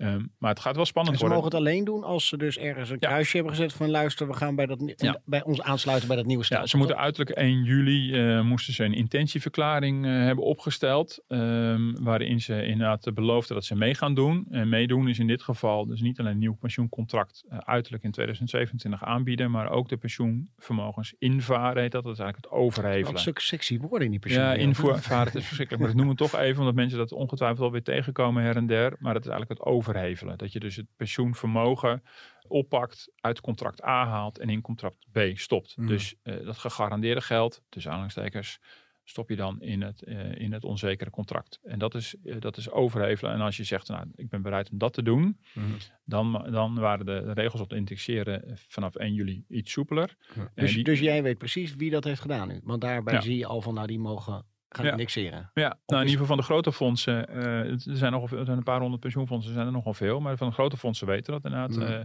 Ehm, 0.02 0.22
maar 0.38 0.50
het 0.50 0.60
gaat 0.60 0.76
wel 0.76 0.86
spannend 0.86 1.14
En 1.16 1.20
ze 1.22 1.28
worden. 1.28 1.44
mogen 1.44 1.58
het 1.60 1.68
alleen 1.68 1.84
doen 1.86 2.04
als 2.04 2.28
ze 2.28 2.38
dus 2.38 2.58
ergens 2.58 2.90
een 2.90 2.98
Ja. 3.00 3.08
kruisje 3.08 3.36
hebben 3.38 3.56
gezet 3.56 3.74
van 3.74 3.90
luister, 3.90 4.28
we 4.28 4.34
gaan 4.34 4.56
bij, 4.56 4.66
dat, 4.66 4.94
Ja. 4.98 5.22
bij 5.26 5.44
ons 5.44 5.62
aansluiten 5.62 6.08
bij 6.08 6.18
dat 6.18 6.26
nieuwe 6.26 6.44
stelsel. 6.44 6.66
Ja, 6.66 6.72
ze 6.72 6.78
moeten 6.78 6.98
uiterlijk 6.98 7.38
1 7.38 7.64
juli 7.64 8.14
eh, 8.14 8.42
moesten 8.42 8.74
ze 8.74 8.84
een 8.84 8.94
intentieverklaring 8.94 10.06
eh, 10.06 10.12
hebben 10.12 10.44
opgesteld. 10.46 11.20
ehm, 11.28 11.94
waarin 12.04 12.42
ze 12.42 12.66
inderdaad 12.66 13.14
beloofden 13.14 13.56
dat 13.56 13.66
ze 13.66 13.76
mee 13.76 13.96
gaan 13.96 14.14
doen. 14.14 14.48
En 14.50 14.70
meedoen 14.70 15.08
is 15.08 15.20
in 15.20 15.28
dit 15.28 15.42
geval 15.42 15.86
dus 15.86 16.02
niet 16.02 16.20
alleen 16.20 16.32
een 16.32 16.38
nieuw 16.38 16.56
pensioencontract 16.60 17.44
eh, 17.50 17.58
uiterlijk 17.58 18.04
in 18.04 18.12
2027 18.12 19.04
aanbieden. 19.04 19.52
Maar 19.52 19.70
ook 19.70 19.90
de 19.90 19.98
pensioenvermogens 19.98 21.14
invaren. 21.20 21.82
Heet 21.82 21.92
dat. 21.92 22.04
dat 22.04 22.14
is 22.14 22.20
eigenlijk 22.20 22.54
het 22.54 22.62
overhevelen. 22.64 23.20
zulke 23.22 23.42
sexy 23.42 23.80
woorden 23.80 24.02
in 24.06 24.12
die 24.12 24.20
persoon. 24.20 24.44
Ja, 24.44 24.54
invaren 24.54 25.34
is 25.34 25.46
verschrikkelijk. 25.46 25.80
Maar 25.82 25.90
ik 25.92 25.96
noem 25.98 26.10
het 26.10 26.18
toch 26.18 26.36
even, 26.36 26.60
omdat 26.60 26.76
mensen 26.76 26.98
dat 26.98 27.12
ongetwijfeld 27.12 27.60
alweer 27.60 27.84
tegenkomen 27.84 28.44
her 28.44 28.56
en 28.56 28.68
der. 28.68 28.96
Maar 29.00 29.14
het 29.14 29.24
is 29.26 29.30
eigenlijk 29.32 29.60
het 29.60 29.70
overhevelen. 29.70 29.91
Dat 30.38 30.52
je 30.52 30.60
dus 30.60 30.76
het 30.76 30.86
pensioenvermogen 30.96 32.04
oppakt, 32.48 33.12
uit 33.16 33.42
contract 33.42 33.84
A 33.84 34.06
haalt 34.08 34.38
en 34.40 34.50
in 34.50 34.62
contract 34.62 35.06
B 35.12 35.20
stopt. 35.34 35.78
Mhm. 35.78 35.88
Dus 35.88 36.16
eh, 36.24 36.46
dat 36.46 36.58
gegarandeerde 36.58 37.22
geld, 37.22 37.62
tussen 37.70 37.92
aanhalingstekens, 37.92 38.60
stop 39.04 39.30
je 39.30 39.36
dan 39.36 39.62
in 39.62 39.82
het, 39.82 40.04
eh, 40.04 40.36
in 40.36 40.52
het 40.54 40.64
onzekere 40.64 41.10
contract. 41.10 41.60
En 41.64 41.80
dat 41.80 41.96
is, 41.96 42.16
eh, 42.24 42.36
dat 42.40 42.58
is 42.58 42.70
overhevelen. 42.70 43.34
En 43.34 43.42
als 43.42 43.58
je 43.58 43.64
zegt, 43.64 43.88
nou, 43.88 44.06
ik 44.16 44.30
ben 44.30 44.42
bereid 44.42 44.70
om 44.72 44.78
dat 44.78 44.94
te 44.94 45.04
doen, 45.04 45.40
Mhm. 45.54 45.66
dan, 46.06 46.48
dan 46.52 46.76
waren 46.80 47.06
de, 47.06 47.34
regels 47.34 47.62
op 47.62 47.70
te 47.70 47.76
indexeren 47.76 48.58
vanaf 48.68 48.96
1 48.96 49.14
juli 49.14 49.44
iets 49.48 49.72
soepeler. 49.72 50.16
En 50.36 50.50
Dus, 50.56 50.74
die- 50.74 50.84
dus 50.84 51.00
jij 51.00 51.24
weet 51.24 51.38
precies 51.38 51.76
wie 51.76 51.90
dat 51.92 52.04
heeft 52.04 52.22
gedaan 52.22 52.48
nu. 52.48 52.60
Want 52.64 52.82
daarbij 52.82 53.14
Ja. 53.14 53.22
zie 53.22 53.38
je 53.38 53.46
al 53.46 53.62
van, 53.62 53.74
nou, 53.74 53.88
die 53.88 54.00
mogen 54.00 54.46
gaan 54.76 54.86
Ja. 54.86 54.92
indexeren. 54.92 55.52
Ja, 55.54 55.78
nou, 55.86 56.02
in 56.02 56.08
ieder 56.08 56.10
geval 56.10 56.26
van 56.26 56.38
de 56.38 56.44
grote 56.44 56.72
fondsen, 56.72 57.28
eh, 57.28 57.72
er 57.72 57.78
zijn, 57.78 58.12
nog, 58.12 58.32
er 58.32 58.46
zijn 58.46 58.58
een 58.58 58.64
paar 58.64 58.80
honderd 58.80 59.02
pensioenfondsen, 59.02 59.52
er 59.52 59.56
zijn 59.56 59.68
er 59.68 59.74
nogal 59.74 59.94
veel, 59.94 60.20
maar 60.20 60.38
van 60.38 60.48
de 60.48 60.54
grote 60.54 60.78
fondsen 60.78 61.08
weten 61.08 61.34
dat 61.34 61.44
inderdaad. 61.44 61.76
Mhm. 61.76 61.82
Eh, 61.82 62.00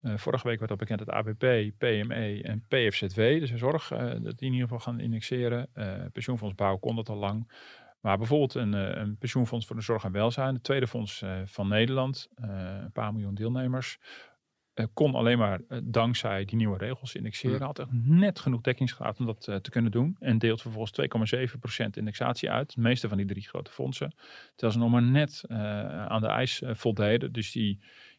eh, 0.00 0.18
vorige 0.18 0.48
week 0.48 0.58
werd 0.58 0.70
al 0.70 0.76
bekend 0.76 0.98
dat 0.98 1.10
ABP, 1.10 1.70
PME 1.78 2.42
en 2.42 2.64
PFZW, 2.68 3.20
dus 3.20 3.50
de 3.50 3.58
zorg, 3.58 3.88
dat 3.88 4.38
die 4.38 4.48
in 4.48 4.52
ieder 4.52 4.60
geval 4.60 4.78
gaan 4.78 5.00
indexeren. 5.00 5.68
Eh 5.72 5.92
pensioenfonds 6.12 6.54
Bouw 6.54 6.76
kon 6.76 6.96
dat 6.96 7.08
al 7.08 7.16
lang. 7.16 7.50
Maar 8.00 8.18
bijvoorbeeld 8.18 8.54
een, 8.54 8.72
een 8.72 9.16
pensioenfonds 9.18 9.66
voor 9.66 9.76
de 9.76 9.82
zorg 9.82 10.04
en 10.04 10.12
welzijn, 10.12 10.54
het 10.54 10.64
tweede 10.64 10.86
fonds 10.86 11.24
van 11.44 11.68
Nederland, 11.68 12.28
een 12.34 12.92
paar 12.92 13.12
miljoen 13.12 13.34
deelnemers, 13.34 13.98
kon 14.94 15.14
alleen 15.14 15.38
maar 15.38 15.60
eh, 15.68 15.78
dankzij 15.82 16.44
die 16.44 16.56
nieuwe 16.56 16.78
regels 16.78 17.14
indexeren. 17.14 17.62
Had 17.62 17.78
echt 17.78 17.88
net 18.04 18.38
genoeg 18.38 18.60
dekkingsgraad 18.60 19.18
om 19.18 19.26
dat 19.26 19.48
eh, 19.48 19.56
te 19.56 19.70
kunnen 19.70 19.90
doen. 19.90 20.16
En 20.20 20.38
deelt 20.38 20.62
vervolgens 20.62 21.34
2,7% 21.84 21.86
indexatie 21.90 22.50
uit. 22.50 22.74
De 22.74 22.80
meeste 22.80 23.08
van 23.08 23.16
die 23.16 23.26
drie 23.26 23.48
grote 23.48 23.70
fondsen. 23.70 24.14
Terwijl 24.50 24.72
ze 24.72 24.78
nog 24.78 24.90
maar 24.90 25.02
net 25.02 25.44
eh, 25.48 26.06
aan 26.06 26.20
de 26.20 26.26
eis 26.26 26.62
eh, 26.62 26.74
voldeden. 26.74 27.32
Dus 27.32 27.52
die, 27.52 27.78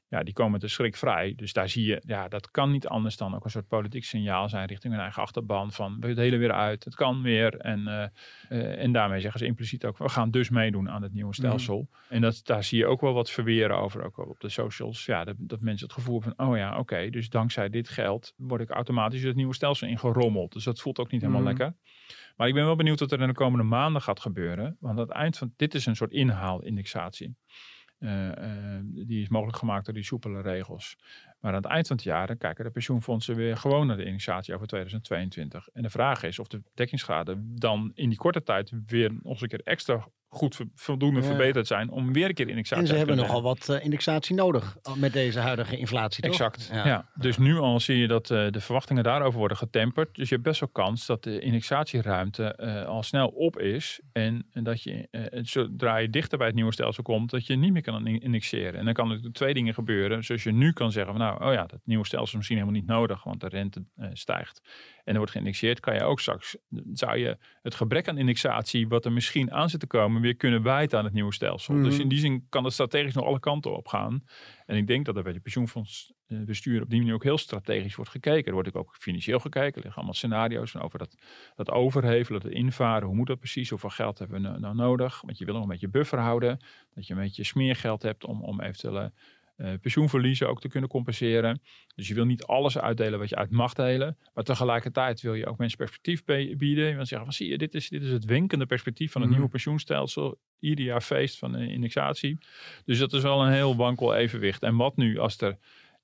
ja, 0.10 0.24
die 0.24 0.34
komen 0.34 0.60
te 0.60 0.68
schrik 0.68 0.96
vrij. 0.96 1.34
Dus 1.36 1.54
daar 1.54 1.70
zie 1.70 1.86
je, 1.86 2.02
ja, 2.06 2.28
dat 2.28 2.52
kan 2.52 2.72
niet 2.72 2.88
anders 2.88 3.18
dan 3.18 3.36
ook 3.36 3.44
een 3.44 3.50
soort 3.50 3.68
politiek 3.68 4.04
signaal 4.04 4.50
zijn 4.50 4.68
richting 4.68 4.94
hun 4.94 5.02
eigen 5.02 5.22
achterban. 5.22 5.72
Van 5.72 5.98
we 6.00 6.14
delen 6.14 6.40
weer 6.40 6.52
uit, 6.52 6.84
het 6.84 6.96
kan 6.96 7.22
weer. 7.22 7.58
En, 7.58 7.88
eh, 7.88 8.04
eh, 8.50 8.84
en 8.84 8.92
daarmee 8.92 9.20
zeggen 9.20 9.40
ze 9.40 9.46
impliciet 9.46 9.86
ook, 9.86 9.98
we 9.98 10.10
gaan 10.10 10.32
dus 10.32 10.50
meedoen 10.50 10.90
aan 10.90 11.02
het 11.02 11.14
nieuwe 11.14 11.34
stelsel. 11.34 11.90
En 12.10 12.22
dat, 12.22 12.42
daar 12.44 12.64
zie 12.64 12.78
je 12.78 12.86
ook 12.86 13.02
wel 13.02 13.14
wat 13.14 13.32
verweren 13.32 13.78
over, 13.78 14.04
ook 14.04 14.18
op 14.18 14.40
de 14.40 14.50
socials. 14.50 15.06
Ja, 15.06 15.24
dat, 15.24 15.36
dat 15.38 15.62
mensen 15.62 15.86
het 15.88 15.96
gevoel 15.96 16.20
hebben 16.22 16.34
van, 16.38 16.48
oh 16.48 16.58
ja, 16.58 16.78
oké, 16.80 17.10
dus 17.10 17.30
dankzij 17.30 17.70
dit 17.70 17.90
geld 17.90 18.34
word 18.38 18.62
ik 18.62 18.70
automatisch 18.70 19.24
het 19.24 19.36
nieuwe 19.36 19.54
stelsel 19.54 19.88
ingerommeld. 19.88 20.54
Dus 20.54 20.64
dat 20.64 20.80
voelt 20.80 21.00
ook 21.00 21.12
niet 21.12 21.22
helemaal 21.22 21.42
Mhm. 21.42 21.50
lekker. 21.50 21.76
Maar 22.36 22.48
ik 22.48 22.54
ben 22.54 22.66
wel 22.66 22.76
benieuwd 22.76 23.00
wat 23.00 23.12
er 23.12 23.22
in 23.22 23.28
de 23.28 23.34
komende 23.34 23.66
maanden 23.66 24.02
gaat 24.02 24.20
gebeuren. 24.20 24.78
Want 24.80 25.00
aan 25.00 25.06
het 25.08 25.16
eind 25.16 25.38
van, 25.38 25.54
dit 25.56 25.74
is 25.74 25.86
een 25.86 25.96
soort 25.96 26.12
inhaalindexatie. 26.12 27.36
Eh, 28.00 28.28
eh, 28.28 28.82
die 28.84 29.22
is 29.22 29.30
mogelijk 29.30 29.58
gemaakt 29.58 29.86
door 29.86 29.94
die 29.94 30.04
soepele 30.04 30.42
regels. 30.42 30.98
Maar 31.40 31.52
aan 31.52 31.62
het 31.62 31.72
eind 31.72 31.88
van 31.88 31.96
het 31.96 32.06
jaar 32.06 32.36
kijken 32.36 32.64
de 32.64 32.72
pensioenfondsen 32.72 33.36
weer 33.36 33.58
gewoon 33.58 33.88
naar 33.88 33.98
de 33.98 34.04
indexatie 34.04 34.54
over 34.54 34.68
2022. 34.68 35.70
En 35.74 35.82
de 35.82 35.90
vraag 35.90 36.24
is 36.24 36.40
of 36.40 36.48
de 36.48 36.62
dekkingsgraden 36.74 37.56
dan 37.56 37.92
in 37.96 38.10
die 38.10 38.18
korte 38.18 38.44
tijd 38.44 38.72
weer 38.86 39.12
nog 39.12 39.24
eens 39.24 39.42
een 39.42 39.48
keer 39.48 39.62
extra 39.64 40.08
goed 40.32 40.60
voldoende 40.76 41.20
Ja. 41.20 41.26
verbeterd 41.26 41.68
zijn 41.68 41.90
om 41.90 42.14
weer 42.14 42.28
een 42.28 42.34
keer 42.34 42.50
indexatie 42.50 42.82
En 42.82 42.88
ze 42.88 42.94
te 42.94 42.98
hebben 43.00 43.18
nogal 43.18 43.42
wat 43.42 43.70
eh, 43.70 43.84
indexatie 43.86 44.36
nodig 44.36 44.78
eh, 44.84 44.96
met 44.96 45.14
deze 45.14 45.40
huidige 45.40 45.78
inflatie, 45.78 46.24
toch? 46.24 46.32
Exact. 46.32 46.70
Ja. 46.74 47.10
Dus 47.16 47.38
nu 47.38 47.58
al 47.58 47.80
zie 47.80 47.98
je 47.98 48.08
dat 48.08 48.32
eh, 48.32 48.50
de 48.52 48.62
verwachtingen 48.62 49.04
daarover 49.04 49.40
worden 49.40 49.58
getemperd. 49.58 50.16
Dus 50.16 50.30
je 50.30 50.34
hebt 50.36 50.48
best 50.48 50.60
wel 50.60 50.70
kans 50.70 51.06
dat 51.06 51.24
de 51.24 51.40
indexatieruimte 51.40 52.58
al 52.88 53.04
snel 53.04 53.28
op 53.28 53.60
is. 53.60 54.00
En, 54.12 54.46
en 54.52 54.64
dat 54.64 54.84
je 54.84 55.08
zodra 55.42 55.98
je 55.98 56.10
dichter 56.10 56.38
bij 56.38 56.48
het 56.48 56.56
nieuwe 56.56 56.74
stelsel 56.74 57.04
komt, 57.04 57.30
dat 57.30 57.46
je 57.48 57.56
niet 57.56 57.74
meer 57.74 57.82
kan 57.82 58.08
in- 58.08 58.22
indexeren. 58.22 58.80
En 58.80 58.86
dan 58.86 58.94
kan 58.94 59.12
er 59.12 59.32
twee 59.32 59.54
dingen 59.54 59.74
gebeuren. 59.74 60.24
Zoals 60.24 60.44
je 60.44 60.52
nu 60.52 60.72
kan 60.74 60.92
zeggen 60.92 61.14
van 61.14 61.22
nou, 61.22 61.44
oh 61.46 61.54
ja, 61.54 61.66
dat 61.66 61.80
nieuwe 61.84 62.06
stelsel 62.06 62.28
is 62.28 62.36
misschien 62.36 62.58
helemaal 62.58 62.80
niet 62.80 62.90
nodig, 62.90 63.24
want 63.24 63.42
de 63.42 63.48
rente 63.48 63.84
stijgt. 64.14 64.62
En 65.04 65.12
er 65.12 65.18
wordt 65.18 65.32
geïndexeerd, 65.32 65.80
kan 65.80 65.94
je 65.94 66.04
ook 66.04 66.20
straks, 66.20 66.58
zou 66.94 67.18
je 67.18 67.38
het 67.62 67.76
gebrek 67.76 68.08
aan 68.08 68.18
indexatie, 68.18 68.88
wat 68.88 69.06
er 69.06 69.12
misschien 69.12 69.52
aan 69.52 69.70
zit 69.70 69.80
te 69.80 69.88
komen, 69.88 70.19
weer 70.22 70.36
kunnen 70.36 70.64
wijten 70.64 70.98
aan 70.98 71.04
het 71.04 71.14
nieuwe 71.14 71.34
stelsel. 71.34 71.74
Mhm. 71.74 71.84
Dus 71.84 72.00
in 72.00 72.08
die 72.08 72.20
zin 72.20 72.46
kan 72.50 72.64
het 72.64 72.74
strategisch 72.74 73.14
nog 73.14 73.26
alle 73.26 73.40
kanten 73.40 73.76
op 73.76 73.88
gaan. 73.88 74.24
En 74.66 74.78
ik 74.78 74.88
denk 74.88 75.06
dat 75.06 75.16
er 75.16 75.24
bij 75.24 75.34
de 75.34 75.40
pensioenfondsbestuur 75.40 76.82
op 76.82 76.90
die 76.90 77.00
manier 77.00 77.14
ook 77.14 77.24
heel 77.24 77.38
strategisch 77.38 77.96
wordt 77.96 78.12
gekeken. 78.12 78.46
Er 78.46 78.54
wordt 78.54 78.76
ook 78.76 78.96
financieel 79.00 79.40
gekeken. 79.40 79.76
Er 79.76 79.82
liggen 79.82 79.96
allemaal 79.96 80.14
scenario's 80.14 80.72
van 80.72 80.82
over 80.82 81.00
dat, 81.00 81.16
dat 81.56 81.72
overhevelen, 81.72 82.42
dat 82.42 82.52
invaren. 82.52 83.08
Hoe 83.08 83.16
moet 83.16 83.28
dat 83.28 83.40
precies? 83.40 83.70
Hoeveel 83.70 83.90
geld 83.90 84.20
hebben 84.20 84.42
we 84.42 84.48
nou, 84.48 84.60
nou 84.60 84.76
nodig? 84.76 85.22
Want 85.22 85.38
je 85.38 85.46
wil 85.46 85.54
nog 85.54 85.64
een 85.64 85.70
beetje 85.70 85.90
buffer 85.90 86.20
houden. 86.20 86.60
Dat 86.94 87.08
je 87.08 87.14
een 87.14 87.20
beetje 87.20 87.44
smeergeld 87.44 88.02
hebt 88.02 88.26
om, 88.26 88.44
om 88.44 88.62
eventuele 88.62 89.12
eh, 89.60 89.74
pensioenverliezen 89.82 90.50
ook 90.50 90.62
te 90.62 90.68
kunnen 90.68 90.90
compenseren. 90.90 91.62
Dus 91.96 92.08
je 92.08 92.14
wil 92.14 92.26
niet 92.26 92.44
alles 92.44 92.78
uitdelen 92.78 93.20
wat 93.20 93.30
je 93.30 93.36
uit 93.36 93.52
mag 93.52 93.74
delen. 93.74 94.18
Maar 94.34 94.44
tegelijkertijd 94.44 95.22
wil 95.22 95.34
je 95.34 95.46
ook 95.46 95.58
mensen 95.58 95.78
perspectief 95.78 96.24
bieden. 96.58 96.88
Je 96.88 96.96
wil 96.96 97.06
zeggen 97.06 97.24
van 97.24 97.34
zie 97.34 97.50
je, 97.50 97.58
dit 97.58 97.74
is, 97.76 97.90
dit 97.90 98.04
is 98.04 98.12
het 98.12 98.26
winkende 98.26 98.66
perspectief 98.66 99.12
van 99.12 99.22
het 99.22 99.30
Mhm. 99.30 99.40
nieuwe 99.40 99.52
pensioenstelsel. 99.54 100.38
Ieder 100.60 100.86
jaar 100.86 101.02
feest 101.02 101.38
van 101.38 101.52
de 101.52 101.68
indexatie. 101.68 102.38
Dus 102.86 103.00
dat 103.00 103.14
is 103.14 103.22
wel 103.22 103.46
een 103.46 103.52
heel 103.52 103.76
wankel 103.76 104.16
evenwicht. 104.16 104.64
En 104.64 104.76
wat 104.76 104.96
nu 104.96 105.18
als 105.18 105.42
er 105.42 105.58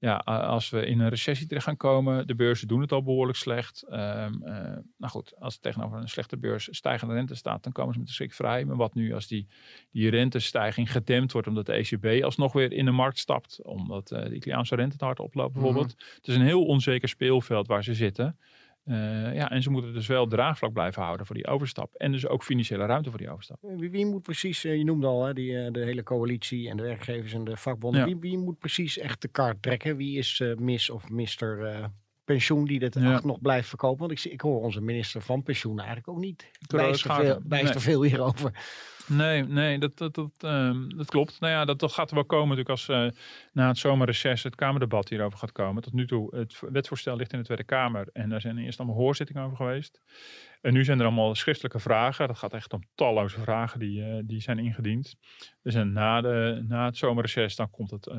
ja, 0.06 0.16
als 0.26 0.70
we 0.70 0.86
in 0.86 1.00
een 1.00 1.10
recessie 1.10 1.48
terecht 1.48 1.66
gaan 1.66 1.78
komen, 1.78 2.28
de 2.28 2.36
beurzen 2.36 2.68
doen 2.68 2.82
het 2.82 2.92
al 2.92 3.04
behoorlijk 3.04 3.38
slecht. 3.38 3.84
Eh, 3.90 3.98
nou 4.98 5.12
goed, 5.12 5.34
als 5.40 5.54
het 5.54 5.64
tegenover 5.64 5.98
een 5.98 6.10
slechte 6.10 6.38
beurs 6.38 6.68
stijgende 6.72 7.14
rente 7.14 7.36
staat, 7.36 7.64
dan 7.64 7.72
komen 7.72 7.94
ze 7.94 8.00
met 8.00 8.08
de 8.08 8.14
schrik 8.14 8.34
vrij. 8.34 8.66
Maar 8.66 8.76
wat 8.76 8.94
nu 8.94 9.14
als 9.14 9.28
die, 9.28 9.48
die 9.92 10.10
rentestijging 10.10 10.92
gedempt 10.92 11.32
wordt, 11.32 11.48
omdat 11.48 11.66
de 11.66 11.74
ECB 11.74 12.24
alsnog 12.24 12.54
weer 12.54 12.72
in 12.72 12.86
de 12.86 12.92
markt 12.92 13.18
stapt, 13.18 13.60
omdat 13.64 14.12
eh, 14.12 14.24
de 14.24 14.36
Italiaanse 14.36 14.76
rente 14.76 14.98
te 14.98 15.06
hard 15.06 15.20
oploopt 15.20 15.54
bijvoorbeeld. 15.54 15.96
Het 16.16 16.28
is 16.28 16.36
een 16.36 16.42
heel 16.42 16.66
onzeker 16.66 17.10
speelveld 17.10 17.68
waar 17.68 17.84
ze 17.84 17.94
zitten. 17.94 18.38
Eh, 18.86 19.36
ja, 19.36 19.50
en 19.50 19.62
ze 19.62 19.70
moeten 19.70 19.94
dus 19.94 20.08
wel 20.08 20.28
draagvlak 20.28 20.74
blijven 20.74 21.04
houden 21.04 21.26
voor 21.26 21.36
die 21.36 21.48
overstap. 21.48 21.96
En 21.96 22.12
dus 22.12 22.28
ook 22.28 22.44
financiële 22.44 22.86
ruimte 22.86 23.10
voor 23.10 23.20
die 23.20 23.30
overstap. 23.30 23.58
Wie, 23.62 23.92
wie 23.92 24.06
moet 24.06 24.22
precies, 24.22 24.64
eh, 24.64 24.78
je 24.78 24.84
noemde 24.84 25.08
al 25.08 25.26
hè, 25.26 25.34
die, 25.34 25.58
eh, 25.58 25.72
de 25.72 25.80
hele 25.80 26.04
coalitie 26.04 26.70
en 26.70 26.78
de 26.78 26.84
werkgevers 26.84 27.34
en 27.34 27.44
de 27.44 27.58
vakbonden. 27.58 28.00
Ja. 28.00 28.06
Wie, 28.06 28.18
wie 28.20 28.38
moet 28.38 28.60
precies 28.60 28.98
echt 28.98 29.22
de 29.22 29.28
kaart 29.28 29.62
trekken? 29.62 29.98
Wie 29.98 30.18
is 30.18 30.40
eh 30.40 30.56
Miss 30.56 30.90
of 30.90 31.10
Mister 31.10 31.66
eh, 31.66 31.86
Pensioen 32.26 32.66
die 32.66 32.80
Ja. 32.80 33.14
echt 33.14 33.24
nog 33.24 33.42
blijft 33.42 33.70
verkopen? 33.70 34.00
Want 34.00 34.12
ik, 34.12 34.20
zie, 34.20 34.32
ik 34.32 34.42
hoor 34.42 34.62
onze 34.62 34.82
minister 34.82 35.22
van 35.22 35.44
Pensioen 35.44 35.78
eigenlijk 35.78 36.08
ook 36.08 36.18
niet 36.20 36.52
bijster 36.68 37.14
veel, 37.14 37.24
er- 37.36 37.42
bijster 37.44 37.76
nee. 37.76 37.84
veel 37.84 38.04
hierover. 38.04 38.52
Nee, 39.08 39.44
nee 39.44 39.80
dat, 39.80 39.98
dat, 39.98 40.16
dat, 40.16 40.32
ehm, 40.38 40.90
dat 40.90 41.06
klopt. 41.10 41.40
Nou 41.40 41.54
ja, 41.54 41.66
dat, 41.66 41.80
dat 41.80 41.92
gaat 41.92 42.10
er 42.10 42.16
wel 42.16 42.26
komen 42.26 42.58
natuurlijk 42.58 42.70
als 42.70 42.90
eh, 42.90 43.08
na 43.54 43.68
het 43.68 43.78
zomerreces 43.78 44.44
het 44.44 44.56
Kamerdebat 44.56 45.10
hierover 45.10 45.40
gaat 45.40 45.52
komen. 45.52 45.84
Tot 45.84 45.94
nu 45.94 46.08
toe, 46.08 46.36
het 46.36 46.60
wetsvoorstel 46.72 47.16
ligt 47.16 47.34
in 47.34 47.40
de 47.40 47.46
Tweede 47.46 47.64
Kamer 47.64 48.08
en 48.14 48.30
daar 48.30 48.42
zijn 48.42 48.58
eerst 48.58 48.80
allemaal 48.80 48.98
hoorzittingen 48.98 49.44
over 49.44 49.58
geweest. 49.58 50.02
En 50.66 50.74
nu 50.74 50.84
zijn 50.84 51.00
er 51.00 51.06
allemaal 51.06 51.36
schriftelijke 51.36 51.80
vragen. 51.80 52.28
Dat 52.28 52.38
gaat 52.38 52.54
echt 52.54 52.74
om 52.74 52.82
talloze 52.96 53.40
vragen 53.40 53.80
die, 53.80 54.04
eh, 54.04 54.22
die 54.24 54.42
zijn 54.42 54.60
ingediend. 54.60 55.16
Dus 55.64 55.76
en 55.76 55.94
na, 55.94 56.22
de, 56.22 56.64
na 56.68 56.86
het 56.86 56.98
zomerreces 56.98 57.56
dan 57.56 57.70
komt 57.70 57.92
het 57.92 58.08
eh, 58.08 58.18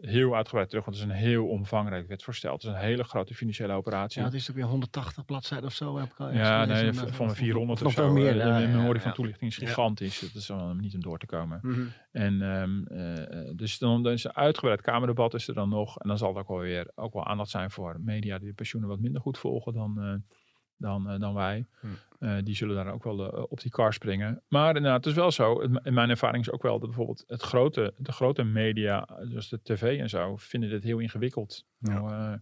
heel 0.00 0.36
uitgebreid 0.36 0.68
terug. 0.68 0.84
Want 0.84 0.96
het 0.96 1.06
is 1.06 1.12
een 1.12 1.18
heel 1.20 1.46
omvangrijk 1.46 2.08
wetsvoorstel. 2.08 2.52
Het 2.52 2.62
is 2.62 2.68
een 2.68 2.74
hele 2.74 3.04
grote 3.04 3.34
financiële 3.34 3.72
operatie. 3.72 4.20
Ja, 4.20 4.26
het 4.26 4.36
is 4.36 4.50
ook 4.50 4.56
weer 4.56 4.64
180 4.64 5.24
bladzijden 5.24 5.66
of 5.66 5.74
zo. 5.74 5.98
Heb 5.98 6.10
ik 6.10 6.18
al 6.18 6.32
Ja, 6.32 6.64
nee, 6.64 6.90
eh, 6.90 6.94
van 6.94 7.28
de 7.28 7.34
400 7.34 7.82
of 7.82 7.92
zo. 7.92 8.12
meer. 8.12 8.40
Eh, 8.40 8.46
ja, 8.46 8.60
De 8.60 8.66
memorie 8.66 8.94
ja, 8.94 9.00
van 9.00 9.12
toelichting 9.12 9.50
is 9.50 9.56
gigantisch. 9.56 10.20
Dat 10.20 10.34
is 10.34 10.48
wel 10.48 10.74
niet 10.74 10.94
om 10.94 11.00
door 11.00 11.18
te 11.18 11.26
komen. 11.26 11.58
Mhm. 11.62 11.80
En 12.12 12.42
ehm, 12.42 12.82
eh, 12.84 13.56
dus 13.56 13.78
dan, 13.78 14.02
dan 14.02 14.12
is 14.12 14.24
een 14.24 14.36
uitgebreid 14.36 14.80
Kamerdebat 14.80 15.34
is 15.34 15.48
er 15.48 15.54
dan 15.54 15.68
nog. 15.68 15.98
En 15.98 16.08
dan 16.08 16.18
zal 16.18 16.34
er 16.34 16.40
ook 16.40 16.48
wel 16.48 16.58
weer 16.58 16.90
ook 16.94 17.12
wel 17.12 17.26
aandacht 17.26 17.50
zijn 17.50 17.70
voor 17.70 18.00
media 18.00 18.38
die 18.38 18.48
de 18.48 18.54
pensioenen 18.54 18.90
wat 18.90 19.00
minder 19.00 19.20
goed 19.20 19.38
volgen 19.38 19.72
dan, 19.72 20.02
eh, 20.02 20.34
dan, 20.78 21.08
eh, 21.10 21.20
dan 21.20 21.34
wij. 21.34 21.66
Hmm. 21.80 21.90
Eh, 22.18 22.36
die 22.44 22.54
zullen 22.56 22.74
daar 22.76 22.92
ook 22.92 23.04
wel 23.04 23.32
eh, 23.32 23.42
op 23.48 23.60
die 23.60 23.70
kar 23.70 23.92
springen. 23.92 24.42
Maar 24.48 24.76
inderdaad, 24.76 25.04
het 25.04 25.06
is 25.06 25.14
wel 25.20 25.30
zo. 25.30 25.60
Het- 25.60 25.80
in 25.84 25.94
mijn 25.94 26.10
ervaring 26.10 26.44
is 26.46 26.50
ook 26.52 26.62
wel 26.62 26.78
dat 26.78 26.88
bijvoorbeeld 26.88 27.24
het 27.26 27.42
grote, 27.42 27.94
de 27.96 28.12
grote 28.12 28.42
media, 28.44 29.08
zoals 29.28 29.48
de 29.48 29.60
tv 29.62 29.98
en 30.00 30.08
zo, 30.08 30.36
vinden 30.36 30.70
dit 30.70 30.82
heel 30.84 30.98
ingewikkeld. 30.98 31.64
Nou, 31.78 32.12
eh, 32.12 32.32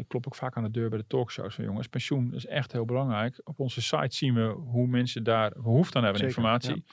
ik 0.00 0.08
klop 0.08 0.26
ook 0.26 0.34
vaak 0.34 0.56
aan 0.56 0.62
de 0.62 0.70
deur 0.70 0.88
bij 0.88 0.98
de 0.98 1.06
talkshows 1.06 1.54
van 1.54 1.64
jongens, 1.64 1.88
pensioen 1.88 2.34
is 2.34 2.46
echt 2.46 2.72
heel 2.72 2.84
belangrijk. 2.84 3.40
Op 3.44 3.58
onze 3.60 3.82
site 3.82 4.16
zien 4.16 4.34
we 4.34 4.42
hoe 4.46 4.86
mensen 4.86 5.24
daar 5.24 5.52
behoefte 5.56 5.96
aan 5.98 6.04
hebben 6.04 6.20
Zeker, 6.22 6.36
informatie. 6.36 6.84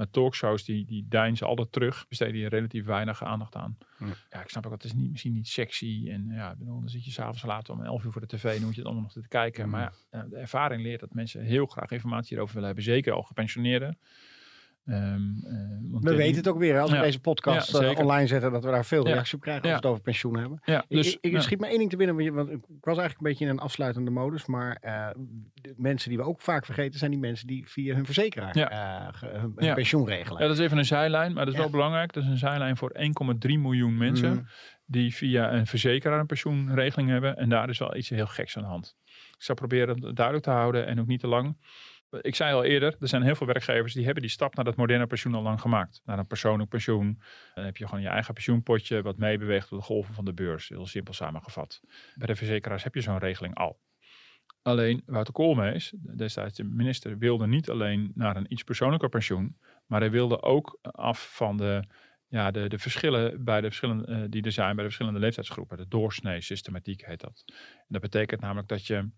Maar 0.00 0.10
talkshows 0.10 0.64
die, 0.64 0.84
die 0.84 1.06
deinzen 1.08 1.46
altijd 1.46 1.72
terug, 1.72 2.08
besteden 2.08 2.34
hier 2.34 2.48
relatief 2.48 2.84
weinig 2.84 3.24
aandacht 3.24 3.54
aan. 3.54 3.78
Ja. 3.98 4.06
Ja, 4.30 4.42
ik 4.42 4.48
snap 4.48 4.64
ook, 4.64 4.70
dat 4.70 4.84
is 4.84 4.92
niet, 4.92 5.10
misschien 5.10 5.32
niet 5.32 5.48
sexy. 5.48 6.06
En 6.10 6.26
ja, 6.28 6.54
dan 6.58 6.88
zit 6.88 7.04
je 7.04 7.10
s'avonds 7.10 7.42
later 7.42 7.74
om 7.74 7.82
11 7.82 8.04
uur 8.04 8.12
voor 8.12 8.20
de 8.20 8.26
tv 8.26 8.44
en 8.44 8.54
dan 8.54 8.64
moet 8.64 8.74
je 8.74 8.80
het 8.80 8.84
allemaal 8.84 9.02
nog 9.02 9.12
te 9.12 9.28
kijken. 9.28 9.64
Mm. 9.64 9.70
Maar 9.70 9.92
ja, 10.10 10.22
de 10.22 10.36
ervaring 10.36 10.82
leert 10.82 11.00
dat 11.00 11.14
mensen 11.14 11.44
heel 11.44 11.66
graag 11.66 11.90
informatie 11.90 12.28
hierover 12.28 12.54
willen 12.54 12.68
hebben. 12.68 12.84
Zeker 12.84 13.12
al 13.12 13.22
gepensioneerden. 13.22 13.98
Ehm, 14.84 15.02
eh, 15.02 15.90
want 15.90 16.04
We 16.04 16.14
weten 16.16 16.36
het 16.36 16.48
ook 16.48 16.58
weer, 16.58 16.74
hè, 16.74 16.80
als 16.80 16.90
we 16.90 16.96
Ja. 16.96 17.02
deze 17.02 17.20
podcast 17.20 17.72
Ja, 17.72 17.80
eh, 17.80 17.98
online 17.98 18.26
zetten, 18.26 18.52
dat 18.52 18.64
we 18.64 18.70
daar 18.70 18.84
veel 18.84 19.06
Ja. 19.06 19.12
reacties 19.12 19.34
op 19.34 19.40
krijgen 19.40 19.62
als 19.62 19.70
we 19.72 19.76
het 19.76 19.86
over 19.86 20.02
pensioen 20.02 20.36
hebben. 20.36 20.60
Dus, 20.88 21.18
ik, 21.20 21.40
schiet 21.40 21.60
me 21.60 21.66
één 21.66 21.78
ding 21.78 21.90
te 21.90 21.96
binnen, 21.96 22.34
want 22.34 22.50
ik 22.50 22.58
was 22.80 22.98
eigenlijk 22.98 23.16
een 23.18 23.26
beetje 23.26 23.44
in 23.44 23.50
een 23.50 23.58
afsluitende 23.58 24.10
modus, 24.10 24.46
maar 24.46 24.76
eh, 24.80 25.08
de 25.54 25.74
mensen 25.76 26.08
die 26.08 26.18
we 26.18 26.24
ook 26.24 26.40
vaak 26.40 26.64
vergeten 26.64 26.98
zijn 26.98 27.10
die 27.10 27.20
mensen 27.20 27.46
die 27.46 27.68
via 27.68 27.94
hun 27.94 28.04
verzekeraar 28.04 28.54
hun, 29.20 29.40
hun 29.56 29.64
Ja. 29.66 29.74
pensioen 29.74 30.06
regelen. 30.06 30.40
Ja, 30.42 30.48
dat 30.48 30.58
is 30.58 30.64
even 30.64 30.78
een 30.78 30.84
zijlijn, 30.84 31.32
maar 31.32 31.44
dat 31.44 31.54
is 31.54 31.60
wel 31.60 31.70
belangrijk. 31.70 32.12
Dat 32.12 32.22
is 32.22 32.28
een 32.28 32.38
zijlijn 32.38 32.76
voor 32.76 32.90
1,3 32.94 33.58
miljoen 33.58 33.96
mensen 33.96 34.32
Mm. 34.32 34.46
die 34.86 35.14
via 35.14 35.52
een 35.52 35.66
verzekeraar 35.66 36.20
een 36.20 36.26
pensioenregeling 36.26 37.08
hebben. 37.08 37.36
En 37.36 37.48
daar 37.48 37.68
is 37.68 37.78
wel 37.78 37.96
iets 37.96 38.08
heel 38.08 38.26
geks 38.26 38.56
aan 38.56 38.62
de 38.62 38.68
hand. 38.68 38.96
Ik 39.36 39.42
zal 39.46 39.54
proberen 39.54 40.02
het 40.02 40.16
duidelijk 40.16 40.46
te 40.46 40.50
houden 40.52 40.86
en 40.86 41.00
ook 41.00 41.06
niet 41.06 41.20
te 41.20 41.26
lang. 41.26 41.56
Ik 42.20 42.34
zei 42.34 42.54
al 42.54 42.64
eerder, 42.64 42.96
er 43.00 43.08
zijn 43.08 43.22
heel 43.22 43.34
veel 43.34 43.46
werkgevers 43.46 43.94
die 43.94 44.04
hebben 44.04 44.22
die 44.22 44.30
stap 44.32 44.54
naar 44.54 44.64
dat 44.64 44.76
moderne 44.76 45.06
pensioen 45.06 45.34
al 45.34 45.42
lang 45.42 45.60
gemaakt. 45.60 46.00
Naar 46.04 46.18
een 46.18 46.26
persoonlijk 46.26 46.70
pensioen. 46.70 47.22
Dan 47.54 47.64
heb 47.64 47.76
je 47.76 47.86
gewoon 47.86 48.02
je 48.02 48.08
eigen 48.08 48.34
pensioenpotje 48.34 49.02
wat 49.02 49.16
meebeweegt 49.16 49.72
op 49.72 49.78
de 49.78 49.84
golven 49.84 50.14
van 50.14 50.24
de 50.24 50.34
beurs. 50.34 50.68
Heel 50.68 50.86
simpel 50.86 51.14
samengevat. 51.14 51.80
Bij 52.14 52.26
de 52.26 52.34
verzekeraars 52.34 52.84
heb 52.84 52.94
je 52.94 53.00
zo'n 53.00 53.18
regeling 53.18 53.54
al. 53.54 53.80
Alleen 54.62 55.02
Wouter 55.06 55.32
Koolmees, 55.32 55.94
destijds 56.16 56.56
de 56.56 56.64
minister, 56.64 57.18
wilde 57.18 57.46
niet 57.46 57.70
alleen 57.70 58.12
naar 58.14 58.36
een 58.36 58.52
iets 58.52 58.62
persoonlijker 58.62 59.08
pensioen, 59.08 59.56
maar 59.86 60.00
hij 60.00 60.10
wilde 60.10 60.42
ook 60.42 60.78
af 60.82 61.34
van 61.34 61.56
de, 61.56 61.84
ja, 62.28 62.50
de, 62.50 62.68
de 62.68 62.78
verschillen 62.78 63.44
bij 63.44 63.60
de 63.60 63.66
verschillende, 63.66 64.04
eh, 64.06 64.22
die 64.28 64.42
er 64.42 64.52
zijn 64.52 64.68
bij 64.68 64.84
de 64.84 64.90
verschillende 64.90 65.18
leeftijdsgroepen. 65.20 65.76
De 65.76 65.88
doorsnee 65.88 66.40
systematiek 66.40 67.06
heet 67.06 67.20
dat. 67.20 67.42
En 67.46 67.86
dat 67.88 68.00
betekent 68.00 68.40
namelijk 68.40 68.68
dat 68.68 68.86
je 68.86 69.10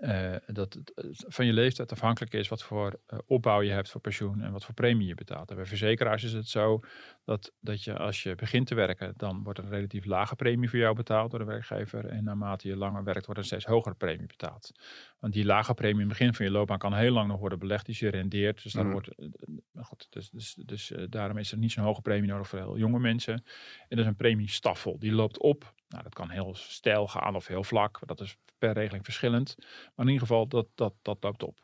eh, 0.00 0.34
dat 0.46 0.74
het 0.74 0.92
van 1.28 1.46
je 1.46 1.52
leeftijd 1.52 1.92
afhankelijk 1.92 2.32
is 2.32 2.48
wat 2.48 2.62
voor 2.62 3.00
eh, 3.06 3.18
opbouw 3.26 3.60
je 3.60 3.70
hebt 3.70 3.90
voor 3.90 4.00
pensioen 4.00 4.40
en 4.42 4.52
wat 4.52 4.64
voor 4.64 4.74
premie 4.74 5.06
je 5.06 5.14
betaalt. 5.14 5.50
En 5.50 5.56
bij 5.56 5.66
verzekeraars 5.66 6.22
is 6.22 6.32
het 6.32 6.48
zo 6.48 6.80
dat, 7.24 7.52
dat 7.60 7.84
je 7.84 7.98
als 7.98 8.22
je 8.22 8.34
begint 8.34 8.66
te 8.66 8.74
werken, 8.74 9.14
dan 9.16 9.42
wordt 9.42 9.58
er 9.58 9.64
een 9.64 9.70
relatief 9.70 10.04
lage 10.04 10.36
premie 10.36 10.68
voor 10.68 10.78
jou 10.78 10.94
betaald 10.94 11.30
door 11.30 11.38
de 11.38 11.44
werkgever. 11.44 12.06
En 12.06 12.24
naarmate 12.24 12.68
je 12.68 12.76
langer 12.76 13.04
werkt, 13.04 13.26
wordt 13.26 13.40
er 13.40 13.46
een 13.46 13.58
steeds 13.58 13.64
hogere 13.64 13.94
premie 13.94 14.26
betaald. 14.26 14.72
Want 15.18 15.32
die 15.32 15.44
lage 15.44 15.74
premie 15.74 15.94
in 15.94 16.08
het 16.08 16.18
begin 16.18 16.34
van 16.34 16.46
je 16.46 16.52
loopbaan 16.52 16.78
kan 16.78 16.94
heel 16.94 17.12
lang 17.12 17.28
nog 17.28 17.40
worden 17.40 17.58
belegd, 17.58 17.86
dus 17.86 17.98
je 17.98 18.08
rendeert. 18.08 18.62
Dus, 18.62 18.72
daar 18.72 18.90
wordt, 18.90 19.08
eh, 19.08 19.84
goed, 19.84 20.06
dus, 20.10 20.30
dus, 20.30 20.54
dus 20.64 20.92
daarom 21.08 21.38
is 21.38 21.52
er 21.52 21.58
niet 21.58 21.72
zo'n 21.72 21.84
hoge 21.84 22.02
premie 22.02 22.30
nodig 22.30 22.48
voor 22.48 22.58
heel 22.58 22.78
jonge 22.78 22.98
mensen. 22.98 23.34
En 23.34 23.42
dat 23.88 23.98
is 23.98 24.06
een 24.06 24.16
premiestaffel, 24.16 24.98
die 24.98 25.12
loopt 25.12 25.38
op. 25.38 25.74
Nou, 25.88 26.02
dat 26.02 26.14
kan 26.14 26.30
heel 26.30 26.54
stijl 26.54 27.08
gaan 27.08 27.36
of 27.36 27.46
heel 27.46 27.64
vlak. 27.64 27.98
Dat 28.06 28.20
is 28.20 28.36
per 28.58 28.72
regeling 28.72 29.04
verschillend. 29.04 29.54
Maar 29.94 30.06
in 30.06 30.12
ieder 30.12 30.26
geval, 30.26 30.46
dat, 30.46 30.66
dat, 30.74 30.94
dat 31.02 31.22
loopt 31.22 31.42
op. 31.42 31.58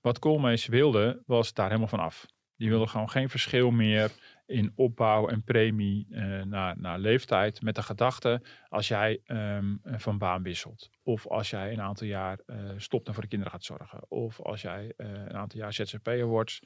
Wat 0.00 0.18
Koolmees 0.18 0.66
wilde, 0.66 1.22
was 1.26 1.52
daar 1.52 1.66
helemaal 1.66 1.88
van 1.88 2.00
af. 2.00 2.26
Die 2.56 2.68
wilde 2.68 2.86
gewoon 2.86 3.10
geen 3.10 3.28
verschil 3.28 3.70
meer 3.70 4.12
in 4.46 4.72
opbouw 4.74 5.28
en 5.28 5.42
premie 5.44 6.06
eh, 6.10 6.42
naar, 6.42 6.74
naar 6.78 6.98
leeftijd. 6.98 7.62
Met 7.62 7.74
de 7.74 7.82
gedachte, 7.82 8.42
als 8.68 8.88
jij 8.88 9.20
ehm, 9.24 9.76
van 9.82 10.18
baan 10.18 10.42
wisselt. 10.42 10.90
Of 11.02 11.26
als 11.26 11.50
jij 11.50 11.72
een 11.72 11.80
aantal 11.80 12.06
jaar 12.06 12.38
eh, 12.46 12.56
stopt 12.76 13.06
en 13.06 13.12
voor 13.12 13.22
de 13.22 13.28
kinderen 13.28 13.52
gaat 13.52 13.64
zorgen. 13.64 14.10
Of 14.10 14.40
als 14.40 14.62
jij 14.62 14.92
eh, 14.96 15.06
een 15.08 15.36
aantal 15.36 15.58
jaar 15.60 15.72
ZZP'er 15.72 16.26
wordt. 16.26 16.60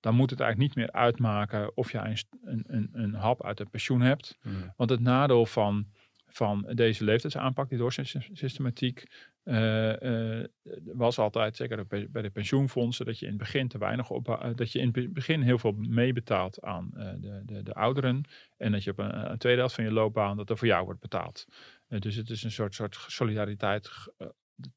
Dan 0.00 0.14
moet 0.14 0.30
het 0.30 0.40
eigenlijk 0.40 0.70
niet 0.70 0.84
meer 0.84 0.94
uitmaken 0.94 1.76
of 1.76 1.92
jij 1.92 2.04
een, 2.10 2.18
een, 2.44 2.64
een, 2.66 2.90
een 2.92 3.14
hap 3.14 3.44
uit 3.44 3.58
het 3.58 3.70
pensioen 3.70 4.00
hebt. 4.00 4.38
Want 4.76 4.90
het 4.90 5.00
nadeel 5.00 5.46
van, 5.46 5.86
van 6.34 6.70
deze 6.74 7.04
leeftijdsaanpak, 7.04 7.68
die 7.68 7.78
doorsystematiek, 7.78 9.04
eh, 9.42 10.42
was 10.84 11.18
altijd, 11.18 11.56
zeker 11.56 11.86
bij 11.86 12.22
de 12.22 12.30
pensioenfondsen, 12.30 13.06
dat 13.06 13.18
je 13.18 13.24
in 13.24 13.32
het 13.32 13.40
begin 13.40 13.68
te 13.68 13.78
weinig 13.78 14.10
op, 14.10 14.28
eh, 14.28 14.50
dat 14.54 14.72
je 14.72 14.78
in 14.78 14.90
het 14.92 15.12
begin 15.12 15.42
heel 15.42 15.58
veel 15.58 15.72
meebetaalt 15.72 16.62
aan 16.62 16.90
de, 17.20 17.42
de, 17.44 17.62
de 17.62 17.74
ouderen. 17.74 18.24
En 18.56 18.72
dat 18.72 18.84
je 18.84 18.90
op 18.90 18.98
een, 18.98 19.38
tweede 19.38 19.58
helft 19.58 19.74
van 19.74 19.84
je 19.84 19.92
loopbaan 19.92 20.36
dat 20.36 20.50
er 20.50 20.58
voor 20.58 20.66
jou 20.66 20.84
wordt 20.84 21.00
betaald. 21.00 21.46
Dus 21.88 22.16
het 22.16 22.30
is 22.30 22.42
een 22.42 22.52
soort, 22.52 22.74
soort 22.74 22.96
solidariteit 23.08 23.90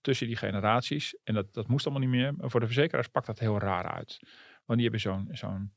tussen 0.02 0.28
die 0.28 0.36
generaties. 0.36 1.18
En 1.24 1.34
dat, 1.34 1.54
dat 1.54 1.68
moest 1.68 1.86
allemaal 1.86 2.08
niet 2.08 2.20
meer. 2.20 2.34
Maar 2.34 2.50
voor 2.50 2.60
de 2.60 2.66
verzekeraars 2.66 3.08
pakt 3.08 3.26
dat 3.26 3.40
heel 3.40 3.60
raar 3.60 3.92
uit. 3.92 4.20
Want 4.66 4.80
die 4.80 4.90
hebben 4.90 5.00
zo'n 5.00 5.28
zo'n 5.32 5.72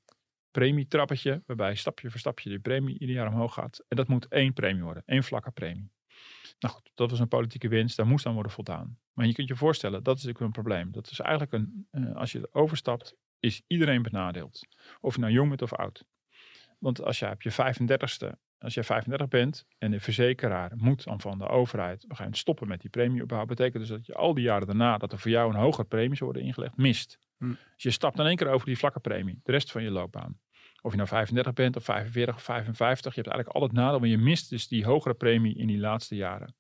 premietrappetje, 0.51 1.43
waarbij 1.47 1.75
stapje 1.75 2.11
voor 2.11 2.21
stapje 2.21 2.49
die 2.49 2.59
premie 2.59 2.99
ieder 2.99 3.17
jaar 3.17 3.29
omhoog 3.29 3.55
gaat. 3.55 3.85
En 3.89 3.97
dat 3.97 4.09
moet 4.09 4.29
één 4.29 4.53
premie 4.53 4.83
worden, 4.83 5.03
één 5.07 5.25
vlakke 5.25 5.51
premie. 5.51 5.91
Nou 6.59 6.75
goed, 6.75 6.91
dat 6.95 7.11
was 7.11 7.21
een 7.21 7.29
politieke 7.29 7.69
winst, 7.69 7.97
daar 7.97 8.07
moest 8.07 8.27
aan 8.27 8.35
worden 8.35 8.53
voldaan. 8.53 8.99
Maar 9.13 9.27
je 9.27 9.33
kunt 9.33 9.49
je 9.49 9.57
voorstellen, 9.57 10.03
dat 10.03 10.17
is 10.17 10.23
natuurlijk 10.25 10.57
een 10.57 10.63
probleem. 10.63 10.93
Dat 10.93 11.11
is 11.11 11.21
eigenlijk 11.21 11.53
een, 11.53 11.87
eh, 11.91 12.17
als 12.17 12.33
je 12.33 12.39
er 12.39 12.49
overstapt, 12.53 13.17
is 13.41 13.63
iedereen 13.67 14.03
benadeeld. 14.03 14.67
Of 15.01 15.15
je 15.15 15.21
nou 15.21 15.33
jong 15.33 15.49
bent 15.49 15.63
of 15.63 15.73
oud. 15.73 16.05
Want 16.79 17.03
als 17.03 17.19
jij 17.19 17.31
op 17.31 17.43
je 17.43 17.51
35ste, 17.51 18.39
als 18.59 18.75
jij 18.75 18.85
35 18.85 19.29
bent 19.29 19.67
en 19.79 19.91
de 19.91 20.01
verzekeraar 20.01 20.73
moet 20.77 21.05
dan 21.05 21.21
van 21.21 21.39
de 21.39 21.49
overheid 21.49 21.97
gegeven 22.01 22.17
moment 22.17 22.37
stoppen 22.37 22.69
met 22.69 22.81
die 22.81 22.91
premieopbouw, 22.91 23.45
betekent 23.45 23.83
dus 23.83 23.89
dat 23.89 24.07
je 24.07 24.15
al 24.15 24.35
die 24.35 24.45
jaren 24.45 24.67
daarna 24.67 24.99
dat 24.99 25.13
er 25.13 25.19
voor 25.19 25.31
jou 25.31 25.51
een 25.51 25.61
hogere 25.61 25.87
premie 25.87 26.17
zou 26.17 26.31
worden 26.31 26.49
ingelegd, 26.49 26.77
mist. 26.77 27.19
Hm. 27.41 27.49
Dus 27.49 27.83
je 27.83 27.91
stapt 27.91 28.19
in 28.19 28.27
één 28.27 28.37
keer 28.37 28.49
over 28.49 28.67
die 28.67 28.79
vlakke 28.79 29.01
premie, 29.01 29.41
de 29.43 29.53
rest 29.53 29.71
van 29.71 29.83
je 29.83 29.91
loopbaan. 29.91 30.39
Of 30.83 30.91
je 30.91 30.97
nou 30.97 31.09
35 31.09 31.53
bent 31.53 31.77
of 31.77 31.85
45 31.85 32.35
of 32.35 32.43
55, 32.43 33.15
je 33.15 33.21
hebt 33.21 33.35
eigenlijk 33.35 33.49
al 33.49 33.63
het 33.63 33.73
nadeel, 33.73 33.99
maar 33.99 34.09
je 34.09 34.19
mist 34.19 34.51
dus 34.51 34.69
die 34.69 34.85
hogere 34.85 35.15
premie 35.15 35.57
in 35.57 35.67
die 35.67 35.79
laatste 35.79 36.17
jaren. 36.17 36.55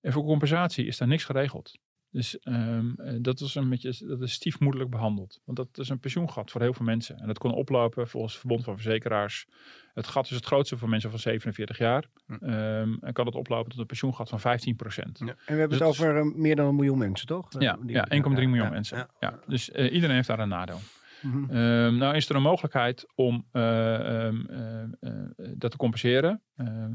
En 0.00 0.12
voor 0.12 0.24
compensatie 0.24 0.86
is 0.86 0.96
daar 0.96 1.08
niks 1.08 1.24
geregeld. 1.24 1.78
Dus 2.12 2.38
ehm, 2.38 2.90
eh, 2.96 3.14
dat 3.20 3.40
is 3.40 3.54
een 3.54 3.68
beetje 3.68 4.06
dat 4.06 4.20
is 4.20 4.32
stiefmoederlijk 4.32 4.90
behandeld. 4.90 5.40
Want 5.44 5.56
dat 5.58 5.78
is 5.78 5.88
een 5.88 5.98
pensioengat 5.98 6.50
voor 6.50 6.60
heel 6.60 6.72
veel 6.74 6.84
mensen. 6.86 7.18
En 7.18 7.26
dat 7.26 7.38
kon 7.38 7.52
oplopen 7.52 8.08
volgens 8.08 8.32
het 8.32 8.40
Verbond 8.40 8.64
van 8.64 8.74
Verzekeraars. 8.74 9.46
Het 9.94 10.06
gat 10.06 10.24
is 10.24 10.30
het 10.30 10.44
grootste 10.44 10.78
voor 10.78 10.88
mensen 10.88 11.10
van 11.10 11.18
47 11.18 11.78
jaar. 11.78 12.04
Hm. 12.26 12.32
Ehm, 12.34 12.94
en 13.00 13.12
kan 13.12 13.26
het 13.26 13.34
oplopen 13.34 13.70
tot 13.70 13.80
een 13.80 13.86
pensioengat 13.86 14.28
van 14.28 14.40
15 14.40 14.76
procent. 14.76 15.18
Ja. 15.18 15.26
En 15.26 15.34
we 15.36 15.42
hebben 15.46 15.68
Dus 15.68 15.78
het 15.78 15.88
is- 15.88 16.00
over 16.00 16.16
eh, 16.16 16.24
meer 16.34 16.56
dan 16.56 16.66
een 16.66 16.74
miljoen 16.74 16.98
mensen, 16.98 17.26
toch? 17.26 17.46
Ja, 17.58 17.76
Die- 17.82 17.90
ja 17.94 18.06
1,3 18.08 18.48
miljoen 18.48 18.66
ja, 18.66 18.70
mensen. 18.70 18.96
ja. 18.96 19.08
Ja. 19.20 19.38
Dus 19.46 19.70
eh, 19.70 19.92
iedereen 19.92 20.14
heeft 20.16 20.28
daar 20.28 20.38
een 20.40 20.48
nadeel. 20.48 20.78
Mhm. 21.22 21.50
Ehm, 21.50 21.96
nou 21.96 22.14
is 22.14 22.28
er 22.28 22.36
een 22.36 22.42
mogelijkheid 22.42 23.06
om 23.14 23.46
eh, 23.52 23.94
ehm, 23.94 24.44
eh, 24.46 24.82
eh, 24.82 25.28
dat 25.36 25.70
te 25.70 25.76
compenseren 25.76 26.42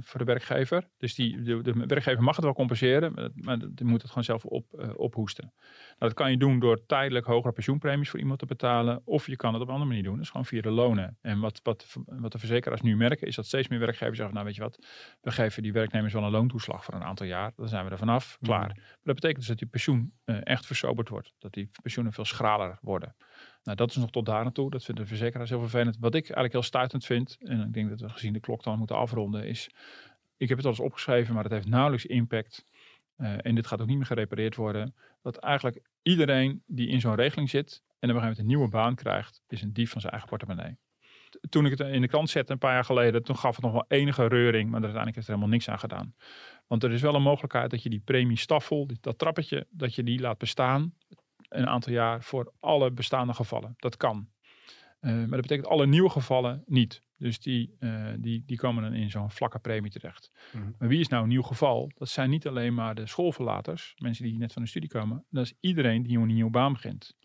voor 0.01 0.19
de 0.19 0.25
werkgever. 0.25 0.89
Dus 0.97 1.15
die, 1.15 1.41
de, 1.41 1.61
de 1.61 1.73
werkgever 1.85 2.23
mag 2.23 2.35
het 2.35 2.45
wel 2.45 2.53
compenseren, 2.53 3.13
maar, 3.13 3.29
maar 3.33 3.57
die 3.59 3.85
moet 3.85 4.01
het 4.01 4.09
gewoon 4.09 4.23
zelf 4.23 4.45
op, 4.45 4.93
ophoesten. 4.95 5.53
Nou, 5.55 5.95
dat 5.97 6.13
kan 6.13 6.31
je 6.31 6.37
doen 6.37 6.59
door 6.59 6.85
tijdelijk 6.85 7.25
hogere 7.25 7.53
pensioenpremies 7.53 8.09
voor 8.09 8.19
iemand 8.19 8.39
te 8.39 8.45
betalen. 8.45 9.01
Of 9.05 9.27
je 9.27 9.35
kan 9.35 9.53
het 9.53 9.61
op 9.61 9.67
een 9.67 9.73
andere 9.73 9.89
manier 9.89 10.09
doen, 10.09 10.17
dus 10.17 10.29
gewoon 10.29 10.45
via 10.45 10.61
de 10.61 10.69
lonen. 10.69 11.17
En 11.21 11.39
wat, 11.39 11.59
wat, 11.63 11.95
wat 12.05 12.31
de 12.31 12.37
verzekeraars 12.37 12.81
nu 12.81 12.95
merken, 12.95 13.27
is 13.27 13.35
dat 13.35 13.45
steeds 13.45 13.67
meer 13.67 13.79
werkgevers 13.79 14.17
zeggen, 14.17 14.33
nou 14.33 14.45
weet 14.45 14.55
je 14.55 14.61
wat, 14.61 14.85
we 15.21 15.31
geven 15.31 15.63
die 15.63 15.73
werknemers 15.73 16.13
wel 16.13 16.23
een 16.23 16.31
loontoeslag 16.31 16.83
voor 16.83 16.93
een 16.93 17.03
aantal 17.03 17.25
jaar. 17.25 17.51
Dan 17.55 17.67
zijn 17.67 17.85
we 17.85 17.91
er 17.91 17.97
vanaf, 17.97 18.37
klaar. 18.41 18.67
Maar 18.67 18.97
dat 19.03 19.15
betekent 19.15 19.37
dus 19.37 19.47
dat 19.47 19.57
die 19.57 19.67
pensioen 19.67 20.13
echt 20.25 20.65
versoberd 20.65 21.09
wordt. 21.09 21.33
Dat 21.39 21.53
die 21.53 21.69
pensioenen 21.81 22.13
veel 22.13 22.25
schraler 22.25 22.77
worden. 22.81 23.15
Nou, 23.67 23.79
dat 23.79 23.89
is 23.89 23.95
nog 23.95 24.09
tot 24.09 24.25
daar 24.25 24.43
naartoe. 24.43 24.69
Dat 24.69 24.83
vinden 24.83 25.03
de 25.03 25.09
verzekeraars 25.09 25.49
heel 25.49 25.59
vervelend. 25.59 25.97
Wat 25.99 26.15
ik 26.15 26.23
eigenlijk 26.23 26.53
heel 26.53 26.63
stuitend 26.63 27.05
vind, 27.05 27.37
en 27.39 27.61
ik 27.61 27.73
denk 27.73 27.89
dat 27.89 27.99
we 27.99 28.09
gezien 28.09 28.33
de 28.33 28.39
klok 28.39 28.63
dan 28.63 28.77
moeten 28.77 28.95
afronden, 28.95 29.47
is, 29.47 29.69
ik 30.37 30.47
heb 30.49 30.57
het 30.57 30.65
al 30.65 30.71
eens 30.71 30.81
opgeschreven, 30.81 31.33
maar 31.33 31.43
het 31.43 31.51
heeft 31.51 31.67
nauwelijks 31.67 32.05
impact. 32.05 32.65
Eh, 33.15 33.33
en 33.41 33.55
dit 33.55 33.67
gaat 33.67 33.81
ook 33.81 33.87
niet 33.87 33.97
meer 33.97 34.05
gerepareerd 34.05 34.55
worden. 34.55 34.95
Dat 35.21 35.37
eigenlijk 35.37 35.81
iedereen 36.01 36.63
die 36.65 36.87
in 36.87 36.99
zo'n 36.99 37.15
regeling 37.15 37.49
zit 37.49 37.69
en 37.99 38.09
op 38.09 38.15
een 38.15 38.21
gegeven 38.21 38.21
moment 38.21 38.39
een 38.39 38.45
nieuwe 38.45 38.69
baan 38.69 38.95
krijgt, 38.95 39.41
is 39.47 39.61
een 39.61 39.73
dief 39.73 39.91
van 39.91 40.01
zijn 40.01 40.13
eigen 40.13 40.29
portemonnee. 40.29 40.77
Toen 41.49 41.65
ik 41.65 41.77
het 41.77 41.87
in 41.87 42.01
de 42.01 42.07
krant 42.07 42.29
zette 42.29 42.51
een 42.51 42.57
paar 42.57 42.73
jaar 42.73 42.85
geleden, 42.85 43.23
toen 43.23 43.37
gaf 43.37 43.55
het 43.55 43.63
nog 43.63 43.73
wel 43.73 43.85
enige 43.87 44.27
reuring, 44.27 44.65
maar 44.69 44.81
uiteindelijk 44.81 45.17
is 45.17 45.23
er 45.23 45.29
helemaal 45.29 45.53
niks 45.53 45.69
aan 45.69 45.79
gedaan. 45.79 46.15
Want 46.67 46.83
er 46.83 46.91
is 46.91 47.01
wel 47.01 47.15
een 47.15 47.21
mogelijkheid 47.21 47.69
dat 47.69 47.83
je 47.83 47.89
die 47.89 48.01
premiestaffel, 48.05 48.87
die- 48.87 48.97
dat 49.01 49.17
trappetje, 49.17 49.67
dat 49.69 49.95
je 49.95 50.03
die 50.03 50.19
laat 50.19 50.37
bestaan 50.37 50.93
een 51.49 51.67
aantal 51.67 51.93
jaar 51.93 52.23
voor 52.23 52.53
alle 52.59 52.91
bestaande 52.91 53.33
gevallen. 53.33 53.73
Dat 53.77 53.97
kan. 53.97 54.29
Eh, 54.99 55.11
maar 55.11 55.29
dat 55.29 55.41
betekent 55.41 55.67
alle 55.67 55.87
nieuwe 55.87 56.09
gevallen 56.09 56.63
niet. 56.65 57.05
Dus 57.17 57.39
die, 57.39 57.75
eh, 57.79 58.13
die, 58.17 58.43
die 58.45 58.57
komen 58.57 58.83
dan 58.83 58.93
in 58.93 59.09
zo'n 59.09 59.31
vlakke 59.31 59.59
premie 59.59 59.91
terecht. 59.91 60.31
Mhm. 60.53 60.71
Maar 60.77 60.87
wie 60.87 60.99
is 60.99 61.07
nou 61.07 61.23
een 61.23 61.29
nieuw 61.29 61.41
geval? 61.41 61.91
Dat 61.95 62.09
zijn 62.09 62.29
niet 62.29 62.47
alleen 62.47 62.73
maar 62.73 62.95
de 62.95 63.07
schoolverlaters, 63.07 63.93
mensen 63.97 64.23
die 64.23 64.37
net 64.37 64.53
van 64.53 64.61
de 64.61 64.67
studie 64.67 64.89
komen. 64.89 65.25
Dat 65.29 65.45
is 65.45 65.53
iedereen 65.59 66.03
die 66.03 66.17
een 66.17 66.27
nieuwe 66.27 66.51
baan 66.51 66.73
begint. 66.73 67.15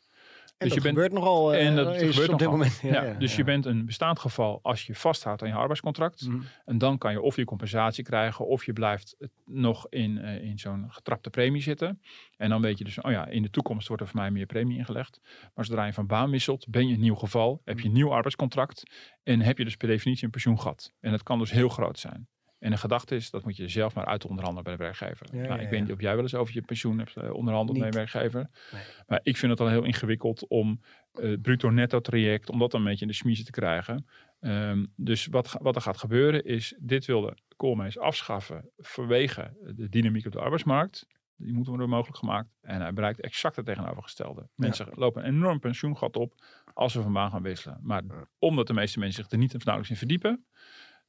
En 0.62 0.68
Dus 0.68 0.74
je 0.76 0.80
bent- 0.80 0.94
gebeurt 0.94 1.12
nogal. 1.12 1.54
eh, 1.54 1.66
en 1.66 1.76
dat 1.76 1.96
gebeurt 1.96 2.28
op 2.32 2.38
dit 2.38 2.48
moment. 2.50 2.78
Ja, 2.82 3.14
dus 3.14 3.36
je 3.36 3.44
bent 3.44 3.66
een 3.66 3.86
bestaand 3.86 4.18
geval 4.18 4.58
als 4.62 4.86
je 4.86 4.94
vasthoudt 4.94 5.42
aan 5.42 5.48
je 5.48 5.54
arbeidscontract. 5.54 6.26
Mhm. 6.28 6.40
En 6.64 6.78
dan 6.78 6.98
kan 6.98 7.12
je 7.12 7.20
of 7.20 7.36
je 7.36 7.44
compensatie 7.44 8.04
krijgen 8.04 8.46
of 8.46 8.64
je 8.64 8.72
blijft 8.72 9.16
nog 9.44 9.86
in, 9.88 10.18
eh, 10.18 10.42
in 10.44 10.58
zo'n 10.58 10.84
getrapte 10.88 11.30
premie 11.30 11.62
zitten. 11.62 12.00
En 12.36 12.48
dan 12.48 12.60
weet 12.60 12.78
je 12.78 12.84
dus, 12.84 13.00
oh 13.00 13.10
ja, 13.10 13.26
in 13.26 13.42
de 13.42 13.50
toekomst 13.50 13.88
wordt 13.88 14.02
er 14.02 14.08
voor 14.08 14.20
mij 14.20 14.30
meer 14.30 14.46
premie 14.46 14.78
ingelegd. 14.78 15.20
Maar 15.54 15.64
zodra 15.64 15.86
je 15.86 15.92
van 15.92 16.06
baan 16.06 16.30
wisselt, 16.30 16.66
ben 16.68 16.88
je 16.88 16.94
een 16.94 17.00
nieuw 17.00 17.14
geval, 17.14 17.60
heb 17.64 17.80
je 17.80 17.86
een 17.88 17.94
nieuw 17.94 18.12
arbeidscontract 18.12 18.82
en 19.22 19.40
heb 19.40 19.58
je 19.58 19.64
dus 19.64 19.76
per 19.76 19.88
definitie 19.88 20.24
een 20.24 20.30
pensioengat. 20.30 20.92
En 21.00 21.10
dat 21.10 21.22
kan 21.22 21.38
dus 21.38 21.50
heel 21.50 21.68
groot 21.68 21.98
zijn. 21.98 22.28
En 22.62 22.70
de 22.70 22.76
gedachte 22.76 23.14
is, 23.14 23.30
dat 23.30 23.44
moet 23.44 23.56
je 23.56 23.68
zelf 23.68 23.94
maar 23.94 24.04
uit 24.04 24.26
onderhandelen 24.26 24.64
bij 24.64 24.72
de 24.76 24.82
werkgever. 24.82 25.26
Ja, 25.32 25.42
nou, 25.42 25.54
ja, 25.54 25.58
ik 25.58 25.70
weet 25.70 25.80
niet 25.80 25.92
of 25.92 26.00
jij 26.00 26.14
wel 26.14 26.22
eens 26.22 26.34
over 26.34 26.54
je 26.54 26.62
pensioen 26.62 26.98
hebt 26.98 27.16
eh, 27.16 27.34
onderhandeld 27.34 27.78
met 27.78 27.86
een 27.86 27.94
werkgever. 27.94 28.50
Nee. 28.72 28.82
Maar 29.06 29.20
ik 29.22 29.36
vind 29.36 29.52
het 29.52 29.60
al 29.60 29.68
heel 29.68 29.84
ingewikkeld 29.84 30.48
om 30.48 30.80
eh, 31.12 31.30
het 31.30 31.42
bruto-netto 31.42 32.00
traject, 32.00 32.50
om 32.50 32.58
dat 32.58 32.74
een 32.74 32.84
beetje 32.84 33.00
in 33.00 33.10
de 33.10 33.16
smiezen 33.16 33.44
te 33.44 33.50
krijgen. 33.50 34.06
Ehm, 34.40 34.86
dus 34.96 35.26
wat, 35.26 35.56
wat 35.60 35.76
er 35.76 35.82
gaat 35.82 35.98
gebeuren 35.98 36.44
is, 36.44 36.74
dit 36.78 37.06
wilde 37.06 37.36
Koolmees 37.56 37.98
afschaffen 37.98 38.70
vanwege 38.76 39.56
de 39.74 39.88
dynamiek 39.88 40.26
op 40.26 40.32
de 40.32 40.40
arbeidsmarkt. 40.40 41.06
Die 41.36 41.54
moet 41.54 41.66
worden 41.66 41.88
mogelijk 41.88 42.18
gemaakt. 42.18 42.48
En 42.60 42.80
hij 42.80 42.92
bereikt 42.92 43.20
exact 43.20 43.56
het 43.56 43.66
tegenovergestelde. 43.66 44.48
Mensen 44.54 44.88
lopen 44.94 45.26
een 45.26 45.34
enorm 45.34 45.58
pensioengat 45.58 46.16
op 46.16 46.34
als 46.74 46.92
ze 46.92 47.02
van 47.02 47.12
baan 47.12 47.30
gaan 47.30 47.42
wisselen. 47.42 47.78
Maar 47.82 48.02
omdat 48.38 48.66
de 48.66 48.72
meeste 48.72 48.98
mensen 48.98 49.22
zich 49.22 49.32
er 49.32 49.38
niet 49.38 49.54
of 49.54 49.64
nauwelijks 49.64 49.90
in 49.90 50.08
verdiepen, 50.08 50.46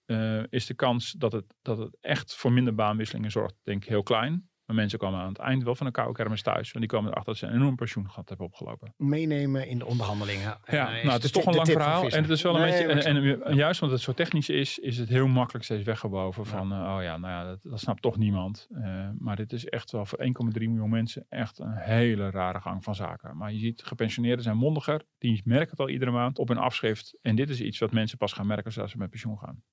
eh, 0.06 0.44
is 0.50 0.66
de 0.66 0.74
kans 0.74 1.12
dat 1.12 1.32
het, 1.32 1.56
dat 1.62 1.78
het 1.78 1.98
echt 2.02 2.36
voor 2.36 2.52
minder 2.52 2.76
baanwisselingen 2.76 3.32
zorgt, 3.32 3.56
denk 3.64 3.84
ik, 3.84 3.90
heel 3.90 4.04
klein. 4.04 4.50
Maar 4.74 4.82
mensen 4.82 5.00
komen 5.00 5.20
aan 5.20 5.28
het 5.28 5.38
eind 5.38 5.64
wel 5.64 5.76
van 5.76 5.86
een 5.86 5.92
koude 5.92 6.14
kermis 6.14 6.42
thuis. 6.42 6.72
Want 6.72 6.90
die 6.90 6.98
komen 6.98 7.12
erachter 7.12 7.34
dat 7.34 7.42
ze 7.42 7.48
een 7.48 7.54
enorm 7.54 7.76
pensioengat 7.76 8.30
hebben 8.30 8.48
opgelopen. 8.48 8.94
Meenemen 8.98 9.68
in 9.68 9.78
de 9.78 9.86
onderhandelingen. 9.86 10.58
Ja, 10.66 10.88
Eh, 10.88 11.04
nou, 11.04 11.14
het 11.16 11.24
is 11.24 11.32
toch 11.32 11.46
een 11.46 11.56
lang 11.56 11.68
verhaal. 11.68 12.10
En 12.10 12.22
het 12.22 12.30
is 12.30 12.42
wel 12.42 12.56
een 12.56 12.62
beetje. 12.62 13.04
En, 13.04 13.56
juist 13.56 13.82
omdat 13.82 13.98
het 13.98 14.06
zo 14.06 14.14
technisch 14.14 14.50
is, 14.50 14.80
is 14.80 14.98
het 14.98 15.10
heel 15.10 15.28
makkelijk 15.28 15.66
steeds 15.66 15.84
weggewoven. 15.84 16.46
Van, 16.46 16.72
eh, 16.72 16.78
oh 16.78 17.04
ja, 17.04 17.18
nou 17.18 17.34
ja, 17.34 17.44
dat, 17.44 17.60
dat 17.64 17.80
snapt 17.80 18.02
toch 18.02 18.18
niemand. 18.18 18.68
Eh, 18.72 19.10
maar 19.18 19.36
dit 19.36 19.54
is 19.54 19.66
echt 19.66 19.92
wel 19.92 20.06
voor 20.06 20.20
1,3 20.20 20.68
miljoen 20.70 20.90
mensen 20.90 21.26
echt 21.30 21.60
een 21.60 21.76
hele 21.76 22.30
rare 22.30 22.62
gang 22.62 22.84
van 22.84 22.96
zaken. 22.96 23.38
Maar 23.38 23.54
je 23.54 23.60
ziet, 23.60 23.84
gepensioneerden 23.84 24.44
zijn 24.44 24.58
mondiger. 24.58 25.02
Die 25.18 25.42
merken 25.46 25.70
het 25.70 25.80
al 25.80 25.90
iedere 25.90 26.12
maand 26.12 26.40
op 26.40 26.50
een 26.50 26.58
afschrift. 26.58 27.18
En 27.22 27.36
dit 27.36 27.50
is 27.50 27.62
iets 27.62 27.80
wat 27.80 27.92
mensen 27.92 28.18
pas 28.18 28.34
gaan 28.34 28.48
merken 28.48 28.82
als 28.82 28.92
ze 28.92 28.98
met 28.98 29.10
pensioen 29.10 29.38
gaan. 29.38 29.64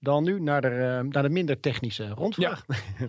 Dan 0.00 0.24
nu 0.24 0.40
naar 0.40 0.60
de, 0.60 1.06
naar 1.08 1.22
de 1.22 1.28
minder 1.28 1.60
technische 1.60 2.08
rondvraag. 2.08 2.64
Ja. 2.68 3.08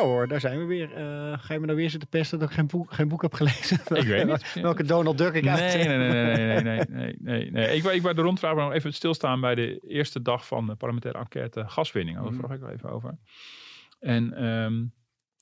hoor, 0.00 0.28
daar 0.28 0.40
zijn 0.40 0.58
we 0.58 0.64
weer. 0.64 0.92
Eh, 0.94 1.38
ga 1.38 1.54
je 1.54 1.60
me 1.60 1.66
nou 1.66 1.78
weer 1.78 1.90
zitten 1.90 2.08
pesten 2.08 2.38
dat 2.38 2.48
ik 2.48 2.54
geen 2.54 2.66
boek, 2.66 2.92
geen 2.92 3.08
boek 3.08 3.22
heb 3.22 3.34
gelezen? 3.34 3.78
Ik 4.02 4.06
weet 4.06 4.26
niet. 4.26 4.52
Welke 4.62 4.84
Donald 4.84 5.18
Duck 5.18 5.34
ik 5.34 5.44
Nee, 5.44 5.52
uit. 5.52 5.74
nee, 5.74 5.98
nee, 5.98 6.08
nee, 6.08 6.36
nee, 6.36 6.62
nee, 6.62 6.84
nee, 6.88 7.16
nee, 7.20 7.50
nee. 7.50 7.76
Ik, 7.76 7.82
wou- 7.82 7.94
ik 7.94 8.02
wou 8.02 8.14
de 8.14 8.22
rondvraag 8.22 8.54
nog 8.54 8.72
even 8.72 8.92
stilstaan 8.94 9.40
bij 9.40 9.54
de 9.54 9.78
eerste 9.78 10.22
dag 10.22 10.46
van 10.46 10.66
de 10.66 10.74
parlementaire 10.74 11.18
enquête 11.20 11.64
gaswinning. 11.68 12.16
Daar 12.16 12.26
Mhm. 12.26 12.34
vroeg 12.36 12.52
ik 12.52 12.60
wel 12.60 12.70
even 12.70 12.90
over. 12.90 13.18
En 14.00 14.32
ehm, 14.34 14.84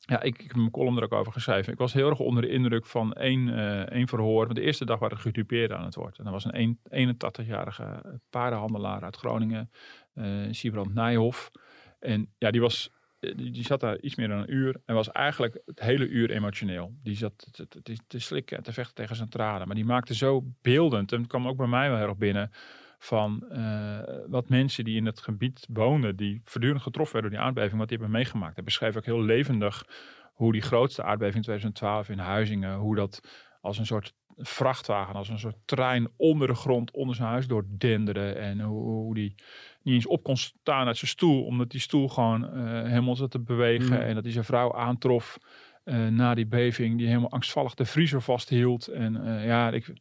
ja, 0.00 0.22
ik, 0.22 0.38
ik 0.38 0.46
heb 0.46 0.56
mijn 0.56 0.70
column 0.70 0.96
er 0.96 1.02
ook 1.02 1.12
over 1.12 1.32
geschreven. 1.32 1.72
Ik 1.72 1.78
was 1.78 1.92
heel 1.92 2.08
erg 2.08 2.18
onder 2.18 2.42
de 2.42 2.48
indruk 2.48 2.86
van 2.86 3.12
één, 3.12 3.48
eh, 3.48 3.80
één 3.80 4.08
verhoor. 4.08 4.44
Want 4.44 4.54
de 4.56 4.62
eerste 4.64 4.84
dag 4.84 4.98
waren 4.98 5.18
gedupeerden 5.18 5.78
aan 5.78 5.84
het 5.84 5.94
woord. 5.94 6.18
En 6.18 6.24
dat 6.24 6.32
was 6.32 6.44
een 6.44 6.58
een- 6.60 6.78
81-jarige 6.90 8.18
paardenhandelaar 8.30 9.02
uit 9.02 9.16
Groningen, 9.16 9.70
eh 10.14 10.24
Siebrand 10.50 10.94
Nijhoff. 10.94 11.50
En 11.98 12.32
ja, 12.38 12.50
die 12.50 12.60
was 12.60 12.90
eh, 12.92 12.99
die, 13.20 13.50
die 13.50 13.64
zat 13.64 13.80
daar 13.80 14.00
iets 14.00 14.14
meer 14.14 14.28
dan 14.28 14.38
een 14.38 14.54
uur 14.54 14.80
en 14.84 14.94
was 14.94 15.10
eigenlijk 15.10 15.60
het 15.66 15.80
hele 15.80 16.08
uur 16.08 16.30
emotioneel. 16.30 16.94
Die 17.02 17.16
zat 17.16 17.48
te, 17.52 17.68
te, 17.68 17.96
te, 18.06 18.18
slikken 18.18 18.56
en 18.56 18.62
te 18.62 18.72
vechten 18.72 18.94
tegen 18.94 19.16
zijn 19.16 19.28
tranen. 19.28 19.66
Maar 19.66 19.76
die 19.76 19.84
maakte 19.84 20.14
zo 20.14 20.44
beeldend, 20.62 21.12
en 21.12 21.18
het 21.18 21.28
kwam 21.28 21.48
ook 21.48 21.56
bij 21.56 21.66
mij 21.66 21.88
wel 21.88 21.98
heel 21.98 22.08
erg 22.08 22.16
binnen, 22.16 22.50
van 22.98 23.48
eh, 23.50 23.98
wat 24.26 24.48
mensen 24.48 24.84
die 24.84 24.96
in 24.96 25.06
het 25.06 25.20
gebied 25.20 25.66
woonden, 25.72 26.16
die 26.16 26.40
voortdurend 26.44 26.82
getroffen 26.82 27.12
werden 27.12 27.30
door 27.30 27.40
die 27.40 27.48
aardbeving, 27.48 27.78
wat 27.78 27.88
die 27.88 27.98
hebben 27.98 28.16
meegemaakt. 28.16 28.54
Hij 28.54 28.64
beschreef 28.64 28.96
ook 28.96 29.04
heel 29.04 29.22
levendig 29.22 29.86
hoe 30.32 30.52
die 30.52 30.62
grootste 30.62 31.02
aardbeving 31.02 31.36
in 31.36 31.42
2012 31.42 32.08
in 32.08 32.18
Huizingen, 32.18 32.76
hoe 32.76 32.96
dat 32.96 33.20
als 33.60 33.78
een 33.78 33.86
soort 33.86 34.14
vrachtwagen, 34.36 35.14
als 35.14 35.28
een 35.28 35.38
soort 35.38 35.58
trein 35.64 36.08
onder 36.16 36.48
de 36.48 36.54
grond, 36.54 36.90
onder 36.90 37.14
zijn 37.14 37.28
huis 37.28 37.46
doordenderde. 37.46 38.32
En 38.32 38.60
hoe, 38.60 38.82
hoe 38.82 39.14
die 39.14 39.34
niet 39.82 39.94
eens 39.94 40.06
op 40.06 40.22
kon 40.22 40.36
staan 40.36 40.86
uit 40.86 40.96
zijn 40.96 41.10
stoel, 41.10 41.44
omdat 41.44 41.70
die 41.70 41.80
stoel 41.80 42.08
gewoon 42.08 42.44
eh, 42.44 42.82
helemaal 42.82 43.16
zat 43.16 43.30
te 43.30 43.40
bewegen. 43.40 43.96
Mm. 43.96 44.02
En 44.02 44.14
dat 44.14 44.24
hij 44.24 44.32
zijn 44.32 44.44
vrouw 44.44 44.74
aantrof 44.74 45.38
eh, 45.84 46.06
na 46.06 46.34
die 46.34 46.46
beving, 46.46 46.98
die 46.98 47.06
helemaal 47.06 47.30
angstvallig 47.30 47.74
de 47.74 47.84
vriezer 47.84 48.22
vasthield. 48.22 48.88
En 48.88 49.26
eh, 49.26 49.46
ja, 49.46 49.70
ik, 49.70 49.92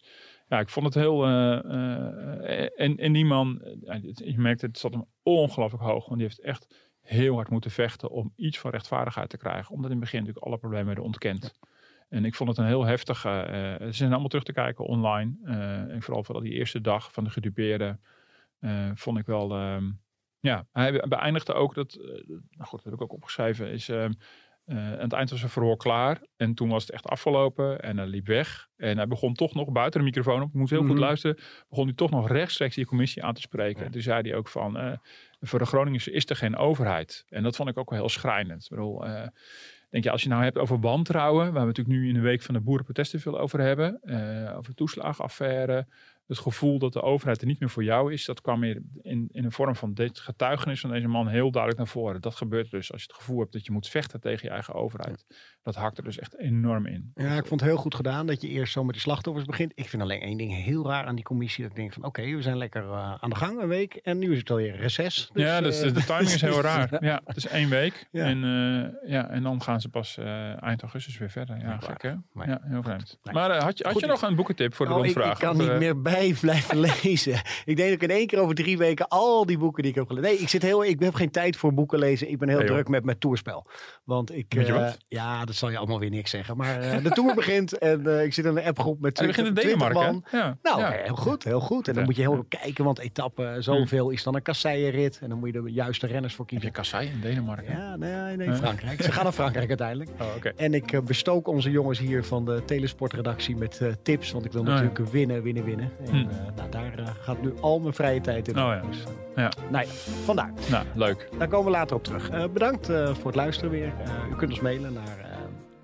ja, 0.47 0.59
ik 0.59 0.69
vond 0.69 0.85
het 0.85 0.95
heel. 0.95 1.25
en, 1.25 2.97
en 2.97 3.13
die 3.13 3.25
man, 3.25 3.61
je 4.13 4.35
merkte, 4.37 4.65
het 4.65 4.79
zat 4.79 4.93
hem 4.93 5.05
ongelooflijk 5.23 5.83
hoog, 5.83 6.05
want 6.05 6.19
die 6.19 6.27
heeft 6.27 6.41
echt 6.41 6.89
heel 7.01 7.35
hard 7.35 7.49
moeten 7.49 7.71
vechten 7.71 8.09
om 8.09 8.33
iets 8.35 8.59
van 8.59 8.71
rechtvaardigheid 8.71 9.29
te 9.29 9.37
krijgen. 9.37 9.75
Omdat 9.75 9.91
in 9.91 9.95
het 9.95 10.05
begin 10.05 10.19
natuurlijk 10.19 10.45
alle 10.45 10.57
problemen 10.57 10.85
werden 10.85 11.03
ontkend. 11.03 11.53
En 12.09 12.25
ik 12.25 12.35
vond 12.35 12.49
het 12.49 12.57
een 12.57 12.65
heel 12.65 12.85
heftige. 12.85 13.45
ze 13.79 13.91
zijn 13.91 14.09
allemaal 14.09 14.29
terug 14.29 14.43
te 14.43 14.53
kijken 14.53 14.85
online. 14.85 15.35
eh, 15.43 15.93
en 15.93 16.01
vooral 16.01 16.23
vooral 16.23 16.43
die 16.43 16.53
eerste 16.53 16.81
dag 16.81 17.13
van 17.13 17.23
de 17.23 17.29
gedupeerden. 17.29 18.01
Eh, 18.59 18.91
vond 18.93 19.17
ik 19.17 19.25
wel. 19.25 19.51
ehm, 19.55 19.89
ja, 20.39 20.67
hij 20.71 21.03
beëindigde 21.07 21.53
ook 21.53 21.73
dat. 21.75 21.93
eh, 21.93 22.07
nou 22.49 22.67
goed, 22.69 22.83
dat 22.83 22.83
heb 22.83 22.93
ik 22.93 23.01
ook 23.01 23.13
opgeschreven. 23.13 23.67
Is. 23.71 23.89
eh, 23.89 24.03
aan 24.65 24.99
het 24.99 25.13
eind 25.13 25.29
was 25.29 25.39
zijn 25.39 25.51
verhoor 25.51 25.77
klaar. 25.77 26.21
En 26.37 26.53
toen 26.53 26.69
was 26.69 26.81
het 26.81 26.91
echt 26.91 27.05
afgelopen. 27.05 27.79
En 27.81 27.97
hij 27.97 28.05
liep 28.07 28.25
weg. 28.27 28.67
En 28.75 28.97
hij 28.97 29.07
begon 29.07 29.33
toch 29.33 29.53
nog 29.53 29.71
buiten 29.71 29.99
de 29.99 30.05
microfoon 30.05 30.41
op. 30.41 30.47
Ik 30.47 30.53
moet 30.53 30.69
heel 30.69 30.81
Mhm. 30.81 30.89
goed 30.89 30.99
luisteren. 30.99 31.37
Begon 31.69 31.85
hij 31.85 31.93
toch 31.95 32.09
nog 32.09 32.27
rechtstreeks 32.29 32.75
die 32.75 32.85
commissie 32.85 33.23
aan 33.23 33.33
te 33.33 33.41
spreken. 33.41 33.85
En 33.85 33.91
toen 33.91 34.01
zei 34.01 34.21
hij 34.21 34.35
ook 34.37 34.47
van. 34.47 34.99
voor 35.41 35.59
de 35.59 35.65
Groningers 35.65 36.07
is 36.07 36.29
er 36.29 36.35
geen 36.35 36.55
overheid. 36.55 37.25
En 37.29 37.43
dat 37.43 37.55
vond 37.55 37.69
ik 37.69 37.77
ook 37.77 37.89
wel 37.89 37.99
heel 37.99 38.09
schrijnend. 38.09 38.63
Ik 38.63 38.69
bedoel, 38.69 38.99
denk 39.89 40.03
je, 40.03 40.11
als 40.11 40.23
je 40.23 40.29
nou 40.29 40.43
hebt 40.43 40.57
over 40.57 40.79
wantrouwen, 40.79 41.43
waar 41.53 41.61
we 41.61 41.67
natuurlijk 41.67 41.97
nu 41.97 42.07
in 42.07 42.13
de 42.13 42.19
week 42.19 42.41
van 42.41 42.53
de 42.53 42.61
boerenprotesten 42.61 43.19
veel 43.19 43.39
over 43.39 43.59
hebben, 43.59 44.01
over 44.57 44.69
de 44.69 44.73
toeslagaffaire, 44.75 45.87
het 46.29 46.39
gevoel 46.39 46.79
dat 46.79 46.93
de 46.93 47.01
overheid 47.01 47.41
er 47.41 47.47
niet 47.47 47.59
meer 47.59 47.69
voor 47.69 47.83
jou 47.83 48.13
is, 48.13 48.25
dat 48.25 48.41
kwam 48.41 48.59
meer 48.59 48.81
in, 49.01 49.29
in 49.31 49.43
de 49.43 49.51
vorm 49.51 49.75
van 49.75 49.93
dit 49.93 50.19
getuigenis 50.19 50.79
van 50.79 50.89
deze 50.89 51.07
man 51.07 51.27
heel 51.27 51.51
duidelijk 51.51 51.77
naar 51.77 51.91
voren. 51.91 52.21
Dat 52.21 52.35
gebeurt 52.35 52.71
dus 52.71 52.91
als 52.91 53.01
je 53.01 53.07
het 53.07 53.17
gevoel 53.17 53.39
hebt 53.39 53.53
dat 53.53 53.65
je 53.65 53.71
moet 53.71 53.87
vechten 53.87 54.19
tegen 54.19 54.47
je 54.47 54.53
eigen 54.53 54.73
overheid. 54.73 55.25
Dat 55.63 55.75
hakt 55.75 55.97
er 55.97 56.03
dus 56.03 56.19
echt 56.19 56.37
enorm 56.37 56.85
in. 56.85 57.11
Ja, 57.15 57.35
ik 57.35 57.45
vond 57.45 57.61
het 57.61 57.69
heel 57.69 57.79
goed 57.79 57.95
gedaan 57.95 58.25
dat 58.27 58.41
je 58.41 58.47
eerst 58.47 58.73
zo 58.73 58.83
met 58.83 58.93
die 58.93 59.01
slachtoffers 59.01 59.45
begint. 59.45 59.71
Ik 59.75 59.89
vind 59.89 60.01
alleen 60.01 60.21
één 60.21 60.37
ding 60.37 60.53
heel 60.63 60.87
raar 60.87 61.05
aan 61.05 61.15
die 61.15 61.23
commissie. 61.23 61.63
Dat 61.63 61.71
ik 61.71 61.77
denk 61.77 61.93
van 61.93 62.03
oké, 62.03 62.21
we 62.35 62.41
zijn 62.41 62.57
lekker 62.57 62.83
eh, 62.83 63.13
aan 63.19 63.29
de 63.29 63.35
gang 63.35 63.61
een 63.61 63.67
week. 63.67 63.95
En 63.95 64.19
nu 64.19 64.31
is 64.31 64.39
het 64.39 64.49
alweer 64.49 64.75
reces. 64.75 65.29
Dus, 65.33 65.43
ja, 65.43 65.61
dus 65.61 65.79
de, 65.79 65.91
de 65.91 66.03
timing 66.03 66.29
is 66.29 66.41
heel 66.41 66.61
raar. 66.61 66.87
Ja, 66.99 67.21
het 67.25 67.35
is 67.35 67.47
één 67.47 67.69
week. 67.69 68.07
Ja. 68.11 68.25
En, 68.25 68.43
eh, 68.43 69.09
ja, 69.11 69.29
en 69.29 69.43
dan 69.43 69.61
gaan 69.61 69.81
ze 69.81 69.89
pas 69.89 70.17
eind 70.59 70.81
augustus 70.81 71.17
weer 71.17 71.29
verder. 71.29 71.57
Ja, 71.59 71.77
gek 71.77 72.01
hè? 72.01 72.13
Ja, 72.33 72.61
heel 72.63 72.83
vreemd. 72.83 73.19
Nee. 73.23 73.33
Maar 73.33 73.61
had 73.63 73.77
je, 73.77 73.83
had 73.87 73.99
je 73.99 74.05
nog 74.05 74.21
een 74.21 74.35
boekentip 74.35 74.73
voor 74.73 74.85
de 74.85 74.91
Oh, 74.91 74.97
rondvraag? 74.97 75.33
ik 75.33 75.39
kan 75.39 75.55
Of, 75.55 75.67
niet 75.67 75.79
meer 75.79 76.01
bij 76.01 76.18
blijven 76.41 76.79
lezen. 76.79 77.33
Ik 77.65 77.77
denk 77.77 77.89
dat 77.89 78.01
ik 78.01 78.09
in 78.09 78.15
één 78.15 78.27
keer 78.27 78.39
over 78.39 78.55
drie 78.55 78.77
weken 78.77 79.07
al 79.07 79.45
die 79.45 79.57
boeken 79.57 79.81
die 79.83 79.91
ik 79.91 79.97
heb 79.97 80.07
gelezen. 80.07 80.29
Nee, 80.29 80.39
ik, 80.39 80.49
zit 80.49 80.61
heel, 80.61 80.85
ik 80.85 80.99
heb 80.99 81.13
geen 81.13 81.31
tijd 81.31 81.57
voor 81.57 81.73
boeken 81.73 81.99
lezen. 81.99 82.29
Ik 82.29 82.37
ben 82.37 82.49
heel 82.49 82.65
druk 82.65 82.87
met 82.87 83.03
mijn 83.05 83.17
toerspel. 83.17 83.67
Want 84.03 84.35
ik. 84.35 84.55
Met 84.55 84.67
eh, 84.67 84.89
ja, 85.07 85.45
dat 85.45 85.55
zal 85.55 85.69
je 85.69 85.77
allemaal 85.77 85.99
weer 85.99 86.09
niks 86.09 86.29
zeggen. 86.29 86.57
Maar 86.57 86.79
eh, 86.79 87.03
de 87.03 87.09
tour 87.09 87.35
begint 87.35 87.77
en 87.77 88.07
eh, 88.17 88.23
ik 88.23 88.33
zit 88.33 88.45
in 88.45 88.57
een 88.57 88.63
appgroep 88.63 88.99
met 88.99 89.19
En 89.19 89.25
die 89.25 89.33
20, 89.33 89.53
begint 89.53 89.73
in 89.73 89.77
20 89.79 89.93
Denemarken. 89.99 90.23
man. 90.31 90.41
Ja. 90.41 90.57
Nou, 90.61 90.79
ja. 90.79 90.91
heel 91.03 91.15
goed, 91.15 91.43
heel 91.43 91.59
goed. 91.59 91.87
En 91.87 91.93
dan 91.93 92.03
moet 92.03 92.15
je 92.15 92.21
heel 92.21 92.45
kijken, 92.49 92.83
want 92.83 92.99
etappe 92.99 93.55
zoveel 93.59 94.09
is 94.09 94.23
dan 94.23 94.35
een 94.35 94.41
kasseienrit. 94.41 95.19
En 95.21 95.29
dan 95.29 95.39
moet 95.39 95.53
je 95.53 95.61
de 95.61 95.71
juiste 95.71 96.07
renners 96.07 96.33
voor 96.35 96.45
Heb 96.45 96.53
je 96.53 96.59
kiezen. 96.59 96.81
kassei 96.81 97.07
in 97.09 97.19
Denemarken? 97.21 97.73
Ja, 97.77 97.95
nee, 97.95 98.37
nee? 98.37 98.53
Frankrijk. 98.53 99.01
Ze 99.01 99.11
gaan 99.11 99.23
naar 99.23 99.33
Frankrijk 99.33 99.67
uiteindelijk. 99.67 100.09
Oh, 100.19 100.27
oké. 100.35 100.51
En 100.55 100.73
ik 100.73 101.03
bestook 101.05 101.47
onze 101.47 101.71
jongens 101.71 101.99
hier 101.99 102.23
van 102.23 102.45
de 102.45 102.61
Telesportredactie 102.65 103.55
met 103.55 103.79
eh, 103.81 103.87
tips. 104.03 104.31
Want 104.31 104.45
ik 104.45 104.51
wil 104.51 104.61
Oh, 104.61 104.67
natuurlijk 104.67 105.09
winnen, 105.09 105.43
winnen, 105.43 105.63
winnen. 105.63 105.91
En 106.11 106.17
Hm. 106.17 106.29
eh, 106.29 106.35
nou, 106.55 106.69
daar 106.69 106.99
eh, 106.99 107.05
gaat 107.21 107.41
nu 107.41 107.53
al 107.61 107.79
mijn 107.79 107.93
vrije 107.93 108.21
tijd 108.21 108.47
in. 108.47 108.53
Oh, 108.59 108.61
ja. 108.63 108.81
Dus, 108.89 109.03
eh, 109.03 109.09
Ja. 109.35 109.51
Nou 109.69 109.85
ja, 109.85 109.91
vandaar. 110.25 110.51
Nou, 110.69 110.85
leuk. 110.95 111.29
Daar 111.37 111.47
komen 111.47 111.65
we 111.65 111.71
later 111.77 111.95
op 111.95 112.03
terug. 112.03 112.51
Bedankt 112.51 112.85
voor 112.85 113.25
het 113.25 113.35
luisteren 113.35 113.71
weer. 113.71 113.93
U 114.31 114.35
kunt 114.35 114.51
ons 114.51 114.59
mailen 114.61 114.93
naar 114.93 115.27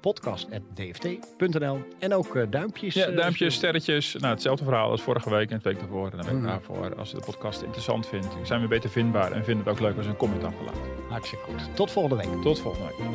podcast.dft.nl. 0.02 1.80
En 2.00 2.14
ook 2.14 2.52
duimpjes. 2.52 2.94
Ja, 2.94 3.08
duimpjes, 3.12 3.54
sterretjes. 3.54 4.14
Nou, 4.14 4.34
hetzelfde 4.34 4.64
verhaal 4.64 4.90
als 4.92 5.02
vorige 5.02 5.30
week 5.30 5.50
en 5.50 5.56
het 5.56 5.64
week 5.64 5.80
daarvoor. 5.80 6.06
En 6.12 6.18
dan 6.18 6.26
ben 6.26 6.36
ik 6.36 6.42
Mhm. 6.42 6.48
daarvoor. 6.50 6.96
Als 6.96 7.10
je 7.12 7.16
de 7.18 7.24
podcast 7.26 7.62
interessant 7.62 8.08
vindt, 8.08 8.28
zijn 8.44 8.62
we 8.62 8.68
beter 8.68 8.90
vindbaar. 8.90 9.32
En 9.32 9.44
vind 9.44 9.60
het 9.60 9.68
ook 9.68 9.80
leuk 9.80 9.98
als 9.98 10.06
een 10.06 10.16
comment 10.16 10.44
achterlaat. 10.44 10.78
Hartstikke 11.10 11.46
goed. 11.46 11.76
Tot 11.76 11.92
volgende 11.92 12.16
week. 12.24 12.42
Tot 12.42 12.60
volgende 12.60 12.88
week. 12.98 13.08